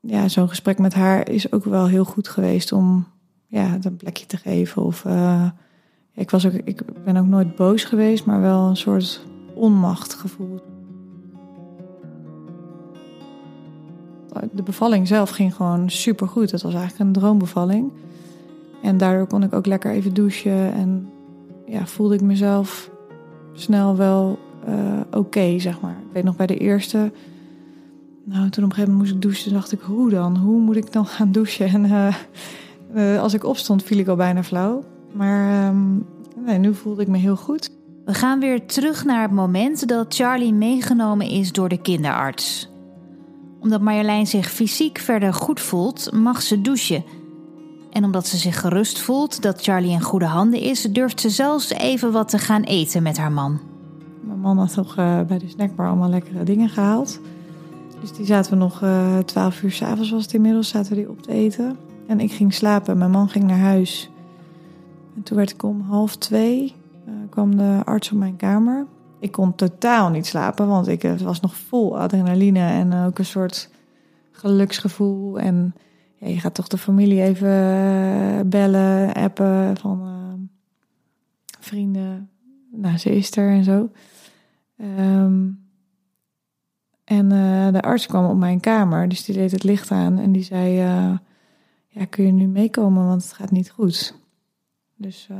ja, 0.00 0.28
zo'n 0.28 0.48
gesprek 0.48 0.78
met 0.78 0.94
haar 0.94 1.30
is 1.30 1.52
ook 1.52 1.64
wel 1.64 1.86
heel 1.86 2.04
goed 2.04 2.28
geweest 2.28 2.72
om 2.72 3.06
ja, 3.46 3.62
het 3.62 3.84
een 3.84 3.96
plekje 3.96 4.26
te 4.26 4.36
geven. 4.36 4.82
Of 4.82 5.04
uh, 5.04 5.48
ik, 6.12 6.30
was 6.30 6.46
ook, 6.46 6.52
ik 6.52 7.04
ben 7.04 7.16
ook 7.16 7.26
nooit 7.26 7.56
boos 7.56 7.84
geweest, 7.84 8.24
maar 8.24 8.40
wel 8.40 8.68
een 8.68 8.76
soort 8.76 9.26
onmacht 9.54 10.14
gevoeld. 10.14 10.62
De 14.52 14.62
bevalling 14.62 15.08
zelf 15.08 15.30
ging 15.30 15.54
gewoon 15.54 15.90
super 15.90 16.28
goed. 16.28 16.50
Het 16.50 16.62
was 16.62 16.74
eigenlijk 16.74 17.04
een 17.04 17.12
droombevalling. 17.12 17.92
En 18.82 18.96
daardoor 18.96 19.26
kon 19.26 19.42
ik 19.42 19.54
ook 19.54 19.66
lekker 19.66 19.92
even 19.92 20.14
douchen. 20.14 20.72
En 20.72 21.08
ja, 21.66 21.86
voelde 21.86 22.14
ik 22.14 22.20
mezelf 22.20 22.90
snel 23.52 23.96
wel 23.96 24.38
uh, 24.68 25.00
oké, 25.10 25.58
zeg 25.58 25.80
maar. 25.80 25.96
Ik 26.06 26.12
weet 26.12 26.24
nog 26.24 26.36
bij 26.36 26.46
de 26.46 26.58
eerste 26.58 27.12
nou, 28.28 28.50
toen 28.50 28.64
op 28.64 28.70
een 28.70 28.76
gegeven 28.76 28.92
moment 28.92 28.98
moest 28.98 29.14
ik 29.14 29.22
douchen. 29.22 29.52
dacht 29.52 29.72
ik, 29.72 29.80
hoe 29.80 30.10
dan? 30.10 30.36
Hoe 30.36 30.60
moet 30.60 30.76
ik 30.76 30.92
dan 30.92 31.06
gaan 31.06 31.32
douchen? 31.32 31.66
En 31.66 31.84
uh, 31.84 32.14
uh, 32.94 33.20
als 33.20 33.34
ik 33.34 33.44
opstond, 33.44 33.82
viel 33.82 33.98
ik 33.98 34.08
al 34.08 34.16
bijna 34.16 34.42
flauw. 34.42 34.84
Maar 35.12 35.68
um, 35.68 36.06
nee, 36.44 36.58
nu 36.58 36.74
voelde 36.74 37.02
ik 37.02 37.08
me 37.08 37.18
heel 37.18 37.36
goed. 37.36 37.70
We 38.04 38.14
gaan 38.14 38.40
weer 38.40 38.66
terug 38.66 39.04
naar 39.04 39.22
het 39.22 39.30
moment 39.30 39.88
dat 39.88 40.14
Charlie 40.14 40.52
meegenomen 40.52 41.28
is 41.28 41.52
door 41.52 41.68
de 41.68 41.80
kinderarts. 41.80 42.68
Omdat 43.60 43.80
Marjolein 43.80 44.26
zich 44.26 44.50
fysiek 44.50 44.98
verder 44.98 45.34
goed 45.34 45.60
voelt, 45.60 46.12
mag 46.12 46.42
ze 46.42 46.60
douchen. 46.60 47.04
En 47.90 48.04
omdat 48.04 48.26
ze 48.26 48.36
zich 48.36 48.60
gerust 48.60 48.98
voelt 48.98 49.42
dat 49.42 49.62
Charlie 49.62 49.90
in 49.90 50.02
goede 50.02 50.24
handen 50.24 50.60
is, 50.60 50.82
durft 50.82 51.20
ze 51.20 51.30
zelfs 51.30 51.70
even 51.70 52.12
wat 52.12 52.28
te 52.28 52.38
gaan 52.38 52.62
eten 52.62 53.02
met 53.02 53.16
haar 53.16 53.32
man. 53.32 53.60
Mijn 54.20 54.40
man 54.40 54.58
had 54.58 54.72
toch 54.72 54.96
uh, 54.98 55.20
bij 55.20 55.38
de 55.38 55.48
snackbar 55.48 55.86
allemaal 55.86 56.10
lekkere 56.10 56.44
dingen 56.44 56.68
gehaald. 56.68 57.20
Dus 58.00 58.12
die 58.12 58.26
zaten 58.26 58.52
we 58.52 58.58
nog 58.58 58.82
uh, 58.82 59.18
twaalf 59.18 59.62
uur 59.62 59.70
s'avonds 59.70 60.10
was 60.10 60.22
het 60.22 60.34
inmiddels, 60.34 60.68
zaten 60.68 60.90
we 60.90 60.96
die 60.96 61.10
op 61.10 61.22
te 61.22 61.32
eten. 61.32 61.76
En 62.06 62.20
ik 62.20 62.32
ging 62.32 62.54
slapen, 62.54 62.98
mijn 62.98 63.10
man 63.10 63.28
ging 63.28 63.44
naar 63.44 63.58
huis. 63.58 64.10
En 65.16 65.22
toen 65.22 65.36
werd 65.36 65.50
ik 65.50 65.62
om 65.62 65.80
half 65.80 66.16
twee, 66.16 66.74
uh, 67.08 67.14
kwam 67.30 67.56
de 67.56 67.80
arts 67.84 68.12
op 68.12 68.18
mijn 68.18 68.36
kamer. 68.36 68.86
Ik 69.18 69.32
kon 69.32 69.54
totaal 69.54 70.10
niet 70.10 70.26
slapen, 70.26 70.66
want 70.66 70.88
ik 70.88 71.02
was 71.02 71.40
nog 71.40 71.56
vol 71.56 71.98
adrenaline 71.98 72.68
en 72.68 72.94
ook 72.94 73.18
een 73.18 73.24
soort 73.24 73.70
geluksgevoel. 74.30 75.38
En 75.38 75.74
ja, 76.14 76.26
je 76.26 76.40
gaat 76.40 76.54
toch 76.54 76.68
de 76.68 76.78
familie 76.78 77.22
even 77.22 78.48
bellen, 78.48 79.12
appen 79.12 79.76
van 79.76 80.00
vrienden. 81.60 82.30
Nou, 82.72 82.96
ze 82.96 83.16
is 83.16 83.36
er 83.36 83.50
en 83.50 83.64
zo. 83.64 83.90
Um, 84.98 85.65
en 87.06 87.30
uh, 87.30 87.72
de 87.72 87.82
arts 87.82 88.06
kwam 88.06 88.30
op 88.30 88.36
mijn 88.36 88.60
kamer, 88.60 89.08
dus 89.08 89.24
die 89.24 89.34
deed 89.34 89.52
het 89.52 89.62
licht 89.62 89.90
aan 89.90 90.18
en 90.18 90.32
die 90.32 90.42
zei: 90.42 90.82
uh, 90.82 91.18
Ja, 91.88 92.04
kun 92.04 92.26
je 92.26 92.32
nu 92.32 92.46
meekomen, 92.46 93.06
want 93.06 93.22
het 93.22 93.32
gaat 93.32 93.50
niet 93.50 93.70
goed. 93.70 94.14
Dus 94.96 95.28
uh, 95.30 95.36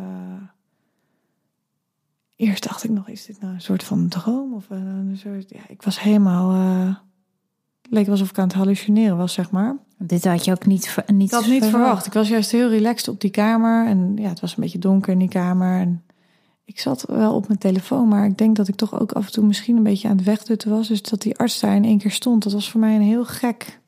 eerst 2.36 2.62
dacht 2.62 2.84
ik 2.84 2.90
nog: 2.90 3.08
Is 3.08 3.26
dit 3.26 3.40
nou 3.40 3.54
een 3.54 3.60
soort 3.60 3.84
van 3.84 4.08
droom? 4.08 4.54
Of 4.54 4.70
een 4.70 5.18
soort. 5.22 5.50
Ja, 5.50 5.60
ik 5.68 5.82
was 5.82 6.00
helemaal. 6.00 6.54
Het 7.82 7.94
leek 7.94 8.08
alsof 8.08 8.30
ik 8.30 8.38
aan 8.38 8.46
het 8.46 8.56
hallucineren 8.56 9.16
was, 9.16 9.32
zeg 9.32 9.50
maar. 9.50 9.76
Dit 9.98 10.24
had 10.24 10.44
je 10.44 10.50
ook 10.50 10.66
niet, 10.66 10.96
niet 11.06 11.32
ik 11.32 11.34
had 11.34 11.46
niet 11.46 11.64
verwacht. 11.64 12.06
Ik 12.06 12.12
was 12.12 12.28
juist 12.28 12.50
heel 12.50 12.68
relaxed 12.68 13.08
op 13.08 13.20
die 13.20 13.30
kamer. 13.30 13.86
En 13.86 14.16
ja, 14.16 14.28
het 14.28 14.40
was 14.40 14.56
een 14.56 14.62
beetje 14.62 14.78
donker 14.78 15.12
in 15.12 15.18
die 15.18 15.28
kamer. 15.28 15.80
En 15.80 16.04
ik 16.66 16.80
zat 16.80 17.04
wel 17.08 17.34
op 17.34 17.46
mijn 17.46 17.58
telefoon, 17.58 18.08
maar 18.08 18.26
ik 18.26 18.38
denk 18.38 18.56
dat 18.56 18.68
ik 18.68 18.74
toch 18.74 19.00
ook 19.00 19.12
af 19.12 19.26
en 19.26 19.32
toe 19.32 19.46
misschien 19.46 19.76
een 19.76 19.82
beetje 19.82 20.08
aan 20.08 20.16
het 20.16 20.26
wegdutten 20.26 20.70
was. 20.70 20.88
Dus 20.88 21.02
dat 21.02 21.22
die 21.22 21.36
arts 21.38 21.60
daar 21.60 21.74
in 21.74 21.84
één 21.84 21.98
keer 21.98 22.10
stond, 22.10 22.42
dat 22.42 22.52
was 22.52 22.70
voor 22.70 22.80
mij 22.80 22.94
een 22.94 23.02
heel 23.02 23.24
gek. 23.24 23.80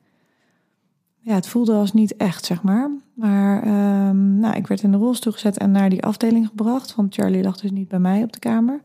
Ja, 1.19 1.33
het 1.33 1.47
voelde 1.47 1.73
als 1.73 1.93
niet 1.93 2.15
echt, 2.15 2.45
zeg 2.45 2.61
maar. 2.61 2.91
Maar 3.13 3.67
um, 4.07 4.39
nou, 4.39 4.55
ik 4.55 4.67
werd 4.67 4.81
in 4.81 4.91
de 4.91 4.97
rolstoel 4.97 5.33
gezet 5.33 5.57
en 5.57 5.71
naar 5.71 5.89
die 5.89 6.03
afdeling 6.03 6.47
gebracht. 6.47 6.95
Want 6.95 7.13
Charlie 7.13 7.43
lag 7.43 7.57
dus 7.57 7.71
niet 7.71 7.87
bij 7.87 7.99
mij 7.99 8.23
op 8.23 8.33
de 8.33 8.39
kamer. 8.39 8.81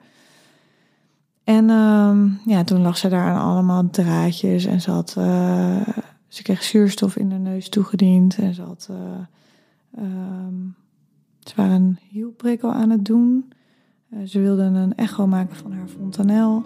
En 1.45 1.71
um, 1.71 2.41
ja, 2.47 2.65
toen 2.65 2.83
lag 2.83 2.97
ze 2.97 3.09
daar 3.09 3.25
aan 3.25 3.43
allemaal 3.43 3.91
draadjes 3.91 4.65
en 4.65 4.81
ze 4.81 4.91
had. 4.91 5.15
Uh, 5.19 5.89
ze 6.29 6.43
kreeg 6.43 6.63
zuurstof 6.63 7.17
in 7.17 7.29
de 7.29 7.39
neus 7.39 7.69
toegediend 7.69 8.39
en 8.39 8.55
ze 8.55 8.63
had. 8.63 8.89
Uh, 8.91 10.05
um, 10.05 10.75
ze 11.41 11.53
waren 11.57 11.75
een 11.75 11.99
hielprikkel 12.09 12.73
aan 12.73 12.91
het 12.91 13.05
doen. 13.05 13.53
Eh, 14.15 14.27
ze 14.27 14.41
wilden 14.41 14.75
een 14.75 14.95
echo 14.95 15.27
maken 15.27 15.57
van 15.57 15.73
haar 15.73 15.89
fontanel. 15.89 16.63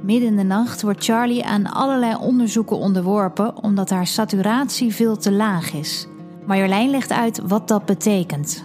Midden 0.00 0.28
in 0.28 0.36
de 0.36 0.42
nacht 0.42 0.82
wordt 0.82 1.04
Charlie 1.04 1.44
aan 1.44 1.66
allerlei 1.66 2.16
onderzoeken 2.20 2.76
onderworpen 2.76 3.62
omdat 3.62 3.90
haar 3.90 4.06
saturatie 4.06 4.94
veel 4.94 5.16
te 5.16 5.32
laag 5.32 5.72
is. 5.72 6.06
Marjolein 6.46 6.90
legt 6.90 7.12
uit 7.12 7.38
wat 7.38 7.68
dat 7.68 7.84
betekent. 7.86 8.64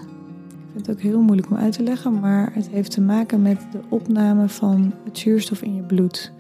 Ik 0.52 0.71
vind 0.71 0.88
het 0.88 0.95
ook 0.95 1.02
heel 1.02 1.21
moeilijk 1.21 1.49
om 1.49 1.58
uit 1.58 1.73
te 1.73 1.84
leggen, 1.84 2.19
maar 2.19 2.54
het 2.54 2.67
heeft 2.67 2.91
te 2.91 3.02
maken 3.02 3.41
met 3.41 3.62
de 3.71 3.80
opname 3.89 4.49
van 4.49 4.93
het 5.04 5.17
zuurstof 5.17 5.62
in 5.62 5.76
je 5.76 5.82
bloed. 5.82 6.32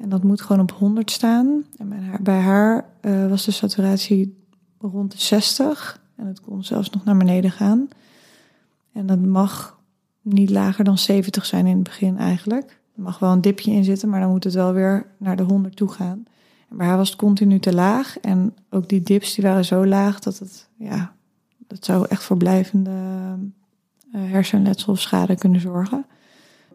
En 0.00 0.08
dat 0.08 0.22
moet 0.22 0.40
gewoon 0.40 0.62
op 0.62 0.70
100 0.70 1.10
staan. 1.10 1.64
En 1.76 1.88
bij 1.88 1.98
haar, 1.98 2.22
bij 2.22 2.40
haar 2.40 2.84
uh, 3.02 3.28
was 3.28 3.44
de 3.44 3.50
saturatie 3.50 4.36
rond 4.80 5.12
de 5.12 5.18
60 5.18 6.00
en 6.16 6.26
het 6.26 6.40
kon 6.40 6.64
zelfs 6.64 6.90
nog 6.90 7.04
naar 7.04 7.16
beneden 7.16 7.50
gaan. 7.50 7.88
En 8.92 9.06
dat 9.06 9.20
mag 9.20 9.75
niet 10.34 10.50
lager 10.50 10.84
dan 10.84 10.98
70 10.98 11.46
zijn 11.46 11.66
in 11.66 11.74
het 11.74 11.84
begin 11.84 12.18
eigenlijk. 12.18 12.80
Er 12.96 13.02
mag 13.02 13.18
wel 13.18 13.32
een 13.32 13.40
dipje 13.40 13.70
in 13.70 13.84
zitten, 13.84 14.08
maar 14.08 14.20
dan 14.20 14.30
moet 14.30 14.44
het 14.44 14.54
wel 14.54 14.72
weer 14.72 15.06
naar 15.16 15.36
de 15.36 15.42
100 15.42 15.76
toe 15.76 15.88
gaan. 15.88 16.24
Bij 16.68 16.86
haar 16.86 16.96
was 16.96 17.08
het 17.08 17.18
continu 17.18 17.58
te 17.58 17.74
laag. 17.74 18.18
En 18.18 18.54
ook 18.70 18.88
die 18.88 19.02
dips 19.02 19.34
die 19.34 19.44
waren 19.44 19.64
zo 19.64 19.86
laag 19.86 20.20
dat 20.20 20.38
het, 20.38 20.68
ja, 20.76 21.12
dat 21.66 21.84
zou 21.84 22.06
echt 22.08 22.22
voor 22.22 22.36
blijvende 22.36 22.90
uh, 22.90 24.20
hersenletsel 24.30 24.92
of 24.92 25.00
schade 25.00 25.36
kunnen 25.36 25.60
zorgen. 25.60 26.06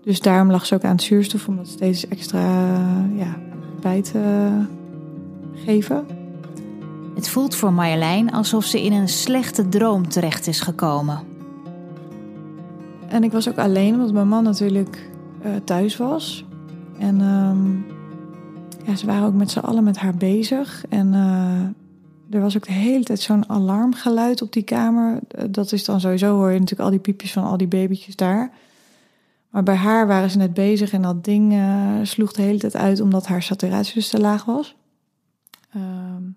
Dus 0.03 0.19
daarom 0.19 0.51
lag 0.51 0.65
ze 0.65 0.75
ook 0.75 0.83
aan 0.83 0.91
het 0.91 1.01
zuurstof 1.01 1.47
om 1.47 1.55
dat 1.55 1.67
steeds 1.67 2.07
extra 2.07 2.75
uh, 2.77 3.19
ja, 3.19 3.39
bij 3.81 4.01
te 4.01 4.49
geven. 5.53 6.05
Het 7.15 7.29
voelt 7.29 7.55
voor 7.55 7.73
Marjolein 7.73 8.31
alsof 8.31 8.65
ze 8.65 8.83
in 8.83 8.93
een 8.93 9.09
slechte 9.09 9.69
droom 9.69 10.09
terecht 10.09 10.47
is 10.47 10.59
gekomen. 10.59 11.30
En 13.11 13.23
ik 13.23 13.31
was 13.31 13.49
ook 13.49 13.57
alleen, 13.57 13.93
omdat 13.93 14.13
mijn 14.13 14.27
man 14.27 14.43
natuurlijk 14.43 15.09
uh, 15.45 15.55
thuis 15.63 15.97
was. 15.97 16.45
En 16.97 17.21
um, 17.21 17.85
ja, 18.85 18.95
ze 18.95 19.05
waren 19.05 19.27
ook 19.27 19.33
met 19.33 19.51
z'n 19.51 19.59
allen 19.59 19.83
met 19.83 19.97
haar 19.97 20.15
bezig. 20.15 20.85
En 20.89 21.07
uh, 21.07 22.35
er 22.35 22.41
was 22.41 22.57
ook 22.57 22.65
de 22.65 22.71
hele 22.71 23.03
tijd 23.03 23.19
zo'n 23.19 23.49
alarmgeluid 23.49 24.41
op 24.41 24.53
die 24.53 24.63
kamer. 24.63 25.19
Uh, 25.37 25.43
dat 25.49 25.71
is 25.71 25.85
dan 25.85 25.99
sowieso, 25.99 26.35
hoor 26.35 26.51
je 26.51 26.59
natuurlijk 26.59 26.89
al 26.89 26.89
die 26.89 26.99
piepjes 26.99 27.33
van 27.33 27.43
al 27.43 27.57
die 27.57 27.67
babytjes 27.67 28.15
daar. 28.15 28.51
Maar 29.49 29.63
bij 29.63 29.75
haar 29.75 30.07
waren 30.07 30.29
ze 30.29 30.37
net 30.37 30.53
bezig 30.53 30.91
en 30.91 31.01
dat 31.01 31.23
ding 31.23 31.55
sloeg 32.03 32.31
de 32.31 32.41
hele 32.41 32.59
tijd 32.59 32.75
uit 32.75 32.99
omdat 32.99 33.27
haar 33.27 33.43
saturatie 33.43 33.93
dus 33.93 34.09
te 34.09 34.19
laag 34.19 34.45
was. 34.45 34.75
Um, 35.75 36.35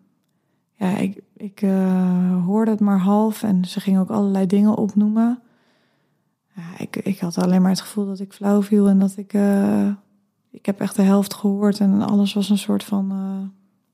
ja, 0.73 0.97
ik, 0.97 1.21
ik 1.37 1.61
hoorde 2.47 2.71
het 2.71 2.81
maar 2.81 2.99
half 2.99 3.43
en 3.43 3.65
ze 3.65 3.81
ging 3.81 3.99
ook 3.99 4.11
allerlei 4.11 4.47
dingen 4.47 4.77
opnoemen 4.77 5.43
ik, 6.79 6.97
ik 6.97 7.19
had 7.19 7.39
alleen 7.39 7.63
maar 7.63 7.71
het 7.71 7.81
gevoel 7.81 8.07
dat 8.07 8.21
ik 8.21 8.33
flauw 8.33 8.63
viel 8.63 8.89
en 8.89 8.99
dat 8.99 9.17
ik. 9.17 9.33
Uh, 9.33 9.89
ik 10.51 10.67
heb 10.67 10.81
echt 10.81 10.97
de 10.97 11.03
helft 11.03 11.35
gehoord 11.35 11.81
en 11.81 12.03
alles 12.03 12.35
was 12.35 12.51
een 12.51 12.59
soort 12.59 12.85
van 12.85 13.13
uh, 13.13 13.49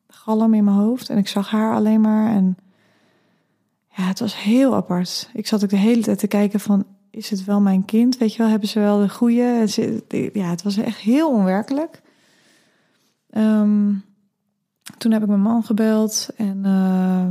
galm 0.09 0.55
in 0.55 0.65
mijn 0.65 0.77
hoofd. 0.77 1.09
En 1.09 1.19
ik 1.19 1.29
zag 1.29 1.51
haar 1.51 1.75
alleen 1.75 2.01
maar. 2.01 2.31
En 2.31 2.57
ja, 3.89 4.03
het 4.03 4.21
was 4.21 4.43
heel 4.43 4.75
apart. 4.75 5.31
Ik 5.33 5.47
zat 5.47 5.65
ook 5.65 5.71
de 5.71 5.77
hele 5.77 6.03
tijd 6.03 6.19
te 6.19 6.27
kijken 6.27 6.61
van, 6.61 6.85
is 7.11 7.31
het 7.31 7.45
wel 7.45 7.61
mijn 7.61 7.85
kind? 7.85 8.19
Weet 8.19 8.33
je 8.33 8.39
wel, 8.39 8.49
hebben 8.49 8.69
ze 8.69 8.81
wel 8.81 8.99
de 8.99 9.09
goede? 9.09 9.67
Ja, 10.33 10.51
het 10.51 10.63
was 10.63 10.77
echt 10.77 10.99
heel 10.99 11.31
onwerkelijk. 11.31 12.03
Um, 13.31 14.05
toen 14.99 15.13
heb 15.13 15.23
ik 15.23 15.29
mijn 15.29 15.41
man 15.41 15.63
gebeld 15.63 16.29
en 16.37 16.65
uh, 16.67 17.27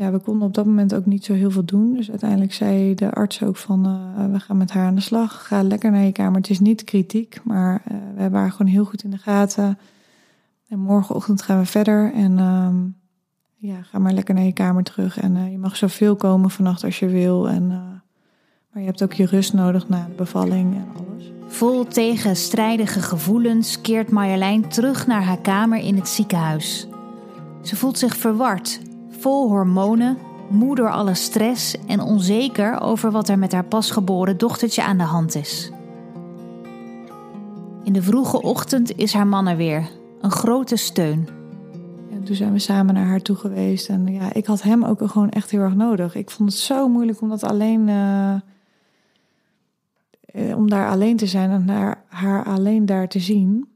ja, 0.00 0.10
we 0.10 0.18
konden 0.18 0.48
op 0.48 0.54
dat 0.54 0.66
moment 0.66 0.94
ook 0.94 1.06
niet 1.06 1.24
zo 1.24 1.32
heel 1.32 1.50
veel 1.50 1.64
doen. 1.64 1.94
Dus 1.94 2.10
uiteindelijk 2.10 2.52
zei 2.52 2.94
de 2.94 3.12
arts 3.12 3.42
ook 3.42 3.56
van, 3.56 3.86
uh, 3.86 4.32
we 4.32 4.40
gaan 4.40 4.56
met 4.56 4.70
haar 4.70 4.86
aan 4.86 4.94
de 4.94 5.00
slag. 5.00 5.46
Ga 5.46 5.62
lekker 5.62 5.90
naar 5.90 6.02
je 6.02 6.12
kamer. 6.12 6.40
Het 6.40 6.50
is 6.50 6.60
niet 6.60 6.84
kritiek, 6.84 7.40
maar 7.44 7.82
uh, 7.88 7.96
we 8.14 8.20
hebben 8.20 8.40
haar 8.40 8.50
gewoon 8.52 8.72
heel 8.72 8.84
goed 8.84 9.02
in 9.02 9.10
de 9.10 9.18
gaten. 9.18 9.78
En 10.68 10.78
morgenochtend 10.78 11.42
gaan 11.42 11.58
we 11.58 11.66
verder. 11.66 12.12
En 12.12 12.38
uh, 12.38 12.68
ja, 13.70 13.82
ga 13.82 13.98
maar 13.98 14.12
lekker 14.12 14.34
naar 14.34 14.44
je 14.44 14.52
kamer 14.52 14.82
terug. 14.82 15.20
En 15.20 15.36
uh, 15.36 15.50
je 15.50 15.58
mag 15.58 15.76
zoveel 15.76 16.16
komen 16.16 16.50
vannacht 16.50 16.84
als 16.84 16.98
je 16.98 17.06
wil. 17.06 17.48
En, 17.48 17.66
maar 18.72 18.82
je 18.82 18.86
hebt 18.86 19.02
ook 19.02 19.12
je 19.12 19.26
rust 19.26 19.52
nodig 19.52 19.88
na 19.88 20.04
de 20.04 20.14
bevalling 20.16 20.74
en 20.74 20.86
alles. 20.96 21.32
Vol 21.46 21.84
tegenstrijdige 21.84 23.00
gevoelens 23.00 23.80
keert 23.80 24.10
Marjolein 24.10 24.68
terug 24.68 25.06
naar 25.06 25.22
haar 25.22 25.40
kamer 25.40 25.78
in 25.78 25.96
het 25.96 26.08
ziekenhuis. 26.08 26.88
Ze 27.62 27.76
voelt 27.76 27.98
zich 27.98 28.16
verward, 28.16 28.80
vol 29.20 29.48
hormonen, 29.48 30.18
moe 30.50 30.74
door 30.74 30.90
alle 30.90 31.14
stress 31.14 31.76
en 31.86 32.00
onzeker 32.00 32.80
over 32.80 33.10
wat 33.10 33.28
er 33.28 33.38
met 33.38 33.52
haar 33.52 33.64
pasgeboren 33.64 34.38
dochtertje 34.38 34.84
aan 34.84 34.98
de 34.98 35.04
hand 35.04 35.34
is. 35.34 35.70
In 37.84 37.92
de 37.92 38.02
vroege 38.02 38.42
ochtend 38.42 38.96
is 38.96 39.12
haar 39.12 39.26
man 39.26 39.46
er 39.46 39.56
weer, 39.56 39.90
een 40.20 40.30
grote 40.30 40.76
steun. 40.76 41.28
En 42.10 42.24
toen 42.24 42.36
zijn 42.36 42.52
we 42.52 42.58
samen 42.58 42.94
naar 42.94 43.06
haar 43.06 43.22
toe 43.22 43.36
geweest. 43.36 43.88
En 43.88 44.06
ja, 44.06 44.32
ik 44.32 44.46
had 44.46 44.62
hem 44.62 44.84
ook 44.84 45.08
gewoon 45.10 45.30
echt 45.30 45.50
heel 45.50 45.60
erg 45.60 45.74
nodig. 45.74 46.14
Ik 46.14 46.30
vond 46.30 46.48
het 46.48 46.58
zo 46.58 46.88
moeilijk 46.88 47.20
om 47.20 47.28
dat 47.28 47.44
alleen. 47.44 47.88
Uh, 47.88 48.34
om 50.56 50.68
daar 50.68 50.90
alleen 50.90 51.16
te 51.16 51.26
zijn 51.26 51.50
en 51.50 51.68
haar, 51.68 52.04
haar 52.08 52.44
alleen 52.44 52.86
daar 52.86 53.08
te 53.08 53.18
zien. 53.18 53.68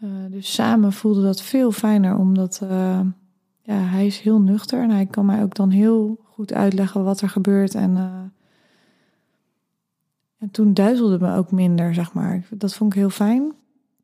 Uh, 0.00 0.10
dus 0.30 0.54
samen 0.54 0.92
voelde 0.92 1.22
dat 1.22 1.42
veel 1.42 1.72
fijner, 1.72 2.16
omdat 2.16 2.60
ja, 3.62 3.74
hij 3.74 4.06
is 4.06 4.20
heel 4.20 4.40
nuchter 4.40 4.82
en 4.82 4.90
hij 4.90 5.06
kan 5.06 5.26
mij 5.26 5.42
ook 5.42 5.54
dan 5.54 5.70
heel 5.70 6.18
goed 6.24 6.52
uitleggen 6.52 7.04
wat 7.04 7.20
er 7.20 7.28
gebeurt. 7.28 7.74
En, 7.74 7.96
en 10.38 10.50
toen 10.50 10.74
duizelde 10.74 11.18
me 11.18 11.36
ook 11.36 11.50
minder, 11.50 11.94
zeg 11.94 12.12
maar. 12.12 12.46
Dat 12.50 12.74
vond 12.74 12.92
ik 12.92 12.98
heel 12.98 13.10
fijn. 13.10 13.52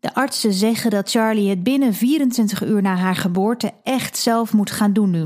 De 0.00 0.14
artsen 0.14 0.52
zeggen 0.52 0.90
dat 0.90 1.10
Charlie 1.10 1.50
het 1.50 1.62
binnen 1.62 1.94
24 1.94 2.64
uur 2.64 2.82
na 2.82 2.96
haar 2.96 3.16
geboorte 3.16 3.72
echt 3.82 4.16
zelf 4.16 4.52
moet 4.52 4.70
gaan 4.70 4.92
doen 4.92 5.10
nu. 5.10 5.24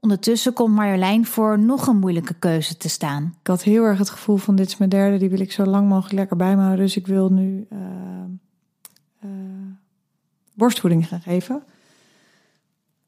Ondertussen 0.00 0.52
komt 0.52 0.74
Marjolein 0.74 1.26
voor 1.26 1.58
nog 1.58 1.86
een 1.86 1.98
moeilijke 1.98 2.34
keuze 2.34 2.76
te 2.76 2.88
staan. 2.88 3.34
Ik 3.40 3.46
had 3.46 3.62
heel 3.62 3.84
erg 3.84 3.98
het 3.98 4.10
gevoel 4.10 4.36
van 4.36 4.56
dit 4.56 4.66
is 4.66 4.76
mijn 4.76 4.90
derde, 4.90 5.16
die 5.16 5.28
wil 5.28 5.40
ik 5.40 5.52
zo 5.52 5.64
lang 5.64 5.88
mogelijk 5.88 6.14
lekker 6.14 6.36
bij 6.36 6.56
me 6.56 6.62
houden. 6.62 6.84
Dus 6.84 6.96
ik 6.96 7.06
wil 7.06 7.32
nu 7.32 7.66
uh, 7.72 7.78
uh, 9.24 9.30
borstvoeding 10.54 11.08
gaan 11.08 11.20
geven. 11.20 11.62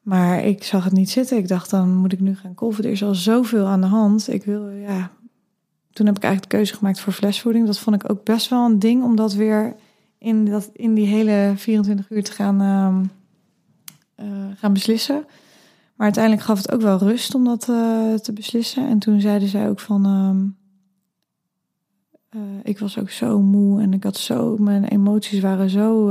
Maar 0.03 0.45
ik 0.45 0.65
zag 0.65 0.85
het 0.85 0.93
niet 0.93 1.11
zitten. 1.11 1.37
Ik 1.37 1.49
dacht 1.49 1.71
dan 1.71 1.97
moet 1.97 2.13
ik 2.13 2.21
nu 2.21 2.37
gaan 2.37 2.55
kolven. 2.55 2.85
Er 2.85 2.91
is 2.91 3.03
al 3.03 3.15
zoveel 3.15 3.67
aan 3.67 3.81
de 3.81 3.87
hand. 3.87 4.33
Ik 4.33 4.45
wil, 4.45 4.69
ja. 4.69 5.11
Toen 5.93 6.07
heb 6.07 6.17
ik 6.17 6.23
eigenlijk 6.23 6.53
de 6.53 6.57
keuze 6.57 6.75
gemaakt 6.75 7.01
voor 7.01 7.13
flesvoeding. 7.13 7.67
Dat 7.67 7.79
vond 7.79 8.03
ik 8.03 8.11
ook 8.11 8.25
best 8.25 8.49
wel 8.49 8.65
een 8.65 8.79
ding 8.79 9.03
om 9.03 9.17
dat 9.17 9.35
weer 9.35 9.77
in, 10.19 10.45
dat, 10.45 10.71
in 10.73 10.95
die 10.95 11.07
hele 11.07 11.53
24 11.57 12.11
uur 12.11 12.25
te 12.25 12.33
gaan, 12.33 12.63
uh, 12.63 14.27
uh, 14.27 14.45
gaan 14.57 14.73
beslissen. 14.73 15.25
Maar 15.95 16.07
uiteindelijk 16.07 16.45
gaf 16.45 16.59
het 16.59 16.73
ook 16.73 16.81
wel 16.81 16.99
rust 16.99 17.35
om 17.35 17.45
dat 17.45 17.69
uh, 17.69 18.15
te 18.15 18.33
beslissen. 18.33 18.89
En 18.89 18.99
toen 18.99 19.21
zeiden 19.21 19.49
zij 19.49 19.69
ook 19.69 19.81
van. 19.81 20.55
ik 22.63 22.79
was 22.79 22.99
ook 22.99 23.11
zo 23.11 23.41
moe 23.41 23.81
en 23.83 23.93
ik 23.93 24.05
had 24.05 24.17
zo. 24.17 24.57
Mijn 24.57 24.85
emoties 24.85 25.41
waren 25.41 25.71
zo 25.71 26.11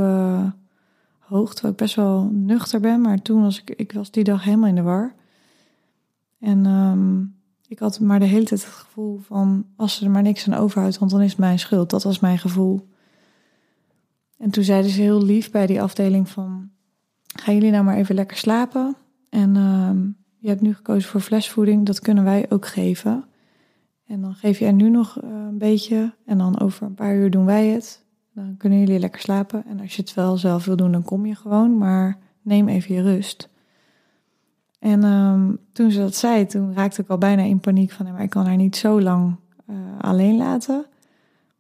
hoog. 1.32 1.54
Terwijl 1.54 1.74
ik 1.74 1.80
best 1.80 1.96
wel 1.96 2.30
nuchter 2.32 2.80
ben. 2.80 3.02
Maar 3.02 3.22
toen 3.22 3.42
was 3.42 3.62
ik. 3.62 3.70
Ik 3.70 3.92
was 3.92 4.12
die 4.12 4.24
dag 4.24 4.44
helemaal 4.44 4.70
in 4.70 4.76
de 4.76 4.82
war. 4.82 5.16
En 6.40 6.66
um, 6.66 7.36
ik 7.68 7.80
had 7.80 8.00
maar 8.00 8.20
de 8.20 8.26
hele 8.26 8.46
tijd 8.46 8.64
het 8.64 8.74
gevoel 8.74 9.20
van. 9.20 9.66
Als 9.76 9.96
ze 9.96 10.06
er 10.06 10.12
maar 10.12 10.22
niks 10.22 10.48
aan 10.48 10.60
overhoudt, 10.60 10.98
want 10.98 11.12
dan 11.12 11.22
is 11.22 11.30
het 11.30 11.40
mijn 11.40 11.60
schuld. 11.60 11.90
Dat 11.90 12.04
was 12.04 12.20
mijn 12.20 12.38
gevoel. 12.38 12.90
En 14.38 14.50
toen 14.50 14.64
zeiden 14.64 14.92
ze 14.92 15.02
heel 15.02 15.24
lief 15.24 15.52
bij 15.52 15.68
die 15.68 15.82
afdeling 15.82 16.30
van... 16.30 16.70
gaan 17.26 17.54
jullie 17.54 17.72
nou 17.72 17.84
maar 17.84 17.98
even 17.98 18.16
lekker 18.16 18.38
slapen. 18.38 18.96
En 19.30 19.56
uh, 19.56 19.92
je 20.38 20.48
hebt 20.48 20.62
nu 20.62 20.74
gekozen 20.74 21.10
voor 21.10 21.22
flesvoeding. 21.22 21.86
Dat 21.86 22.00
kunnen 22.00 22.24
wij 22.24 22.46
ook 22.50 22.66
geven. 22.68 23.26
En 24.06 24.22
dan 24.22 24.36
geef 24.36 24.60
jij 24.60 24.72
nu 24.72 24.90
nog 24.90 25.24
uh, 25.24 25.30
een 25.30 25.58
beetje. 25.58 26.14
En 26.26 26.38
dan 26.38 26.60
over 26.60 26.86
een 26.86 26.94
paar 26.94 27.16
uur 27.16 27.32
doen 27.32 27.46
wij 27.46 27.68
het. 27.68 28.06
Kunnen 28.58 28.80
jullie 28.80 29.00
lekker 29.00 29.22
slapen. 29.22 29.64
En 29.68 29.80
als 29.80 29.96
je 29.96 30.02
het 30.02 30.14
wel 30.14 30.38
zelf 30.38 30.66
wil 30.66 30.76
doen, 30.76 30.92
dan 30.92 31.04
kom 31.04 31.26
je 31.26 31.36
gewoon. 31.36 31.78
Maar 31.78 32.18
neem 32.42 32.68
even 32.68 32.96
je 32.96 33.02
rust. 33.02 33.50
En 34.80 35.04
um, 35.04 35.58
toen 35.72 35.92
ze 35.92 36.00
dat 36.00 36.16
zei, 36.16 36.46
toen 36.46 36.74
raakte 36.74 37.02
ik 37.02 37.10
al 37.10 37.18
bijna 37.18 37.42
in 37.42 37.60
paniek 37.60 37.92
van... 37.92 38.12
maar 38.12 38.24
ik 38.24 38.30
kan 38.30 38.46
haar 38.46 38.56
niet 38.56 38.76
zo 38.76 39.02
lang 39.02 39.36
uh, 39.70 39.76
alleen 40.00 40.38
laten... 40.38 40.86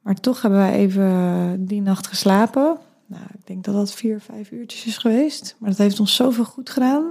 Maar 0.01 0.15
toch 0.15 0.41
hebben 0.41 0.59
wij 0.59 0.73
even 0.73 1.65
die 1.65 1.81
nacht 1.81 2.07
geslapen. 2.07 2.77
Nou, 3.05 3.23
ik 3.33 3.47
denk 3.47 3.63
dat 3.63 3.73
dat 3.73 3.93
vier, 3.93 4.19
vijf 4.19 4.51
uurtjes 4.51 4.85
is 4.85 4.97
geweest. 4.97 5.55
Maar 5.59 5.69
dat 5.69 5.77
heeft 5.77 5.99
ons 5.99 6.15
zoveel 6.15 6.43
goed 6.43 6.69
gedaan. 6.69 7.03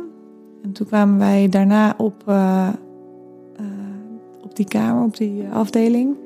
En 0.63 0.73
toen 0.73 0.87
kwamen 0.87 1.19
wij 1.19 1.49
daarna 1.49 1.95
op, 1.97 2.23
uh, 2.29 2.69
uh, 3.61 3.67
op 4.43 4.57
die 4.57 4.69
kamer, 4.69 5.05
op 5.05 5.17
die 5.17 5.49
afdeling. 5.49 6.17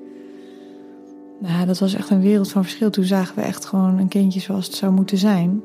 Nou, 1.47 1.66
dat 1.66 1.78
was 1.78 1.95
echt 1.95 2.11
een 2.11 2.20
wereld 2.20 2.51
van 2.51 2.62
verschil. 2.62 2.90
Toen 2.90 3.05
zagen 3.05 3.34
we 3.34 3.40
echt 3.40 3.64
gewoon 3.64 3.99
een 3.99 4.09
kindje 4.09 4.40
zoals 4.40 4.66
het 4.66 4.74
zou 4.74 4.92
moeten 4.92 5.18
zijn. 5.18 5.62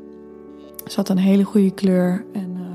Ze 0.86 0.96
had 0.96 1.10
een 1.10 1.18
hele 1.18 1.44
goede 1.44 1.72
kleur. 1.72 2.26
En 2.34 2.50
uh, 2.54 2.66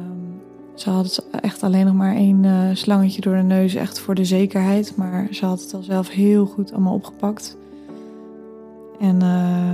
ze 0.75 0.91
had 0.91 1.27
echt 1.41 1.63
alleen 1.63 1.87
nog 1.87 1.95
maar 1.95 2.15
één 2.15 2.45
uh, 2.45 2.69
slangetje 2.73 3.21
door 3.21 3.37
de 3.37 3.43
neus. 3.43 3.75
Echt 3.75 3.99
voor 3.99 4.15
de 4.15 4.25
zekerheid. 4.25 4.97
Maar 4.97 5.29
ze 5.31 5.47
had 5.47 5.61
het 5.61 5.75
al 5.75 5.83
zelf 5.83 6.09
heel 6.09 6.47
goed 6.47 6.73
allemaal 6.73 6.95
opgepakt. 6.95 7.57
En 9.01 9.15
uh, 9.15 9.73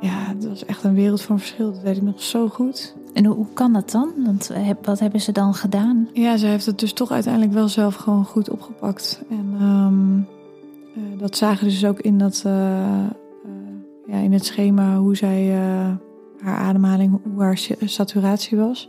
ja, 0.00 0.34
het 0.34 0.48
was 0.48 0.64
echt 0.64 0.84
een 0.84 0.94
wereld 0.94 1.22
van 1.22 1.38
verschil. 1.38 1.72
Dat 1.72 1.82
weet 1.82 1.96
ik 1.96 2.02
nog 2.02 2.22
zo 2.22 2.48
goed. 2.48 2.94
En 3.14 3.24
hoe 3.24 3.46
kan 3.54 3.72
dat 3.72 3.90
dan? 3.90 4.12
Want 4.24 4.50
wat 4.82 4.98
hebben 4.98 5.20
ze 5.20 5.32
dan 5.32 5.54
gedaan? 5.54 6.08
Ja, 6.12 6.36
ze 6.36 6.46
heeft 6.46 6.66
het 6.66 6.78
dus 6.78 6.92
toch 6.92 7.10
uiteindelijk 7.10 7.52
wel 7.52 7.68
zelf 7.68 7.94
gewoon 7.94 8.24
goed 8.24 8.50
opgepakt. 8.50 9.22
En 9.30 9.62
um, 9.62 10.26
uh, 10.96 11.18
dat 11.18 11.36
zagen 11.36 11.66
dus 11.66 11.84
ook 11.84 12.00
in, 12.00 12.18
dat, 12.18 12.42
uh, 12.46 12.52
ja, 14.06 14.16
in 14.16 14.32
het 14.32 14.44
schema 14.44 14.96
hoe 14.96 15.16
zij 15.16 15.48
haar 16.40 16.58
ademhaling, 16.58 17.20
hoe 17.32 17.42
haar 17.42 17.58
saturatie 17.84 18.58
was. 18.58 18.88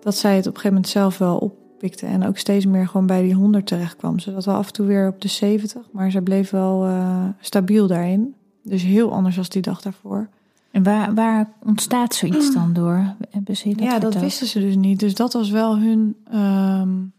Dat 0.00 0.16
zij 0.16 0.36
het 0.36 0.46
op 0.46 0.54
een 0.54 0.60
gegeven 0.60 0.74
moment 0.74 0.88
zelf 0.88 1.18
wel 1.18 1.36
oppikte. 1.36 2.06
En 2.06 2.26
ook 2.26 2.38
steeds 2.38 2.66
meer 2.66 2.88
gewoon 2.88 3.06
bij 3.06 3.22
die 3.22 3.34
100 3.34 3.66
terecht 3.66 3.96
kwam. 3.96 4.18
Ze 4.18 4.30
zat 4.30 4.44
wel 4.44 4.54
af 4.54 4.66
en 4.66 4.72
toe 4.72 4.86
weer 4.86 5.08
op 5.08 5.20
de 5.20 5.28
70, 5.28 5.82
maar 5.92 6.10
ze 6.10 6.22
bleef 6.22 6.50
wel 6.50 6.88
stabiel 7.40 7.86
daarin. 7.86 8.34
Dus 8.62 8.82
heel 8.82 9.12
anders 9.12 9.38
als 9.38 9.48
die 9.48 9.62
dag 9.62 9.82
daarvoor. 9.82 10.28
En 10.70 10.82
waar, 10.82 11.14
waar 11.14 11.52
ontstaat 11.64 12.14
zoiets 12.14 12.52
dan 12.52 12.72
door? 12.72 13.14
Hebben 13.30 13.56
ze 13.56 13.68
dat 13.68 13.78
ja, 13.78 13.98
dat 13.98 14.14
wisten 14.14 14.46
ze 14.46 14.60
dus 14.60 14.76
niet. 14.76 15.00
Dus 15.00 15.14
dat 15.14 15.32
was 15.32 15.50
wel 15.50 15.78
hun. 15.78 16.16
Um, 16.34 17.12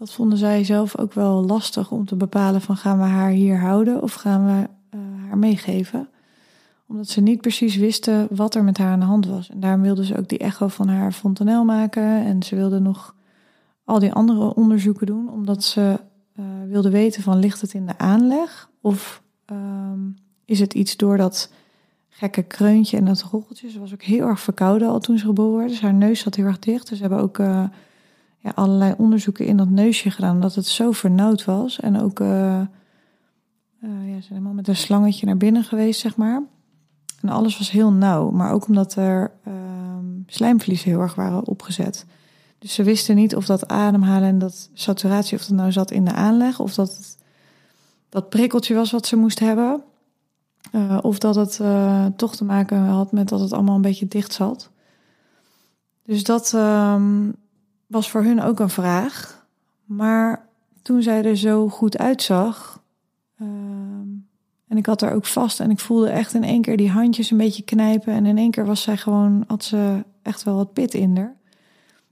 dat 0.00 0.12
vonden 0.12 0.38
zij 0.38 0.64
zelf 0.64 0.98
ook 0.98 1.12
wel 1.12 1.44
lastig 1.44 1.90
om 1.90 2.06
te 2.06 2.16
bepalen: 2.16 2.60
van 2.60 2.76
gaan 2.76 2.98
we 2.98 3.04
haar 3.04 3.30
hier 3.30 3.58
houden 3.58 4.02
of 4.02 4.12
gaan 4.12 4.46
we 4.46 4.68
uh, 4.96 5.00
haar 5.28 5.38
meegeven? 5.38 6.08
Omdat 6.86 7.08
ze 7.08 7.20
niet 7.20 7.40
precies 7.40 7.76
wisten 7.76 8.28
wat 8.30 8.54
er 8.54 8.64
met 8.64 8.78
haar 8.78 8.92
aan 8.92 9.00
de 9.00 9.06
hand 9.06 9.26
was. 9.26 9.50
En 9.50 9.60
daarom 9.60 9.82
wilden 9.82 10.04
ze 10.04 10.18
ook 10.18 10.28
die 10.28 10.38
echo 10.38 10.68
van 10.68 10.88
haar 10.88 11.12
fontanel 11.12 11.64
maken. 11.64 12.24
En 12.24 12.42
ze 12.42 12.56
wilden 12.56 12.82
nog 12.82 13.14
al 13.84 13.98
die 13.98 14.12
andere 14.12 14.54
onderzoeken 14.54 15.06
doen, 15.06 15.30
omdat 15.30 15.64
ze 15.64 16.00
uh, 16.36 16.44
wilden 16.68 16.92
weten: 16.92 17.22
van 17.22 17.38
ligt 17.38 17.60
het 17.60 17.74
in 17.74 17.86
de 17.86 17.98
aanleg 17.98 18.70
of 18.80 19.22
um, 19.52 20.16
is 20.44 20.60
het 20.60 20.74
iets 20.74 20.96
door 20.96 21.16
dat 21.16 21.52
gekke 22.08 22.42
kreuntje 22.42 22.96
en 22.96 23.04
dat 23.04 23.22
rocheltje. 23.22 23.70
Ze 23.70 23.80
was 23.80 23.92
ook 23.92 24.02
heel 24.02 24.26
erg 24.26 24.40
verkouden 24.40 24.88
al 24.88 25.00
toen 25.00 25.18
ze 25.18 25.24
geboren 25.24 25.58
werd. 25.58 25.70
Dus 25.70 25.80
haar 25.80 25.94
neus 25.94 26.20
zat 26.20 26.34
heel 26.34 26.46
erg 26.46 26.58
dicht. 26.58 26.88
Dus 26.88 26.98
ze 26.98 27.04
hebben 27.04 27.22
ook 27.22 27.38
uh, 27.38 27.64
ja, 28.42 28.52
allerlei 28.54 28.94
onderzoeken 28.96 29.46
in 29.46 29.56
dat 29.56 29.68
neusje 29.68 30.10
gedaan. 30.10 30.34
Omdat 30.34 30.54
het 30.54 30.66
zo 30.66 30.90
vernauwd 30.90 31.44
was. 31.44 31.80
En 31.80 32.00
ook, 32.00 32.20
uh, 32.20 32.28
uh, 32.28 32.60
ja, 33.80 34.14
ze 34.14 34.20
zijn 34.20 34.24
helemaal 34.28 34.52
met 34.52 34.68
een 34.68 34.76
slangetje 34.76 35.26
naar 35.26 35.36
binnen 35.36 35.64
geweest, 35.64 36.00
zeg 36.00 36.16
maar. 36.16 36.42
En 37.20 37.28
alles 37.28 37.58
was 37.58 37.70
heel 37.70 37.92
nauw. 37.92 38.30
Maar 38.30 38.52
ook 38.52 38.66
omdat 38.66 38.94
er 38.94 39.32
ehm, 39.44 40.04
slijmvliezen 40.26 40.90
heel 40.90 41.00
erg 41.00 41.14
waren 41.14 41.46
opgezet. 41.46 42.06
Dus 42.58 42.74
ze 42.74 42.82
wisten 42.82 43.16
niet 43.16 43.36
of 43.36 43.46
dat 43.46 43.68
ademhalen 43.68 44.28
en 44.28 44.38
dat 44.38 44.70
saturatie, 44.72 45.38
of 45.38 45.44
dat 45.44 45.56
nou 45.56 45.72
zat 45.72 45.90
in 45.90 46.04
de 46.04 46.12
aanleg. 46.12 46.60
Of 46.60 46.74
dat 46.74 46.96
het, 46.96 47.18
dat 48.08 48.28
prikkeltje 48.28 48.74
was 48.74 48.90
wat 48.90 49.06
ze 49.06 49.16
moest 49.16 49.38
hebben. 49.38 49.82
Uh, 50.72 50.98
of 51.02 51.18
dat 51.18 51.34
het 51.34 51.58
uh, 51.62 52.06
toch 52.16 52.36
te 52.36 52.44
maken 52.44 52.78
had 52.78 53.12
met 53.12 53.28
dat 53.28 53.40
het 53.40 53.52
allemaal 53.52 53.74
een 53.74 53.82
beetje 53.82 54.08
dicht 54.08 54.32
zat. 54.32 54.70
Dus 56.04 56.24
dat 56.24 56.52
um, 56.52 57.34
was 57.90 58.10
voor 58.10 58.22
hun 58.22 58.40
ook 58.40 58.60
een 58.60 58.70
vraag. 58.70 59.46
Maar 59.84 60.48
toen 60.82 61.02
zij 61.02 61.24
er 61.24 61.36
zo 61.36 61.68
goed 61.68 61.98
uitzag. 61.98 62.82
Um, 63.40 64.26
en 64.68 64.76
ik 64.76 64.86
had 64.86 65.02
er 65.02 65.12
ook 65.12 65.26
vast 65.26 65.60
en 65.60 65.70
ik 65.70 65.78
voelde 65.78 66.08
echt 66.08 66.34
in 66.34 66.44
één 66.44 66.62
keer 66.62 66.76
die 66.76 66.90
handjes 66.90 67.30
een 67.30 67.36
beetje 67.36 67.62
knijpen. 67.62 68.12
En 68.12 68.26
in 68.26 68.38
één 68.38 68.50
keer 68.50 68.66
was 68.66 68.82
zij 68.82 68.96
gewoon, 68.96 69.44
had 69.46 69.64
ze 69.64 70.04
echt 70.22 70.42
wel 70.42 70.56
wat 70.56 70.72
pit 70.72 70.94
in 70.94 71.16
haar. 71.16 71.36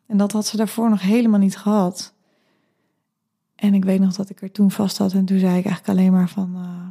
En 0.06 0.16
dat 0.16 0.32
had 0.32 0.46
ze 0.46 0.56
daarvoor 0.56 0.90
nog 0.90 1.00
helemaal 1.00 1.40
niet 1.40 1.56
gehad. 1.56 2.14
En 3.54 3.74
ik 3.74 3.84
weet 3.84 4.00
nog 4.00 4.14
dat 4.14 4.30
ik 4.30 4.42
er 4.42 4.52
toen 4.52 4.70
vast 4.70 4.98
had 4.98 5.12
en 5.12 5.24
toen 5.24 5.38
zei 5.38 5.58
ik 5.58 5.64
eigenlijk 5.64 5.88
alleen 5.88 6.12
maar 6.12 6.28
van... 6.28 6.52
Uh, 6.56 6.86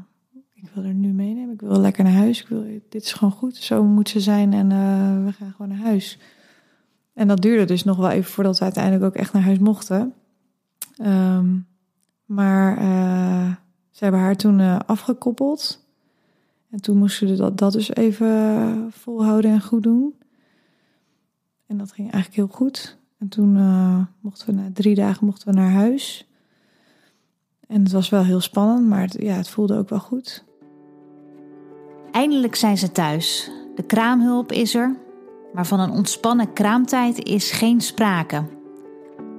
ik 0.53 0.69
wil 0.73 0.83
er 0.83 0.93
nu 0.93 1.07
meenemen. 1.07 1.53
Ik 1.53 1.61
wil 1.61 1.79
lekker 1.79 2.03
naar 2.03 2.13
huis. 2.13 2.41
Ik 2.41 2.47
wil, 2.47 2.65
dit 2.89 3.03
is 3.03 3.13
gewoon 3.13 3.31
goed. 3.31 3.55
Zo 3.55 3.83
moet 3.83 4.09
ze 4.09 4.19
zijn 4.19 4.53
en 4.53 4.69
uh, 4.69 5.25
we 5.25 5.31
gaan 5.31 5.51
gewoon 5.51 5.67
naar 5.67 5.85
huis. 5.85 6.19
En 7.17 7.27
dat 7.27 7.41
duurde 7.41 7.65
dus 7.65 7.83
nog 7.83 7.97
wel 7.97 8.09
even 8.09 8.31
voordat 8.31 8.57
we 8.57 8.63
uiteindelijk 8.63 9.03
ook 9.03 9.15
echt 9.15 9.33
naar 9.33 9.41
huis 9.41 9.59
mochten. 9.59 10.13
Ehm, 10.97 11.57
maar 12.25 12.77
uh, 12.81 13.55
ze 13.91 14.03
hebben 14.03 14.21
haar 14.21 14.35
toen 14.35 14.59
uh, 14.59 14.79
afgekoppeld. 14.85 15.85
En 16.71 16.81
toen 16.81 16.97
moesten 16.97 17.27
we 17.27 17.35
dat, 17.35 17.57
dat 17.57 17.71
dus 17.71 17.95
even 17.95 18.87
volhouden 18.91 19.51
en 19.51 19.61
goed 19.61 19.83
doen. 19.83 20.13
En 21.67 21.77
dat 21.77 21.91
ging 21.91 22.11
eigenlijk 22.11 22.35
heel 22.35 22.57
goed. 22.57 22.97
En 23.19 23.27
toen 23.27 23.55
uh, 23.55 24.05
mochten 24.19 24.47
we 24.47 24.61
na 24.61 24.69
drie 24.73 24.95
dagen 24.95 25.25
mochten 25.25 25.47
we 25.47 25.59
naar 25.59 25.71
huis. 25.71 26.29
En 27.67 27.83
het 27.83 27.91
was 27.91 28.09
wel 28.09 28.23
heel 28.23 28.41
spannend, 28.41 28.87
maar 28.87 29.09
ja, 29.23 29.33
het 29.33 29.49
voelde 29.49 29.77
ook 29.77 29.89
wel 29.89 29.99
goed. 29.99 30.43
Eindelijk 32.11 32.55
zijn 32.55 32.77
ze 32.77 32.91
thuis. 32.91 33.51
De 33.75 33.83
kraamhulp 33.83 34.51
is 34.51 34.75
er, 34.75 34.95
maar 35.57 35.65
van 35.65 35.79
een 35.79 35.91
ontspannen 35.91 36.53
kraamtijd 36.53 37.23
is 37.23 37.51
geen 37.51 37.81
sprake. 37.81 38.43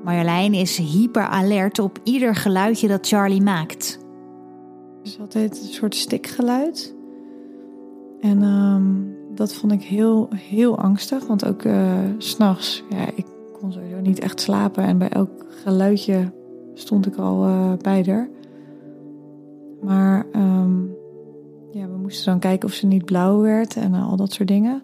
Marjolein 0.05 0.55
is 0.55 0.77
hyper 0.77 1.23
alert 1.23 1.79
op 1.79 1.99
ieder 2.05 2.35
geluidje 2.35 2.89
dat 2.89 3.09
Charlie 3.09 3.43
maakt. 3.43 3.99
Het 4.99 5.07
is 5.07 5.21
altijd 5.21 5.61
een 5.61 5.73
soort 5.73 5.95
stikgeluid. 5.95 6.95
En 8.21 8.43
um, 8.43 9.17
dat 9.35 9.55
vond 9.55 9.73
ik 9.73 9.83
heel, 9.83 10.29
heel 10.35 10.79
angstig. 10.79 11.27
Want 11.27 11.47
ook 11.47 11.65
uh, 11.65 11.99
s'nachts, 12.17 12.85
ja, 12.89 13.07
ik 13.15 13.27
kon 13.61 13.73
sowieso 13.73 14.01
niet 14.01 14.19
echt 14.19 14.41
slapen. 14.41 14.85
En 14.85 14.99
bij 14.99 15.09
elk 15.09 15.31
geluidje 15.49 16.33
stond 16.75 17.07
ik 17.07 17.17
al 17.17 17.47
uh, 17.47 17.73
bij 17.83 18.05
haar. 18.07 18.29
Maar 19.81 20.27
um, 20.35 20.95
ja, 21.71 21.89
we 21.89 21.97
moesten 21.97 22.31
dan 22.31 22.41
kijken 22.41 22.69
of 22.69 22.75
ze 22.75 22.87
niet 22.87 23.05
blauw 23.05 23.41
werd 23.41 23.77
en 23.77 23.93
uh, 23.93 24.09
al 24.09 24.17
dat 24.17 24.33
soort 24.33 24.49
dingen. 24.49 24.83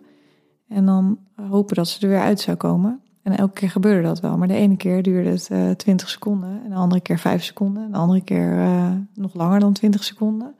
En 0.68 0.86
dan 0.86 1.18
hopen 1.48 1.76
dat 1.76 1.88
ze 1.88 2.00
er 2.00 2.08
weer 2.08 2.20
uit 2.20 2.40
zou 2.40 2.56
komen. 2.56 3.00
En 3.22 3.36
elke 3.36 3.52
keer 3.52 3.70
gebeurde 3.70 4.08
dat 4.08 4.20
wel. 4.20 4.36
Maar 4.36 4.48
de 4.48 4.54
ene 4.54 4.76
keer 4.76 5.02
duurde 5.02 5.30
het 5.30 5.48
uh, 5.52 5.70
20 5.70 6.08
seconden. 6.08 6.60
En 6.64 6.70
de 6.70 6.76
andere 6.76 7.00
keer 7.00 7.18
5 7.18 7.44
seconden. 7.44 7.84
En 7.84 7.90
de 7.90 7.98
andere 7.98 8.20
keer 8.20 8.58
uh, 8.58 8.92
nog 9.14 9.34
langer 9.34 9.60
dan 9.60 9.72
20 9.72 10.04
seconden. 10.04 10.54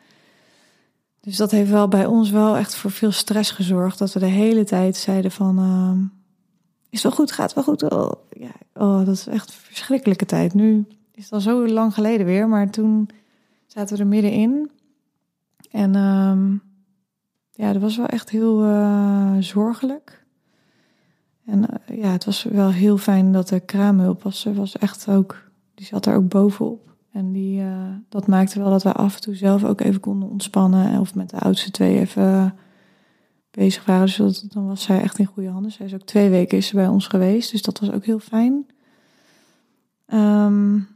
Dus 1.21 1.37
dat 1.37 1.51
heeft 1.51 1.71
wel 1.71 1.89
bij 1.89 2.07
ons 2.07 2.31
wel 2.31 2.57
echt 2.57 2.75
voor 2.75 2.91
veel 2.91 3.13
stress 3.13 3.51
gezorgd. 3.51 3.99
Dat 3.99 4.13
we 4.13 4.19
de 4.19 4.27
hele 4.27 4.65
tijd 4.65 4.97
zeiden 4.97 5.31
van... 5.31 5.59
Uh, 5.59 6.07
is 6.91 7.03
wel 7.03 7.13
goed, 7.13 7.33
gaat 7.33 7.55
wel 7.55 7.65
goed. 7.65 7.83
Oh, 7.83 8.13
ja, 8.31 8.53
oh, 8.75 8.99
dat 8.99 9.15
is 9.15 9.27
echt 9.27 9.49
een 9.49 9.55
verschrikkelijke 9.59 10.27
tijd. 10.27 10.55
Nu 10.55 10.87
is 11.15 11.25
het 11.25 11.33
al 11.33 11.41
zo 11.41 11.69
lang 11.69 11.95
geleden 11.95 12.27
weer. 12.27 12.49
Maar 12.49 12.71
toen 12.71 13.09
zaten 13.67 13.97
we 13.97 14.03
er 14.03 14.09
middenin. 14.09 14.71
En 15.71 15.95
um, 15.95 16.54
ja, 17.55 17.73
dat 17.73 17.83
was 17.83 17.97
wel 17.97 18.07
echt 18.07 18.31
heel 18.31 18.65
uh, 18.65 19.37
zorgelijk. 19.39 20.25
En 21.47 21.59
uh, 21.59 21.99
ja, 22.03 22.09
het 22.09 22.25
was 22.25 22.43
wel 22.43 22.71
heel 22.71 22.97
fijn 22.97 23.33
dat 23.33 23.49
de 23.49 23.61
kraamhulp 23.61 24.23
was. 24.23 24.45
Er 24.45 24.55
was 24.55 24.77
echt 24.79 25.09
ook, 25.09 25.51
die 25.75 25.87
zat 25.87 26.07
er 26.07 26.15
ook 26.15 26.29
bovenop. 26.29 26.93
En 27.13 27.33
die, 27.33 27.61
uh, 27.61 27.95
dat 28.09 28.27
maakte 28.27 28.59
wel 28.59 28.71
dat 28.71 28.83
we 28.83 28.93
af 28.93 29.15
en 29.15 29.21
toe 29.21 29.35
zelf 29.35 29.65
ook 29.65 29.81
even 29.81 30.01
konden 30.01 30.29
ontspannen. 30.29 31.01
Of 31.01 31.15
met 31.15 31.31
de 31.31 31.39
oudste 31.39 31.71
twee 31.71 31.99
even 31.99 32.55
bezig 33.51 33.85
waren. 33.85 34.07
Dus 34.07 34.17
dat, 34.17 34.45
dan 34.49 34.67
was 34.67 34.83
zij 34.83 35.01
echt 35.01 35.19
in 35.19 35.27
goede 35.27 35.49
handen. 35.49 35.73
Zij 35.73 35.87
is 35.87 35.95
ook 35.95 36.03
twee 36.03 36.31
weken 36.31 36.59
is 36.59 36.67
ze 36.67 36.75
bij 36.75 36.89
ons 36.89 37.07
geweest. 37.07 37.51
Dus 37.51 37.63
dat 37.63 37.81
was 37.81 37.91
ook 37.91 38.05
heel 38.05 38.19
fijn. 38.19 38.67
Um, 40.07 40.89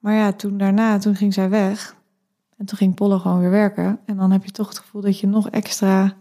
maar 0.00 0.14
ja, 0.14 0.32
toen 0.32 0.58
daarna, 0.58 0.98
toen 0.98 1.14
ging 1.14 1.34
zij 1.34 1.50
weg. 1.50 1.96
En 2.58 2.66
toen 2.66 2.78
ging 2.78 2.94
Polle 2.94 3.18
gewoon 3.18 3.40
weer 3.40 3.50
werken. 3.50 3.98
En 4.04 4.16
dan 4.16 4.30
heb 4.30 4.44
je 4.44 4.50
toch 4.50 4.68
het 4.68 4.78
gevoel 4.78 5.02
dat 5.02 5.18
je 5.18 5.26
nog 5.26 5.48
extra 5.50 6.14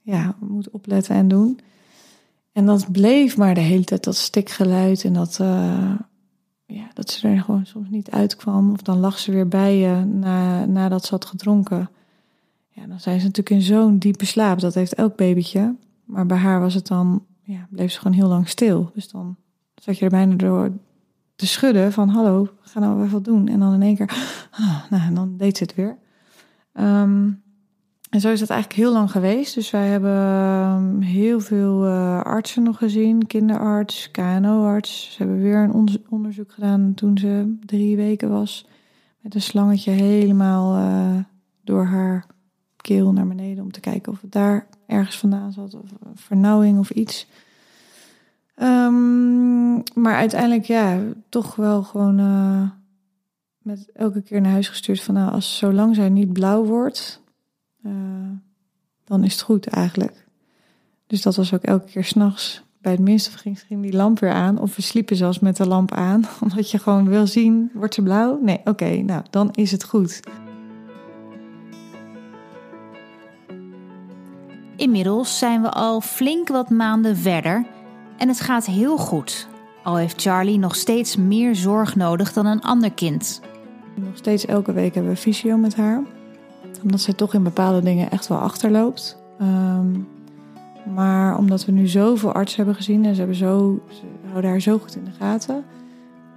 ja, 0.00 0.34
moet 0.40 0.70
opletten 0.70 1.14
en 1.14 1.28
doen. 1.28 1.60
En 2.52 2.66
dat 2.66 2.92
bleef 2.92 3.36
maar 3.36 3.54
de 3.54 3.60
hele 3.60 3.84
tijd 3.84 4.04
dat 4.04 4.16
stikgeluid 4.16 5.04
en 5.04 5.12
dat, 5.12 5.38
uh, 5.40 5.94
ja, 6.66 6.88
dat 6.94 7.10
ze 7.10 7.28
er 7.28 7.40
gewoon 7.40 7.66
soms 7.66 7.88
niet 7.90 8.10
uitkwam. 8.10 8.72
Of 8.72 8.82
dan 8.82 8.98
lag 8.98 9.18
ze 9.18 9.32
weer 9.32 9.48
bij 9.48 9.78
je 9.78 10.04
na, 10.04 10.64
nadat 10.64 11.04
ze 11.04 11.10
had 11.10 11.24
gedronken. 11.24 11.90
Ja, 12.68 12.86
dan 12.86 13.00
zijn 13.00 13.20
ze 13.20 13.26
natuurlijk 13.26 13.56
in 13.56 13.62
zo'n 13.62 13.98
diepe 13.98 14.24
slaap. 14.24 14.60
Dat 14.60 14.74
heeft 14.74 14.94
elk 14.94 15.16
babytje. 15.16 15.74
Maar 16.04 16.26
bij 16.26 16.36
haar 16.36 16.60
was 16.60 16.74
het 16.74 16.86
dan, 16.86 17.24
ja, 17.42 17.66
bleef 17.70 17.92
ze 17.92 17.98
gewoon 17.98 18.16
heel 18.16 18.28
lang 18.28 18.48
stil. 18.48 18.90
Dus 18.94 19.08
dan 19.08 19.36
zat 19.74 19.98
je 19.98 20.04
er 20.04 20.10
bijna 20.10 20.34
door 20.34 20.72
te 21.40 21.46
schudden 21.46 21.92
van 21.92 22.08
hallo, 22.08 22.48
ga 22.60 22.80
nou 22.80 22.98
even 22.98 23.12
wat 23.12 23.24
doen. 23.24 23.48
En 23.48 23.60
dan 23.60 23.74
in 23.74 23.82
één 23.82 23.96
keer, 23.96 24.10
ah, 24.50 24.90
nou, 24.90 25.02
en 25.02 25.14
dan 25.14 25.36
deed 25.36 25.56
ze 25.56 25.62
het 25.62 25.74
weer. 25.74 25.98
Um, 26.74 27.42
en 28.10 28.20
zo 28.20 28.30
is 28.30 28.40
het 28.40 28.50
eigenlijk 28.50 28.80
heel 28.80 28.92
lang 28.92 29.10
geweest. 29.10 29.54
Dus 29.54 29.70
wij 29.70 29.86
hebben 29.86 31.02
heel 31.02 31.40
veel 31.40 31.86
uh, 31.86 32.20
artsen 32.20 32.62
nog 32.62 32.78
gezien. 32.78 33.26
Kinderarts, 33.26 34.10
KNO-arts. 34.10 35.12
Ze 35.12 35.18
hebben 35.18 35.40
weer 35.40 35.58
een 35.58 35.98
onderzoek 36.08 36.52
gedaan 36.52 36.94
toen 36.94 37.18
ze 37.18 37.56
drie 37.66 37.96
weken 37.96 38.30
was. 38.30 38.66
Met 39.20 39.34
een 39.34 39.42
slangetje 39.42 39.90
helemaal 39.90 40.76
uh, 40.76 41.18
door 41.64 41.84
haar 41.84 42.26
keel 42.76 43.12
naar 43.12 43.26
beneden. 43.26 43.64
Om 43.64 43.72
te 43.72 43.80
kijken 43.80 44.12
of 44.12 44.20
het 44.20 44.32
daar 44.32 44.66
ergens 44.86 45.18
vandaan 45.18 45.52
zat. 45.52 45.74
Of 45.74 45.90
vernauwing 46.14 46.78
of 46.78 46.90
iets. 46.90 47.26
Um, 48.62 49.82
maar 49.94 50.14
uiteindelijk 50.14 50.64
ja, 50.64 50.98
toch 51.28 51.56
wel 51.56 51.82
gewoon 51.82 52.18
uh, 52.18 52.70
met 53.58 53.90
elke 53.92 54.22
keer 54.22 54.40
naar 54.40 54.52
huis 54.52 54.68
gestuurd 54.68 55.02
van 55.02 55.14
nou, 55.14 55.32
als 55.32 55.58
zolang 55.58 55.94
zij 55.94 56.08
niet 56.08 56.32
blauw 56.32 56.64
wordt, 56.64 57.22
uh, 57.86 57.92
dan 59.04 59.24
is 59.24 59.32
het 59.32 59.42
goed 59.42 59.66
eigenlijk. 59.66 60.26
Dus 61.06 61.22
dat 61.22 61.36
was 61.36 61.54
ook 61.54 61.62
elke 61.62 61.86
keer 61.86 62.04
s'nachts. 62.04 62.62
Bij 62.80 62.92
het 62.92 63.00
minste 63.00 63.38
ging, 63.38 63.60
ging 63.60 63.82
die 63.82 63.92
lamp 63.92 64.18
weer 64.18 64.32
aan. 64.32 64.58
Of 64.58 64.76
we 64.76 64.82
sliepen 64.82 65.16
zelfs 65.16 65.38
met 65.38 65.56
de 65.56 65.66
lamp 65.66 65.92
aan. 65.92 66.24
Omdat 66.42 66.70
je 66.70 66.78
gewoon 66.78 67.08
wil 67.08 67.26
zien, 67.26 67.70
wordt 67.74 67.94
ze 67.94 68.02
blauw? 68.02 68.38
Nee, 68.42 68.60
oké, 68.64 68.96
nou, 68.96 69.22
dan 69.30 69.50
is 69.52 69.70
het 69.70 69.84
goed. 69.84 70.20
Inmiddels 74.76 75.38
zijn 75.38 75.62
we 75.62 75.70
al 75.70 76.00
flink 76.00 76.48
wat 76.48 76.70
maanden 76.70 77.16
verder 77.16 77.66
en 78.20 78.28
het 78.28 78.40
gaat 78.40 78.66
heel 78.66 78.96
goed. 78.96 79.48
Al 79.82 79.96
heeft 79.96 80.22
Charlie 80.22 80.58
nog 80.58 80.74
steeds 80.74 81.16
meer 81.16 81.54
zorg 81.56 81.96
nodig 81.96 82.32
dan 82.32 82.46
een 82.46 82.60
ander 82.60 82.92
kind. 82.92 83.40
Nog 83.94 84.16
steeds 84.16 84.46
elke 84.46 84.72
week 84.72 84.94
hebben 84.94 85.12
we 85.12 85.18
fysio 85.18 85.56
met 85.56 85.76
haar. 85.76 86.02
Omdat 86.82 87.00
zij 87.00 87.14
toch 87.14 87.34
in 87.34 87.42
bepaalde 87.42 87.82
dingen 87.82 88.10
echt 88.10 88.28
wel 88.28 88.38
achterloopt. 88.38 89.18
Um, 89.40 90.08
maar 90.94 91.38
omdat 91.38 91.64
we 91.64 91.72
nu 91.72 91.86
zoveel 91.86 92.32
artsen 92.32 92.56
hebben 92.56 92.74
gezien 92.74 93.04
en 93.04 93.12
ze, 93.12 93.18
hebben 93.18 93.36
zo, 93.36 93.82
ze 93.88 94.02
houden 94.28 94.50
haar 94.50 94.60
zo 94.60 94.78
goed 94.78 94.96
in 94.96 95.04
de 95.04 95.10
gaten. 95.18 95.64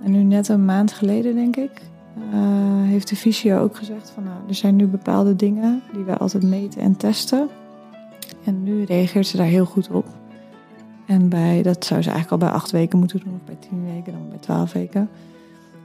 En 0.04 0.12
nu 0.12 0.24
net 0.24 0.48
een 0.48 0.66
maand 0.66 0.92
geleden, 0.92 1.36
denk 1.36 1.56
ik, 1.56 1.82
uh, 2.34 2.90
heeft 2.90 3.10
de 3.10 3.16
fysio 3.16 3.60
ook 3.60 3.76
gezegd 3.76 4.10
van 4.10 4.24
nou, 4.24 4.38
er 4.48 4.56
zijn 4.56 4.76
nu 4.76 4.86
bepaalde 4.86 5.36
dingen 5.36 5.82
die 5.94 6.04
wij 6.04 6.18
altijd 6.18 6.44
meten 6.44 6.82
en 6.82 6.98
testen. 6.98 7.50
En 8.44 8.64
nu 8.64 8.84
reageert 8.84 9.28
ze 9.28 9.38
daar 9.38 9.46
heel 9.46 9.66
goed 9.66 9.90
op. 9.90 10.06
En 11.06 11.30
bij, 11.30 11.62
dat 11.62 11.86
zou 11.86 12.02
ze 12.02 12.10
eigenlijk 12.10 12.42
al 12.42 12.48
bij 12.50 12.58
acht 12.58 12.72
weken 12.72 13.00
moeten 13.00 13.20
doen, 13.20 13.34
of 13.34 13.44
bij 13.46 13.58
tien 13.70 13.86
weken, 13.86 14.14
dan 14.14 14.30
bij 14.30 14.38
twaalf 14.38 14.74
weken. 14.74 15.10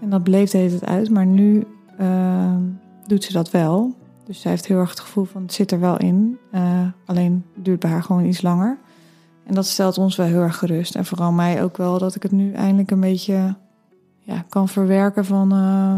En 0.01 0.11
dat 0.11 0.23
bleef 0.23 0.51
de 0.51 0.59
hele 0.59 0.79
tijd 0.79 0.91
uit, 0.91 1.11
maar 1.11 1.27
nu 1.27 1.67
uh, 2.01 2.55
doet 3.07 3.25
ze 3.25 3.33
dat 3.33 3.51
wel. 3.51 3.95
Dus 4.25 4.41
zij 4.41 4.51
heeft 4.51 4.67
heel 4.67 4.79
erg 4.79 4.91
het 4.91 5.01
gevoel 5.01 5.25
van 5.25 5.43
het 5.43 5.53
zit 5.53 5.73
er 5.73 5.81
wel 5.81 5.97
in. 5.97 6.39
Uh, 6.53 6.87
alleen 7.05 7.45
duurt 7.55 7.81
bij 7.81 7.91
haar 7.91 8.03
gewoon 8.03 8.25
iets 8.25 8.43
langer. 8.43 8.79
En 9.45 9.55
dat 9.55 9.67
stelt 9.67 9.99
ons 9.99 10.17
wel 10.17 10.27
heel 10.27 10.41
erg 10.41 10.57
gerust. 10.57 10.95
En 10.95 11.05
vooral 11.05 11.33
mij 11.33 11.63
ook 11.63 11.77
wel 11.77 11.99
dat 11.99 12.15
ik 12.15 12.23
het 12.23 12.33
nu 12.33 12.53
eindelijk 12.53 12.91
een 12.91 13.01
beetje 13.01 13.57
ja, 14.19 14.45
kan 14.49 14.69
verwerken 14.69 15.25
van 15.25 15.55
uh, 15.55 15.97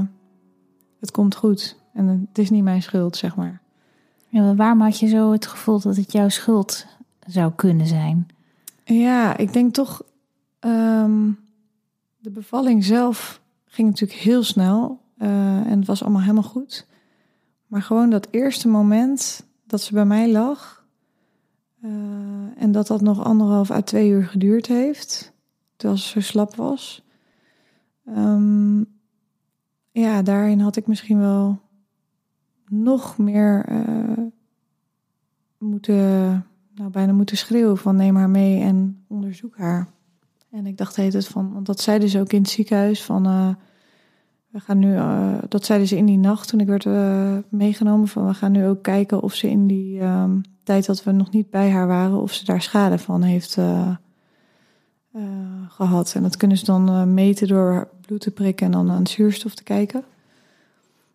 het 1.01 1.11
komt 1.11 1.35
goed. 1.35 1.77
En 1.93 2.09
het 2.29 2.39
is 2.39 2.51
niet 2.51 2.63
mijn 2.63 2.83
schuld, 2.83 3.17
zeg 3.17 3.37
maar. 3.37 3.61
Ja, 4.29 4.43
maar 4.43 4.57
waarom 4.57 4.81
had 4.81 4.99
je 4.99 5.07
zo 5.07 5.33
het 5.33 5.47
gevoel 5.47 5.81
dat 5.81 5.97
het 5.97 6.13
jouw 6.13 6.29
schuld 6.29 6.87
zou 7.27 7.53
kunnen 7.57 7.87
zijn? 7.87 8.27
Ja, 8.95 9.37
ik 9.37 9.53
denk 9.53 9.75
toch. 9.75 10.03
Um, 10.61 11.39
de 12.19 12.31
bevalling 12.31 12.85
zelf 12.85 13.41
ging 13.65 13.89
natuurlijk 13.89 14.21
heel 14.21 14.43
snel. 14.43 15.01
Uh, 15.19 15.67
en 15.67 15.79
het 15.79 15.87
was 15.87 16.03
allemaal 16.03 16.21
helemaal 16.21 16.43
goed. 16.43 16.87
Maar 17.67 17.83
gewoon 17.83 18.11
dat 18.11 18.29
eerste 18.31 18.69
moment 18.69 19.47
dat 19.67 19.81
ze 19.81 19.93
bij 19.93 20.05
mij 20.05 20.31
lag. 20.31 20.87
Uh, 21.83 21.91
en 22.57 22.73
dat 22.73 22.87
dat 22.87 23.01
nog 23.01 23.25
anderhalf 23.25 23.71
à 23.71 23.81
twee 23.81 24.11
uur 24.11 24.25
geduurd 24.25 24.67
heeft. 24.67 25.33
Terwijl 25.77 26.01
ze 26.01 26.21
slap 26.21 26.55
was. 26.55 27.03
Um, 28.09 28.87
ja, 29.91 30.23
daarin 30.23 30.61
had 30.61 30.77
ik 30.77 30.87
misschien 30.87 31.19
wel 31.19 31.61
nog 32.69 33.19
meer 33.19 33.69
uh, 33.71 34.27
moeten 35.59 36.47
nou, 36.75 36.91
bijna 36.91 37.13
moeten 37.13 37.37
schreeuwen 37.37 37.79
van 37.79 37.97
neem 37.97 38.17
haar 38.17 38.31
mee 38.31 38.61
en 38.61 39.05
onderzoek 39.09 39.57
haar. 39.57 39.89
En 40.51 40.67
ik 40.67 40.77
dacht 40.77 40.97
heet 40.97 41.13
het 41.13 41.27
van, 41.27 41.53
want 41.53 41.67
dat 41.67 41.81
zeiden 41.81 42.09
ze 42.09 42.21
ook 42.21 42.33
in 42.33 42.41
het 42.41 42.51
ziekenhuis 42.51 43.03
van 43.03 43.27
uh, 43.27 43.49
we 44.49 44.61
gaan 44.61 44.79
nu, 44.79 44.95
uh, 44.95 45.35
dat 45.49 45.65
zeiden 45.65 45.89
ze 45.89 45.97
in 45.97 46.07
die 46.07 46.19
nacht 46.19 46.49
toen 46.49 46.61
ik 46.61 46.67
werd 46.67 46.85
uh, 46.85 47.37
meegenomen 47.49 48.09
van 48.09 48.27
we 48.27 48.35
gaan 48.35 48.53
nu 48.53 48.67
ook 48.67 48.83
kijken 48.83 49.23
of 49.23 49.35
ze 49.35 49.51
in 49.51 49.67
die 49.67 50.01
um, 50.01 50.41
tijd 50.63 50.87
dat 50.87 51.05
we 51.05 51.13
nog 51.13 51.31
niet 51.31 51.51
bij 51.51 51.71
haar 51.71 51.87
waren, 51.87 52.21
of 52.21 52.33
ze 52.33 52.45
daar 52.45 52.63
schade 52.63 52.99
van 52.99 53.23
heeft 53.23 53.59
gehad. 55.69 56.15
En 56.15 56.23
dat 56.23 56.37
kunnen 56.37 56.57
ze 56.57 56.65
dan 56.65 56.89
eh, 56.89 57.05
meten 57.05 57.49
door 57.49 57.89
bloed 58.01 58.21
te 58.21 58.31
prikken 58.31 58.67
en 58.67 58.73
dan 58.73 58.91
aan 58.91 59.07
zuurstof 59.07 59.55
te 59.55 59.63
kijken. 59.63 60.05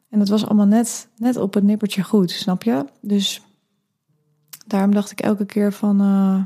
En 0.09 0.19
dat 0.19 0.27
was 0.27 0.45
allemaal 0.45 0.65
net, 0.65 1.07
net 1.17 1.37
op 1.37 1.53
het 1.53 1.63
nippertje 1.63 2.03
goed, 2.03 2.31
snap 2.31 2.63
je? 2.63 2.85
Dus 3.01 3.41
daarom 4.65 4.93
dacht 4.93 5.11
ik 5.11 5.21
elke 5.21 5.45
keer 5.45 5.73
van, 5.73 6.01
eh, 6.01 6.39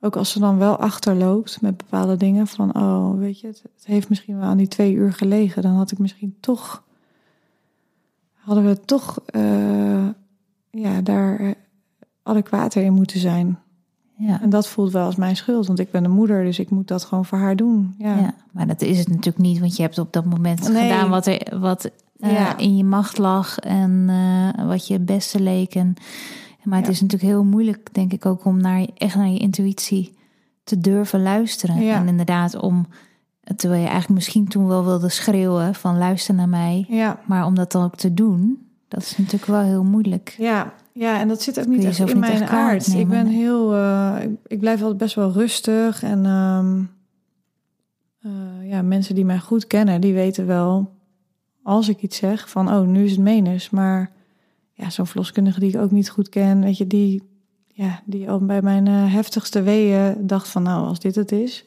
ook 0.00 0.16
als 0.16 0.30
ze 0.30 0.38
dan 0.38 0.58
wel 0.58 0.76
achterloopt 0.76 1.60
met 1.60 1.76
bepaalde 1.76 2.16
dingen, 2.16 2.46
van 2.46 2.74
oh, 2.76 3.18
weet 3.18 3.40
je, 3.40 3.46
het, 3.46 3.62
het 3.76 3.86
heeft 3.86 4.08
misschien 4.08 4.38
wel 4.38 4.48
aan 4.48 4.56
die 4.56 4.68
twee 4.68 4.94
uur 4.94 5.12
gelegen. 5.12 5.62
Dan 5.62 5.74
had 5.74 5.90
ik 5.90 5.98
misschien 5.98 6.36
toch, 6.40 6.82
hadden 8.34 8.64
we 8.66 8.80
toch, 8.80 9.18
uh, 9.36 10.08
ja, 10.70 11.00
daar 11.02 11.54
adequater 12.22 12.82
in 12.82 12.92
moeten 12.92 13.20
zijn. 13.20 13.58
Ja. 14.16 14.40
En 14.42 14.50
dat 14.50 14.68
voelt 14.68 14.92
wel 14.92 15.04
als 15.04 15.16
mijn 15.16 15.36
schuld, 15.36 15.66
want 15.66 15.78
ik 15.78 15.90
ben 15.90 16.02
de 16.02 16.08
moeder, 16.08 16.44
dus 16.44 16.58
ik 16.58 16.70
moet 16.70 16.88
dat 16.88 17.04
gewoon 17.04 17.24
voor 17.24 17.38
haar 17.38 17.56
doen. 17.56 17.94
Ja, 17.98 18.16
ja, 18.16 18.34
maar 18.52 18.66
dat 18.66 18.82
is 18.82 18.98
het 18.98 19.08
natuurlijk 19.08 19.38
niet, 19.38 19.58
want 19.58 19.76
je 19.76 19.82
hebt 19.82 19.98
op 19.98 20.12
dat 20.12 20.24
moment 20.24 20.68
Nee. 20.68 20.82
gedaan 20.82 21.10
wat, 21.10 21.26
er, 21.26 21.58
wat 21.60 21.90
eh, 22.18 22.32
Ja. 22.32 22.56
in 22.56 22.76
je 22.76 22.84
macht 22.84 23.18
lag 23.18 23.58
en 23.58 24.06
eh, 24.08 24.66
wat 24.66 24.86
je 24.86 24.92
het 24.92 25.04
beste 25.06 25.40
leek. 25.40 25.74
En, 25.74 25.94
maar 26.64 26.76
het 26.78 26.86
Ja. 26.86 26.92
is 26.92 27.00
natuurlijk 27.00 27.30
heel 27.30 27.44
moeilijk, 27.44 27.88
denk 27.92 28.12
ik 28.12 28.26
ook, 28.26 28.44
om 28.44 28.60
naar 28.60 28.86
echt 28.96 29.14
naar 29.14 29.28
je 29.28 29.38
intuïtie 29.38 30.14
te 30.64 30.78
durven 30.78 31.22
luisteren. 31.22 31.80
Ja. 31.82 31.96
En 31.96 32.08
inderdaad, 32.08 32.56
om, 32.56 32.86
terwijl 33.56 33.80
je 33.80 33.86
eigenlijk 33.88 34.14
misschien 34.14 34.48
toen 34.48 34.66
wel 34.66 34.84
wilde 34.84 35.08
schreeuwen 35.08 35.74
van 35.74 35.98
luister 35.98 36.34
naar 36.34 36.48
mij, 36.48 36.84
ja, 36.88 37.20
maar 37.26 37.44
om 37.46 37.54
dat 37.54 37.72
dan 37.72 37.84
ook 37.84 37.96
te 37.96 38.14
doen, 38.14 38.66
dat 38.88 39.02
is 39.02 39.16
natuurlijk 39.16 39.46
wel 39.46 39.60
heel 39.60 39.84
moeilijk. 39.84 40.34
ja, 40.38 40.72
ja, 40.92 41.20
en 41.20 41.28
dat 41.28 41.42
zit 41.42 41.60
ook 41.60 41.66
niet 41.66 41.84
echt 41.84 41.98
in 41.98 42.06
niet 42.06 42.18
mijn 42.18 42.32
echt 42.32 42.44
kwalijk 42.44 42.70
aard. 42.72 42.94
Ik 42.94 43.08
ben 43.08 43.26
heel, 43.26 43.74
eh, 43.74 44.16
ik, 44.22 44.30
ik 44.46 44.60
blijf 44.60 44.80
altijd 44.80 44.98
best 44.98 45.14
wel 45.14 45.32
rustig 45.32 46.02
en 46.02 46.26
ehm, 46.26 46.82
eh, 48.22 48.68
ja, 48.70 48.82
mensen 48.82 49.14
die 49.14 49.24
mij 49.24 49.38
goed 49.38 49.66
kennen, 49.66 50.00
die 50.00 50.14
weten 50.14 50.46
wel 50.46 50.98
als 51.62 51.88
ik 51.88 52.02
iets 52.02 52.16
zeg 52.16 52.50
van 52.50 52.72
oh 52.72 52.86
nu 52.86 53.04
is 53.04 53.10
het 53.10 53.20
menens, 53.20 53.70
maar 53.70 54.10
ja, 54.80 54.90
zo'n 54.90 55.06
verloskundige 55.06 55.60
die 55.60 55.74
ik 55.74 55.80
ook 55.80 55.90
niet 55.90 56.10
goed 56.10 56.28
ken, 56.28 56.60
weet 56.60 56.76
je, 56.76 56.86
die, 56.86 57.22
ja, 57.66 58.02
die 58.04 58.30
al 58.30 58.38
bij 58.38 58.62
mijn 58.62 58.86
eh, 58.86 59.12
heftigste 59.12 59.62
weeën 59.62 60.26
dacht 60.26 60.48
van 60.48 60.62
nou 60.62 60.86
als 60.86 61.00
dit 61.00 61.14
het 61.14 61.32
is. 61.32 61.64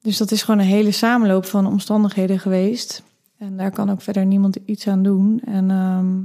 Dus 0.00 0.16
dat 0.16 0.30
is 0.30 0.42
gewoon 0.42 0.60
een 0.60 0.66
hele 0.66 0.90
samenloop 0.90 1.44
van 1.44 1.66
omstandigheden 1.66 2.38
geweest. 2.38 3.02
En 3.38 3.56
daar 3.56 3.70
kan 3.70 3.90
ook 3.90 4.02
verder 4.02 4.26
niemand 4.26 4.58
iets 4.64 4.88
aan 4.88 5.02
doen. 5.02 5.40
En, 5.44 5.70
ehm, 5.70 6.16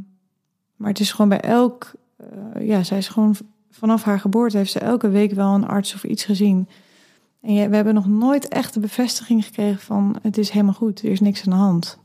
maar 0.76 0.90
het 0.90 1.00
is 1.00 1.12
gewoon 1.12 1.30
bij 1.30 1.42
elk... 1.42 1.92
eh, 2.18 2.68
ja, 2.68 2.84
zij 2.84 2.98
is 2.98 3.08
gewoon 3.08 3.36
vanaf 3.72 4.04
haar 4.04 4.20
geboorte... 4.20 4.58
heeft 4.58 4.72
ze 4.72 4.80
elke 4.80 5.10
week 5.10 5.34
wel 5.34 5.54
een 5.54 5.68
arts 5.68 5.94
of 5.94 6.04
iets 6.04 6.24
gezien. 6.24 6.68
En 7.42 7.70
we 7.70 7.76
hebben 7.76 7.94
nog 7.94 8.08
nooit 8.08 8.48
echt 8.48 8.74
de 8.74 8.80
bevestiging 8.80 9.46
gekregen 9.46 9.82
van... 9.82 10.16
het 10.22 10.38
is 10.38 10.50
helemaal 10.50 10.74
goed, 10.74 11.04
er 11.04 11.12
is 11.12 11.20
niks 11.20 11.46
aan 11.46 11.52
de 11.52 11.60
hand. 11.60 12.00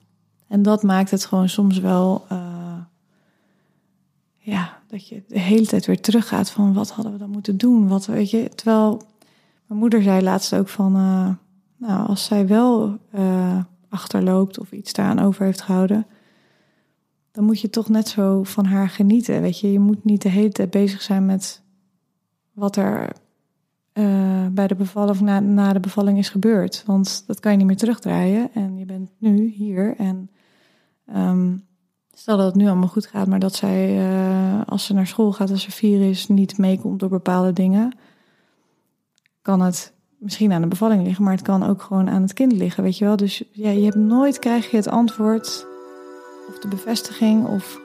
En 0.48 0.62
dat 0.62 0.82
maakt 0.82 1.10
het 1.10 1.26
gewoon 1.26 1.48
soms 1.48 1.78
wel... 1.78 2.24
eh, 2.28 2.53
ja, 4.44 4.78
dat 4.86 5.08
je 5.08 5.22
de 5.28 5.38
hele 5.38 5.66
tijd 5.66 5.86
weer 5.86 6.00
teruggaat 6.00 6.50
van... 6.50 6.72
wat 6.72 6.90
hadden 6.90 7.12
we 7.12 7.18
dan 7.18 7.30
moeten 7.30 7.56
doen? 7.56 7.88
Wat, 7.88 8.06
weet 8.06 8.30
je, 8.30 8.48
terwijl 8.54 9.02
mijn 9.66 9.80
moeder 9.80 10.02
zei 10.02 10.22
laatst 10.22 10.54
ook 10.54 10.68
van... 10.68 10.96
eh, 10.96 11.30
nou, 11.76 12.06
als 12.06 12.24
zij 12.24 12.46
wel 12.46 12.98
eh, 13.10 13.58
achterloopt 13.88 14.58
of 14.58 14.72
iets 14.72 14.92
daaraan 14.92 15.18
over 15.18 15.44
heeft 15.44 15.60
gehouden, 15.60 16.06
dan 17.30 17.44
moet 17.44 17.60
je 17.60 17.70
toch 17.70 17.88
net 17.88 18.08
zo 18.08 18.42
van 18.42 18.64
haar 18.64 18.88
genieten. 18.88 19.40
Weet 19.40 19.60
je, 19.60 19.72
je 19.72 19.78
moet 19.78 20.04
niet 20.04 20.22
de 20.22 20.28
hele 20.28 20.52
tijd 20.52 20.70
bezig 20.70 21.02
zijn 21.02 21.26
met 21.26 21.62
wat 22.52 22.76
er 22.76 23.12
eh, 23.92 24.46
bij 24.46 24.66
de 24.66 24.74
bevalling 24.74 25.10
of 25.10 25.20
na, 25.20 25.40
na 25.40 25.72
de 25.72 25.80
bevalling 25.80 26.18
is 26.18 26.28
gebeurd. 26.28 26.82
Want 26.86 27.24
dat 27.26 27.40
kan 27.40 27.52
je 27.52 27.58
niet 27.58 27.66
meer 27.66 27.76
terugdraaien. 27.76 28.50
En 28.54 28.78
je 28.78 28.84
bent 28.84 29.10
nu 29.18 29.48
hier. 29.48 29.96
En 29.96 30.30
ehm, 31.06 31.56
stel 32.14 32.36
dat 32.36 32.46
het 32.46 32.54
nu 32.54 32.66
allemaal 32.66 32.88
goed 32.88 33.06
gaat, 33.06 33.26
maar 33.26 33.38
dat 33.38 33.54
zij, 33.54 33.98
eh, 33.98 34.60
als 34.66 34.84
ze 34.84 34.94
naar 34.94 35.06
school 35.06 35.32
gaat, 35.32 35.50
als 35.50 35.62
ze 35.62 35.70
vier 35.70 36.08
is, 36.08 36.28
niet 36.28 36.58
meekomt 36.58 37.00
door 37.00 37.08
bepaalde 37.08 37.52
dingen, 37.52 37.96
kan 39.42 39.60
het 39.60 39.92
misschien 40.18 40.52
aan 40.52 40.62
de 40.62 40.68
bevalling 40.68 41.02
liggen, 41.02 41.24
maar 41.24 41.32
het 41.32 41.42
kan 41.42 41.62
ook 41.62 41.82
gewoon 41.82 42.10
aan 42.10 42.22
het 42.22 42.32
kind 42.32 42.52
liggen, 42.52 42.82
weet 42.82 42.98
je 42.98 43.04
wel. 43.04 43.16
Dus 43.16 43.42
ja, 43.52 43.70
je 43.70 43.84
hebt 43.84 43.96
nooit 43.96 44.38
krijg 44.38 44.70
je 44.70 44.76
het 44.76 44.88
antwoord 44.88 45.66
of 46.48 46.58
de 46.58 46.68
bevestiging 46.68 47.46
of 47.46 47.80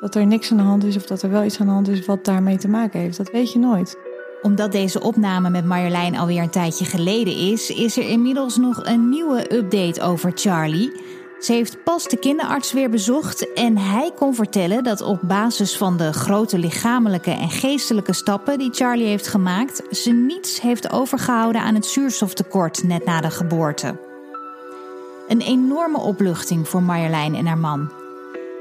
dat 0.00 0.14
er 0.14 0.26
niks 0.26 0.50
aan 0.50 0.56
de 0.56 0.62
hand 0.62 0.84
is 0.84 0.96
of 0.96 1.06
dat 1.06 1.22
er 1.22 1.30
wel 1.30 1.44
iets 1.44 1.60
aan 1.60 1.66
de 1.66 1.72
hand 1.72 1.88
is 1.88 2.06
wat 2.06 2.24
daarmee 2.24 2.56
te 2.56 2.68
maken 2.68 3.00
heeft. 3.00 3.16
Dat 3.16 3.30
weet 3.30 3.52
je 3.52 3.58
nooit. 3.58 3.98
Omdat 4.42 4.72
deze 4.72 5.00
opname 5.00 5.50
met 5.50 5.64
Marjolein 5.64 6.16
alweer 6.16 6.42
een 6.42 6.50
tijdje 6.50 6.84
geleden 6.84 7.36
is, 7.36 7.70
is 7.70 7.96
er 7.96 8.08
inmiddels 8.08 8.56
nog 8.56 8.86
een 8.86 9.08
nieuwe 9.08 9.54
update 9.54 10.02
over 10.02 10.32
Charlie. 10.34 10.92
Ze 11.40 11.52
heeft 11.52 11.84
pas 11.84 12.08
de 12.08 12.16
kinderarts 12.16 12.72
weer 12.72 12.90
bezocht 12.90 13.52
en 13.52 13.78
hij 13.78 14.12
kon 14.16 14.34
vertellen 14.34 14.84
dat 14.84 15.00
op 15.00 15.18
basis 15.22 15.76
van 15.76 15.96
de 15.96 16.12
grote 16.12 16.58
lichamelijke 16.58 17.30
en 17.30 17.50
geestelijke 17.50 18.12
stappen 18.12 18.58
die 18.58 18.72
Charlie 18.72 19.06
heeft 19.06 19.26
gemaakt, 19.26 19.82
ze 19.90 20.10
niets 20.10 20.60
heeft 20.60 20.92
overgehouden 20.92 21.62
aan 21.62 21.74
het 21.74 21.86
zuurstoftekort 21.86 22.82
net 22.82 23.04
na 23.04 23.20
de 23.20 23.30
geboorte. 23.30 23.96
Een 25.28 25.40
enorme 25.40 25.98
opluchting 25.98 26.68
voor 26.68 26.82
Marjolein 26.82 27.34
en 27.34 27.46
haar 27.46 27.58
man. 27.58 27.90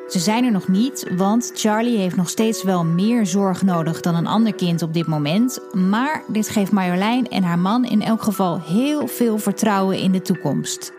Ze 0.07 0.19
zijn 0.19 0.45
er 0.45 0.51
nog 0.51 0.67
niet, 0.67 1.05
want 1.17 1.51
Charlie 1.53 1.97
heeft 1.97 2.15
nog 2.15 2.30
steeds 2.30 2.63
wel 2.63 2.86
meer 2.86 3.26
zorg 3.26 3.61
nodig 3.61 4.01
dan 4.01 4.15
een 4.15 4.28
ander 4.28 4.53
kind 4.53 4.82
op 4.82 4.93
dit 4.93 5.07
moment. 5.07 5.59
Maar 5.71 6.24
dit 6.28 6.49
geeft 6.49 6.71
Marjolein 6.71 7.30
en 7.30 7.43
haar 7.43 7.59
man 7.59 7.86
in 7.86 8.01
elk 8.01 8.21
geval 8.21 8.59
heel 8.61 9.07
veel 9.07 9.38
vertrouwen 9.38 9.97
in 9.97 10.11
de 10.11 10.21
toekomst. 10.21 10.93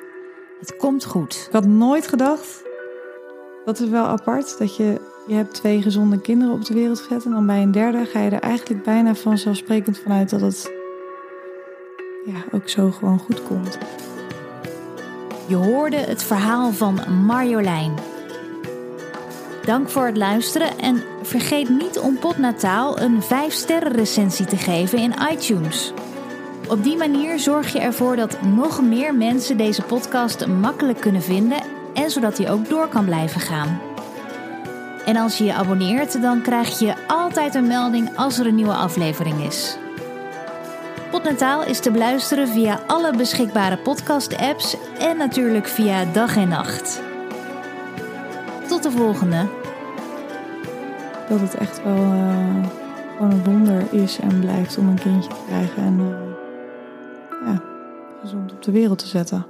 Het 0.59 0.77
komt 0.77 1.05
goed. 1.05 1.45
Ik 1.47 1.53
had 1.53 1.67
nooit 1.67 2.09
gedacht, 2.09 2.63
dat 3.65 3.81
is 3.81 3.89
wel 3.89 4.05
apart, 4.05 4.59
dat 4.59 4.77
je, 4.77 5.01
je 5.27 5.35
hebt 5.35 5.55
twee 5.55 5.83
gezonde 5.83 6.21
kinderen 6.21 6.55
op 6.55 6.65
de 6.65 6.75
wereld 6.75 7.01
gezet 7.01 7.25
en 7.25 7.31
dan 7.31 7.47
bij 7.47 7.63
een 7.63 7.73
derde 7.73 8.05
ga 8.05 8.21
je 8.21 8.31
er 8.31 8.41
eigenlijk 8.41 8.83
bijna 8.83 9.15
vanzelfsprekend 9.15 9.99
vanuit 9.99 10.31
dat 10.31 10.41
het 10.41 10.73
ja, 12.25 12.45
ook 12.53 12.69
zo 12.69 12.91
gewoon 12.91 13.19
goed 13.19 13.43
komt. 13.43 13.79
Je 15.47 15.57
hoorde 15.57 15.97
het 15.97 16.23
verhaal 16.23 16.73
van 16.73 17.25
Marjolein. 17.27 17.95
Dank 19.65 19.89
voor 19.89 20.07
het 20.07 20.17
luisteren 20.17 20.79
en 20.79 21.03
vergeet 21.23 21.69
niet 21.69 21.99
om 21.99 22.19
Potnataal 22.19 23.01
een 23.01 23.23
5-sterren 23.23 23.93
recensie 23.93 24.47
te 24.47 24.57
geven 24.57 24.99
in 24.99 25.15
iTunes. 25.33 25.93
Op 26.69 26.83
die 26.83 26.97
manier 26.97 27.39
zorg 27.39 27.73
je 27.73 27.79
ervoor 27.79 28.17
dat 28.17 28.43
nog 28.43 28.83
meer 28.83 29.15
mensen 29.15 29.57
deze 29.57 29.83
podcast 29.83 30.47
makkelijk 30.47 31.01
kunnen 31.01 31.23
vinden 31.23 31.59
en 31.95 32.11
zodat 32.11 32.39
hij 32.39 32.51
ook 32.51 32.69
door 32.69 32.89
kan 32.89 33.05
blijven 33.05 33.41
gaan. 33.41 33.81
En 35.05 35.17
als 35.17 35.39
je 35.39 35.45
je 35.45 35.55
abonneert, 35.55 36.23
dan 36.23 36.43
krijg 36.43 36.79
je 36.79 36.95
altijd 37.07 37.55
een 37.55 37.67
melding 37.67 38.17
als 38.17 38.39
er 38.39 38.47
een 38.47 38.55
nieuwe 38.55 38.75
aflevering 38.75 39.45
is. 39.45 39.77
Potnataal 41.11 41.65
is 41.65 41.81
te 41.81 41.91
beluisteren 41.91 42.49
via 42.49 42.81
alle 42.87 43.17
beschikbare 43.17 43.77
podcast-apps 43.77 44.77
en 44.99 45.17
natuurlijk 45.17 45.67
via 45.67 46.05
dag 46.05 46.37
en 46.37 46.49
nacht. 46.49 47.03
Tot 48.69 48.83
de 48.83 48.91
volgende. 48.91 49.49
Dat 51.29 51.41
het 51.41 51.55
echt 51.55 51.83
wel 51.83 51.97
gewoon 53.17 53.31
een 53.31 53.45
wonder 53.45 53.83
is 53.91 54.19
en 54.19 54.41
blijft 54.41 54.79
om 54.79 54.89
een 54.89 55.01
kindje 55.01 55.29
te 55.29 55.37
krijgen 55.47 55.83
en 55.83 56.01
eh, 56.01 56.34
ja, 57.45 57.63
gezond 58.21 58.53
op 58.53 58.63
de 58.63 58.73
wereld 58.73 58.99
te 58.99 59.07
zetten. 59.07 59.47